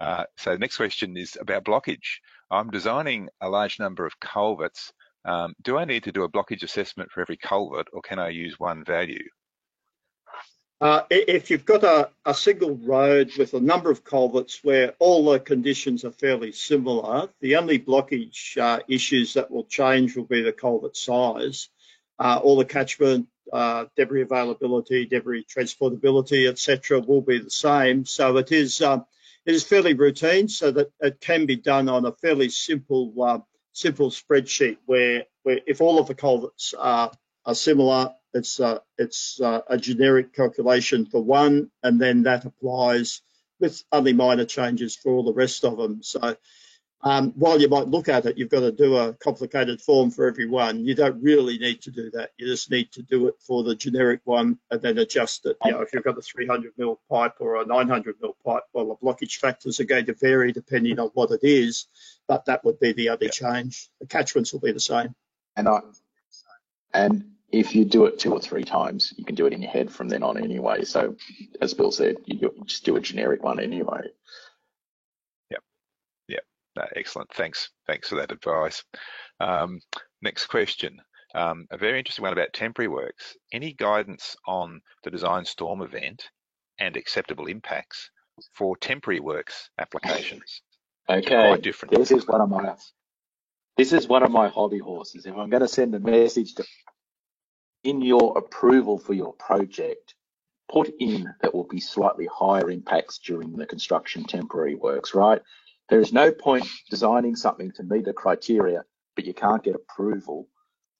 Uh, 0.00 0.24
so 0.38 0.52
the 0.52 0.58
next 0.58 0.78
question 0.78 1.16
is 1.16 1.36
about 1.38 1.64
blockage. 1.64 2.20
I'm 2.50 2.70
designing 2.70 3.28
a 3.40 3.48
large 3.48 3.78
number 3.78 4.06
of 4.06 4.18
culverts. 4.18 4.92
Um, 5.24 5.54
do 5.62 5.76
I 5.76 5.84
need 5.84 6.04
to 6.04 6.12
do 6.12 6.24
a 6.24 6.30
blockage 6.30 6.62
assessment 6.62 7.10
for 7.10 7.20
every 7.20 7.36
culvert 7.36 7.88
or 7.92 8.00
can 8.00 8.18
I 8.18 8.30
use 8.30 8.58
one 8.58 8.84
value? 8.84 9.28
Uh, 10.80 11.02
if 11.10 11.50
you've 11.50 11.66
got 11.66 11.84
a, 11.84 12.08
a, 12.24 12.32
single 12.32 12.74
road 12.74 13.30
with 13.36 13.52
a 13.52 13.60
number 13.60 13.90
of 13.90 14.02
culverts 14.02 14.64
where 14.64 14.94
all 14.98 15.26
the 15.26 15.38
conditions 15.38 16.06
are 16.06 16.10
fairly 16.10 16.52
similar, 16.52 17.28
the 17.40 17.56
only 17.56 17.78
blockage 17.78 18.56
uh, 18.56 18.80
issues 18.88 19.34
that 19.34 19.50
will 19.50 19.64
change 19.64 20.16
will 20.16 20.24
be 20.24 20.40
the 20.40 20.52
culvert 20.52 20.96
size. 20.96 21.68
Uh, 22.18 22.40
all 22.42 22.56
the 22.56 22.64
catchment, 22.64 23.28
uh, 23.52 23.84
debris 23.94 24.22
availability, 24.22 25.04
debris 25.04 25.44
transportability, 25.44 26.48
etc., 26.48 27.00
will 27.00 27.20
be 27.20 27.38
the 27.38 27.50
same. 27.50 28.06
So 28.06 28.38
it 28.38 28.50
is 28.50 28.80
um, 28.80 29.04
it 29.44 29.54
is 29.54 29.64
fairly 29.64 29.92
routine, 29.92 30.48
so 30.48 30.70
that 30.70 30.92
it 31.00 31.20
can 31.20 31.44
be 31.44 31.56
done 31.56 31.90
on 31.90 32.06
a 32.06 32.12
fairly 32.12 32.48
simple 32.48 33.12
uh, 33.22 33.40
simple 33.72 34.10
spreadsheet 34.10 34.78
where 34.86 35.24
where 35.42 35.60
if 35.66 35.80
all 35.80 35.98
of 35.98 36.06
the 36.06 36.14
culverts 36.14 36.74
are 36.78 37.12
are 37.46 37.54
similar 37.54 38.14
it's 38.32 38.60
uh, 38.60 38.78
it's 38.96 39.40
uh, 39.40 39.60
a 39.66 39.76
generic 39.76 40.32
calculation 40.34 41.06
for 41.06 41.22
one, 41.22 41.70
and 41.82 42.00
then 42.00 42.22
that 42.22 42.44
applies 42.44 43.22
with 43.58 43.82
only 43.92 44.12
minor 44.12 44.44
changes 44.44 44.96
for 44.96 45.12
all 45.12 45.24
the 45.24 45.32
rest 45.32 45.64
of 45.64 45.76
them. 45.76 46.02
So 46.02 46.36
um, 47.02 47.32
while 47.32 47.60
you 47.60 47.68
might 47.68 47.88
look 47.88 48.08
at 48.08 48.26
it, 48.26 48.36
you've 48.36 48.50
got 48.50 48.60
to 48.60 48.72
do 48.72 48.96
a 48.96 49.14
complicated 49.14 49.80
form 49.80 50.10
for 50.10 50.26
every 50.26 50.46
one. 50.46 50.84
You 50.84 50.94
don't 50.94 51.22
really 51.22 51.58
need 51.58 51.80
to 51.82 51.90
do 51.90 52.10
that. 52.10 52.32
You 52.36 52.46
just 52.46 52.70
need 52.70 52.92
to 52.92 53.02
do 53.02 53.28
it 53.28 53.36
for 53.40 53.62
the 53.62 53.74
generic 53.74 54.20
one 54.24 54.58
and 54.70 54.82
then 54.82 54.98
adjust 54.98 55.46
it. 55.46 55.56
You 55.64 55.72
know, 55.72 55.80
if 55.80 55.94
you've 55.94 56.04
got 56.04 56.18
a 56.18 56.22
300 56.22 56.72
mil 56.76 57.00
pipe 57.08 57.36
or 57.40 57.62
a 57.62 57.66
900 57.66 58.16
mil 58.20 58.36
pipe, 58.44 58.64
well, 58.74 58.86
the 58.86 58.96
blockage 58.96 59.36
factors 59.36 59.80
are 59.80 59.84
going 59.84 60.06
to 60.06 60.14
vary 60.14 60.52
depending 60.52 60.98
on 60.98 61.08
what 61.14 61.30
it 61.30 61.40
is, 61.42 61.86
but 62.28 62.44
that 62.44 62.64
would 62.64 62.78
be 62.78 62.92
the 62.92 63.08
only 63.08 63.26
yeah. 63.26 63.30
change. 63.30 63.88
The 64.00 64.06
catchments 64.06 64.52
will 64.52 64.60
be 64.60 64.72
the 64.72 64.80
same. 64.80 65.14
And 65.56 65.68
I, 65.68 65.80
and 66.92 67.30
if 67.50 67.74
you 67.74 67.86
do 67.86 68.04
it 68.06 68.18
two 68.18 68.32
or 68.32 68.40
three 68.40 68.64
times, 68.64 69.14
you 69.16 69.24
can 69.24 69.34
do 69.34 69.46
it 69.46 69.54
in 69.54 69.62
your 69.62 69.70
head 69.70 69.90
from 69.90 70.10
then 70.10 70.22
on 70.22 70.36
anyway. 70.36 70.84
So, 70.84 71.16
as 71.62 71.72
Bill 71.72 71.92
said, 71.92 72.16
you 72.26 72.52
just 72.66 72.84
do 72.84 72.96
a 72.96 73.00
generic 73.00 73.42
one 73.42 73.58
anyway. 73.58 74.08
No, 76.76 76.84
excellent. 76.96 77.32
Thanks. 77.34 77.70
Thanks 77.86 78.08
for 78.08 78.16
that 78.16 78.32
advice. 78.32 78.84
Um, 79.40 79.80
next 80.22 80.46
question. 80.46 81.00
Um, 81.34 81.66
a 81.70 81.78
very 81.78 81.98
interesting 81.98 82.22
one 82.22 82.32
about 82.32 82.52
temporary 82.52 82.88
works. 82.88 83.36
Any 83.52 83.72
guidance 83.72 84.36
on 84.46 84.80
the 85.04 85.10
design 85.10 85.44
storm 85.44 85.82
event 85.82 86.28
and 86.78 86.96
acceptable 86.96 87.46
impacts 87.46 88.10
for 88.54 88.76
temporary 88.76 89.20
works 89.20 89.70
applications? 89.78 90.62
Okay. 91.08 91.56
Different. 91.60 91.94
This 91.94 92.10
is 92.10 92.26
one 92.26 92.40
of 92.40 92.48
my 92.48 92.74
this 93.76 93.92
is 93.92 94.06
one 94.06 94.22
of 94.22 94.30
my 94.30 94.48
hobby 94.48 94.78
horses. 94.78 95.26
If 95.26 95.36
I'm 95.36 95.50
going 95.50 95.62
to 95.62 95.68
send 95.68 95.94
a 95.94 96.00
message 96.00 96.54
to 96.56 96.64
in 97.82 98.02
your 98.02 98.36
approval 98.36 98.98
for 98.98 99.14
your 99.14 99.32
project, 99.34 100.14
put 100.70 100.92
in 101.00 101.32
that 101.40 101.54
will 101.54 101.66
be 101.66 101.80
slightly 101.80 102.28
higher 102.30 102.70
impacts 102.70 103.18
during 103.18 103.56
the 103.56 103.66
construction 103.66 104.24
temporary 104.24 104.74
works, 104.74 105.14
right? 105.14 105.40
There 105.90 106.00
is 106.00 106.12
no 106.12 106.30
point 106.30 106.66
designing 106.88 107.34
something 107.34 107.72
to 107.72 107.82
meet 107.82 108.06
a 108.06 108.12
criteria, 108.12 108.84
but 109.16 109.24
you 109.24 109.34
can't 109.34 109.62
get 109.62 109.74
approval 109.74 110.48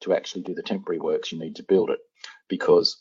to 0.00 0.12
actually 0.12 0.42
do 0.42 0.52
the 0.52 0.64
temporary 0.64 0.98
works 0.98 1.30
you 1.30 1.38
need 1.38 1.56
to 1.56 1.62
build 1.62 1.90
it 1.90 2.00
because 2.48 3.00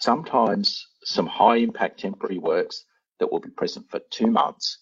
sometimes 0.00 0.88
some 1.04 1.26
high 1.26 1.56
impact 1.56 2.00
temporary 2.00 2.38
works 2.38 2.86
that 3.18 3.30
will 3.30 3.40
be 3.40 3.50
present 3.50 3.90
for 3.90 4.00
two 4.10 4.28
months 4.28 4.78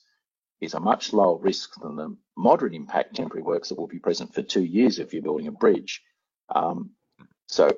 is 0.61 0.75
a 0.75 0.81
much 0.81 1.13
lower 1.13 1.39
risk 1.39 1.71
than 1.83 1.97
the 1.97 2.17
moderate 2.37 2.75
impact 2.75 3.17
temporary 3.17 3.43
works 3.43 3.69
that 3.69 3.79
will 3.79 3.89
be 3.89 3.99
present 3.99 4.33
for 4.33 4.43
two 4.43 4.63
years 4.63 5.01
if 5.01 5.13
you're 5.13 5.23
building 5.23 5.49
a 5.49 5.53
bridge. 5.53 6.01
Um, 6.55 6.91
so 7.47 7.69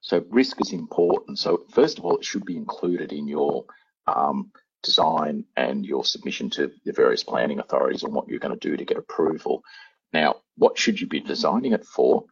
so 0.00 0.24
risk 0.30 0.60
is 0.60 0.72
important. 0.72 1.38
So 1.38 1.66
first 1.70 1.98
of 1.98 2.04
all, 2.04 2.16
it 2.16 2.24
should 2.24 2.44
be 2.44 2.56
included 2.56 3.12
in 3.12 3.28
your 3.28 3.64
um, 4.08 4.50
design 4.82 5.44
and 5.56 5.84
your 5.84 6.04
submission 6.04 6.50
to 6.50 6.72
the 6.84 6.92
various 6.92 7.24
planning 7.24 7.58
authorities 7.58 8.04
on 8.04 8.12
what 8.12 8.28
you're 8.28 8.38
going 8.38 8.58
to 8.58 8.68
do 8.68 8.76
to 8.76 8.84
get 8.84 8.96
approval. 8.96 9.62
Now, 10.12 10.36
what 10.56 10.78
should 10.78 11.00
you 11.00 11.06
be 11.06 11.20
designing 11.20 11.72
it 11.72 11.84
for? 11.84 12.24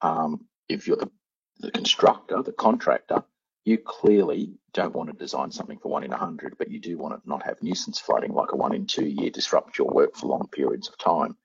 Um, 0.00 0.46
if 0.68 0.86
you're 0.86 0.96
the, 0.96 1.10
the 1.58 1.70
constructor, 1.70 2.42
the 2.42 2.52
contractor, 2.52 3.24
you 3.64 3.78
clearly 3.78 4.54
don't 4.72 4.94
want 4.94 5.10
to 5.10 5.16
design 5.16 5.50
something 5.50 5.78
for 5.78 5.90
one 5.90 6.04
in 6.04 6.12
a 6.12 6.16
hundred, 6.16 6.56
but 6.56 6.70
you 6.70 6.80
do 6.80 6.96
want 6.96 7.20
to 7.20 7.28
not 7.28 7.42
have 7.42 7.62
nuisance 7.62 7.98
flooding 7.98 8.32
like 8.32 8.52
a 8.52 8.56
one 8.56 8.74
in 8.74 8.86
two 8.86 9.06
year 9.06 9.30
disrupt 9.30 9.76
your 9.76 9.88
work 9.88 10.16
for 10.16 10.26
long 10.26 10.48
periods 10.50 10.88
of 10.88 10.96
time. 10.96 11.36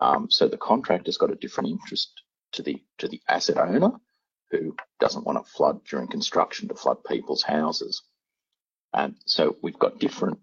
Um, 0.00 0.30
so 0.30 0.48
the 0.48 0.58
contractor's 0.58 1.16
got 1.18 1.30
a 1.30 1.36
different 1.36 1.70
interest 1.70 2.22
to 2.52 2.62
the 2.62 2.82
to 2.98 3.08
the 3.08 3.20
asset 3.28 3.58
owner 3.58 3.92
who 4.50 4.76
doesn't 4.98 5.24
want 5.24 5.44
to 5.44 5.52
flood 5.52 5.84
during 5.84 6.08
construction 6.08 6.68
to 6.68 6.74
flood 6.74 6.98
people's 7.04 7.42
houses. 7.42 8.02
And 8.92 9.16
so 9.24 9.56
we've 9.62 9.78
got 9.78 9.98
different, 9.98 10.38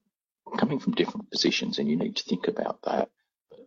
coming 0.58 0.80
from 0.80 0.93
different 0.93 1.30
positions, 1.30 1.80
and 1.80 1.89
you 1.89 1.95
need 1.95 2.16
to 2.18 2.24
think 2.24 2.48
about 2.48 2.82
that. 2.84 3.10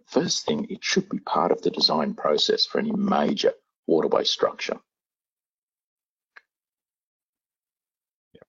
First 0.06 0.46
thing, 0.46 0.66
it 0.70 0.82
should 0.82 1.08
be 1.08 1.18
part 1.18 1.52
of 1.52 1.62
the 1.62 1.70
design 1.70 2.14
process 2.14 2.66
for 2.66 2.78
any 2.78 2.92
major 2.92 3.52
waterway 3.86 4.24
structure. 4.24 4.78
Yeah. 8.34 8.42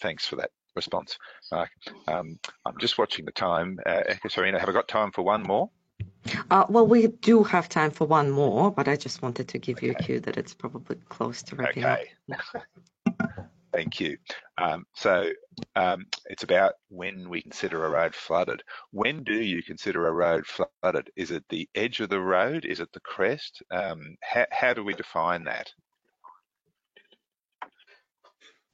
Thanks 0.00 0.26
for 0.26 0.36
that 0.36 0.50
response, 0.76 1.18
Mark. 1.50 1.70
Um, 2.06 2.38
I'm 2.64 2.78
just 2.78 2.98
watching 2.98 3.24
the 3.24 3.32
time. 3.32 3.80
Uh, 3.84 4.02
Ekaterina, 4.08 4.58
have 4.60 4.68
I 4.68 4.72
got 4.72 4.88
time 4.88 5.10
for 5.10 5.22
one 5.22 5.42
more? 5.42 5.70
Uh, 6.50 6.64
well, 6.68 6.86
we 6.86 7.06
do 7.06 7.42
have 7.42 7.68
time 7.68 7.90
for 7.90 8.06
one 8.06 8.30
more, 8.30 8.70
but 8.70 8.88
I 8.88 8.96
just 8.96 9.22
wanted 9.22 9.48
to 9.48 9.58
give 9.58 9.82
you 9.82 9.92
a 9.92 9.94
cue 9.94 10.20
that 10.20 10.36
it's 10.36 10.54
probably 10.54 10.96
close 11.08 11.42
to 11.44 11.56
wrapping 11.56 11.84
okay. 11.84 12.08
up. 12.32 12.62
Thank 13.74 13.98
you. 13.98 14.18
Um, 14.56 14.86
so 14.94 15.30
um, 15.74 16.06
it's 16.26 16.44
about 16.44 16.74
when 16.88 17.28
we 17.28 17.42
consider 17.42 17.84
a 17.84 17.90
road 17.90 18.14
flooded. 18.14 18.62
When 18.92 19.24
do 19.24 19.34
you 19.34 19.64
consider 19.64 20.06
a 20.06 20.12
road 20.12 20.46
flooded? 20.46 21.10
Is 21.16 21.32
it 21.32 21.44
the 21.48 21.68
edge 21.74 21.98
of 22.00 22.08
the 22.08 22.20
road? 22.20 22.64
Is 22.64 22.78
it 22.78 22.92
the 22.92 23.00
crest? 23.00 23.62
Um, 23.72 24.16
how, 24.22 24.46
how, 24.52 24.74
do 24.74 24.84
we 24.84 24.94
define 24.94 25.44
that? 25.44 25.72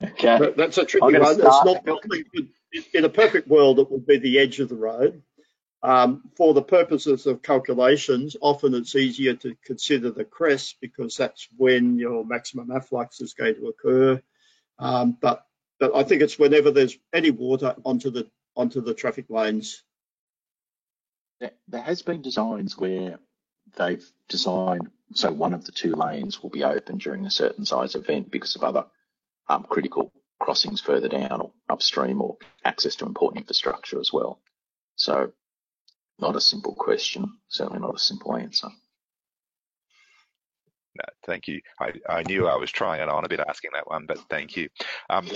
Okay. 0.03 0.53
That's 0.57 0.77
a 0.77 0.85
tricky 0.85 1.03
one. 1.03 1.15
It's 1.15 1.39
not, 1.39 1.83
in 2.95 3.05
a 3.05 3.09
perfect 3.09 3.49
world, 3.49 3.79
it 3.79 3.91
would 3.91 4.07
be 4.07 4.19
the 4.19 4.39
edge 4.39 4.61
of 4.61 4.69
the 4.69 4.77
road. 4.77 5.23
Um, 5.83 6.25
for 6.37 6.53
the 6.53 6.63
purposes 6.63 7.27
of 7.27 7.41
calculations, 7.41 8.37
often 8.43 8.75
it's 8.75 8.95
easier 8.95 9.35
to 9.37 9.57
consider 9.65 10.11
the 10.11 10.25
crest 10.25 10.77
because 10.83 11.17
that's 11.17 11.49
when 11.57 11.99
your 11.99 12.23
maximum 12.23 12.69
afflux 12.69 13.23
is 13.23 13.33
going 13.33 13.55
to 13.55 13.69
occur. 13.69 14.23
Um, 14.81 15.17
but 15.21 15.47
but 15.79 15.95
I 15.95 16.03
think 16.03 16.23
it's 16.23 16.39
whenever 16.39 16.71
there's 16.71 16.99
any 17.13 17.31
water 17.31 17.77
onto 17.85 18.11
the 18.11 18.29
onto 18.57 18.81
the 18.81 18.95
traffic 18.95 19.27
lanes. 19.29 19.83
There 21.69 21.81
has 21.83 22.03
been 22.03 22.21
designs 22.21 22.77
where 22.77 23.19
they've 23.77 24.05
designed 24.29 24.91
so 25.15 25.33
one 25.33 25.55
of 25.55 25.65
the 25.65 25.73
two 25.73 25.95
lanes 25.95 26.43
will 26.43 26.51
be 26.51 26.65
open 26.65 26.99
during 26.99 27.27
a 27.27 27.31
certain 27.31 27.65
size 27.65 27.95
event 27.95 28.31
because 28.31 28.57
of 28.57 28.63
other 28.63 28.87
um, 29.49 29.65
critical 29.65 30.13
crossings 30.39 30.81
further 30.81 31.09
down 31.09 31.41
or 31.41 31.53
upstream 31.69 32.23
or 32.23 32.37
access 32.65 32.97
to 32.97 33.07
important 33.07 33.43
infrastructure 33.43 34.01
as 34.01 34.13
well. 34.13 34.41
So 34.97 35.33
not 36.19 36.37
a 36.37 36.41
simple 36.41 36.75
question, 36.75 37.39
certainly 37.49 37.81
not 37.81 37.97
a 37.97 37.99
simple 37.99 38.37
answer. 38.37 38.69
No, 40.97 41.05
thank 41.25 41.47
you. 41.47 41.61
I, 41.81 41.93
I 42.09 42.23
knew 42.25 42.49
I 42.49 42.57
was 42.57 42.73
trying 42.73 43.01
on 43.01 43.25
a 43.25 43.29
bit 43.29 43.41
asking 43.41 43.71
that 43.75 43.89
one, 43.89 44.07
but 44.07 44.19
thank 44.29 44.57
you. 44.57 44.69
Um, 45.09 45.29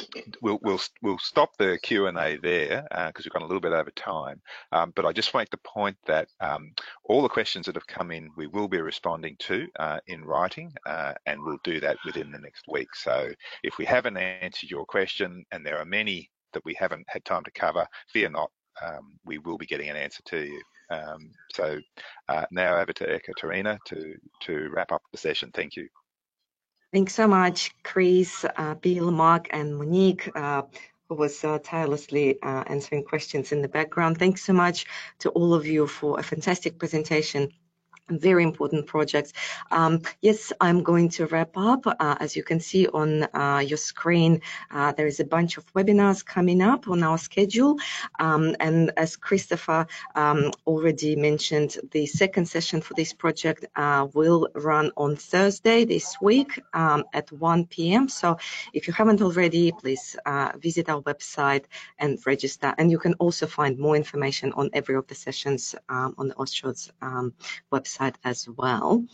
we'll 0.43 0.59
we'll 0.63 0.81
we'll 1.01 1.19
stop 1.19 1.57
the 1.59 1.79
Q 1.81 2.09
and 2.09 2.19
A 2.19 2.37
there 2.37 2.83
because 2.91 3.09
uh, 3.09 3.13
we've 3.25 3.33
gone 3.33 3.43
a 3.43 3.47
little 3.47 3.61
bit 3.61 3.73
over 3.73 3.91
time. 3.93 4.43
Um, 4.73 4.93
but 4.97 5.07
I 5.07 5.13
just 5.13 5.33
make 5.33 5.51
the 5.51 5.59
point 5.59 5.97
that 6.07 6.29
um, 6.41 6.73
all 7.05 7.23
the 7.23 7.29
questions 7.29 7.67
that 7.67 7.77
have 7.77 7.87
come 7.87 8.11
in, 8.11 8.31
we 8.37 8.49
will 8.49 8.67
be 8.67 8.81
responding 8.81 9.37
to 9.41 9.69
uh, 9.79 10.01
in 10.09 10.25
writing, 10.25 10.73
uh, 10.87 11.15
and 11.27 11.41
we'll 11.41 11.59
do 11.63 11.79
that 11.81 11.99
within 12.05 12.33
the 12.33 12.39
next 12.39 12.65
week. 12.69 12.93
So 12.97 13.31
if 13.63 13.79
we 13.79 13.85
haven't 13.85 14.17
answered 14.17 14.71
your 14.71 14.85
question, 14.85 15.45
and 15.53 15.65
there 15.65 15.79
are 15.79 15.85
many 15.85 16.31
that 16.53 16.65
we 16.65 16.75
haven't 16.75 17.05
had 17.09 17.25
time 17.25 17.45
to 17.45 17.51
cover, 17.53 17.87
fear 18.13 18.29
not. 18.29 18.51
Um, 18.85 19.19
we 19.25 19.39
will 19.39 19.57
be 19.57 19.67
getting 19.67 19.89
an 19.89 19.97
answer 19.97 20.23
to 20.27 20.45
you. 20.45 20.61
Um, 20.95 21.31
so 21.53 21.79
uh, 22.29 22.45
now 22.51 22.77
over 22.79 22.93
to 22.93 23.15
Ekaterina 23.15 23.79
to, 23.87 24.15
to 24.43 24.69
wrap 24.73 24.93
up 24.93 25.03
the 25.13 25.19
session. 25.19 25.51
Thank 25.53 25.77
you. 25.77 25.89
Thanks 26.93 27.15
so 27.15 27.27
much, 27.27 27.75
Chris, 27.83 28.45
uh, 28.57 28.75
Bill, 28.75 29.11
Mark, 29.11 29.49
and 29.51 29.77
Monique, 29.77 30.31
uh, 30.37 30.63
who 31.09 31.17
was 31.17 31.43
uh, 31.43 31.59
tirelessly 31.59 32.41
uh, 32.43 32.63
answering 32.69 33.03
questions 33.03 33.51
in 33.51 33.63
the 33.63 33.69
background. 33.69 34.19
Thanks 34.19 34.45
so 34.45 34.53
much 34.53 34.87
to 35.19 35.31
all 35.31 35.55
of 35.55 35.67
you 35.67 35.87
for 35.89 36.21
a 36.21 36.23
fantastic 36.23 36.79
presentation 36.79 37.51
very 38.11 38.43
important 38.43 38.87
projects. 38.87 39.33
Um, 39.71 40.03
yes, 40.21 40.53
I'm 40.61 40.83
going 40.83 41.09
to 41.11 41.27
wrap 41.27 41.57
up. 41.57 41.87
Uh, 41.87 42.17
as 42.21 42.37
you 42.37 42.43
can 42.43 42.61
see 42.61 42.87
on 42.89 43.25
uh, 43.35 43.63
your 43.67 43.79
screen, 43.79 44.43
uh, 44.71 44.93
there 44.93 45.07
is 45.07 45.21
a 45.21 45.25
bunch 45.25 45.57
of 45.57 45.73
webinars 45.75 46.25
coming 46.25 46.61
up 46.61 46.89
on 46.89 47.03
our 47.03 47.19
schedule. 47.19 47.79
Um, 48.21 48.57
and 48.61 48.93
as 48.97 49.17
Christopher 49.17 49.87
um, 50.15 50.53
already 50.67 51.17
mentioned, 51.17 51.79
the 51.93 52.07
second 52.07 52.47
session 52.47 52.81
for 52.81 52.95
this 52.95 53.13
project 53.13 53.65
uh, 53.77 54.07
will 54.13 54.49
run 54.55 54.91
on 54.97 55.17
Thursday 55.17 55.85
this 55.85 56.17
week 56.21 56.61
um, 56.75 57.05
at 57.15 57.33
1 57.33 57.67
p.m. 57.67 58.09
So 58.09 58.37
if 58.73 58.87
you 58.87 58.93
haven't 58.93 59.23
already, 59.23 59.73
please 59.73 60.17
uh, 60.27 60.53
visit 60.59 60.89
our 60.89 61.01
website 61.03 61.65
and 61.99 62.19
register. 62.27 62.75
And 62.77 62.91
you 62.91 62.99
can 62.99 63.15
also 63.15 63.47
find 63.47 63.79
more 63.79 63.97
information 63.97 64.53
on 64.53 64.69
every 64.75 64.95
of 64.95 65.07
the 65.07 65.15
sessions 65.15 65.75
um, 65.89 66.15
on 66.19 66.29
the 66.29 66.35
Austroads' 66.35 66.91
um, 67.01 67.33
website 67.73 67.94
website 67.95 68.15
as 68.25 68.49
well. 68.49 69.05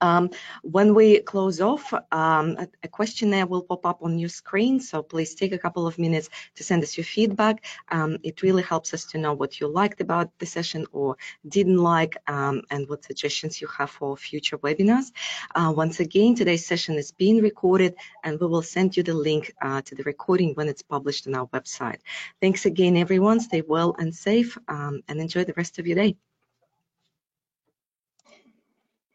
Um, 0.00 0.30
when 0.62 0.94
we 0.94 1.20
close 1.20 1.60
off, 1.60 1.92
um, 2.12 2.56
a, 2.82 2.88
questionnaire 2.88 3.46
will 3.46 3.62
pop 3.62 3.84
up 3.84 4.02
on 4.02 4.18
your 4.18 4.28
screen, 4.28 4.80
so 4.80 5.02
please 5.02 5.34
take 5.34 5.52
a 5.52 5.58
couple 5.58 5.86
of 5.86 5.98
minutes 5.98 6.28
to 6.56 6.64
send 6.64 6.82
us 6.82 6.96
your 6.96 7.04
feedback. 7.04 7.64
Um, 7.90 8.18
it 8.22 8.42
really 8.42 8.62
helps 8.62 8.94
us 8.94 9.04
to 9.06 9.18
know 9.18 9.32
what 9.34 9.60
you 9.60 9.68
liked 9.68 10.00
about 10.00 10.30
the 10.38 10.46
session 10.46 10.86
or 10.92 11.16
didn't 11.46 11.78
like 11.78 12.16
um, 12.26 12.62
and 12.70 12.88
what 12.88 13.04
suggestions 13.04 13.60
you 13.60 13.68
have 13.68 13.90
for 13.90 14.16
future 14.16 14.58
webinars. 14.58 15.12
Uh, 15.54 15.72
once 15.74 16.00
again, 16.00 16.34
today's 16.34 16.66
session 16.66 16.94
is 16.96 17.12
being 17.12 17.42
recorded 17.42 17.94
and 18.24 18.40
we 18.40 18.46
will 18.46 18.62
send 18.62 18.96
you 18.96 19.02
the 19.02 19.14
link 19.14 19.52
uh, 19.62 19.82
to 19.82 19.94
the 19.94 20.04
recording 20.04 20.54
when 20.54 20.68
it's 20.68 20.82
published 20.82 21.26
on 21.26 21.34
our 21.34 21.46
website. 21.48 21.98
Thanks 22.40 22.66
again, 22.66 22.96
everyone. 22.96 23.40
Stay 23.40 23.62
well 23.62 23.94
and 23.98 24.14
safe 24.14 24.58
um, 24.68 25.02
and 25.08 25.20
enjoy 25.20 25.44
the 25.44 25.54
rest 25.54 25.78
of 25.78 25.86
your 25.86 25.96
day. 25.96 26.16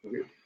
Okay. 0.07 0.36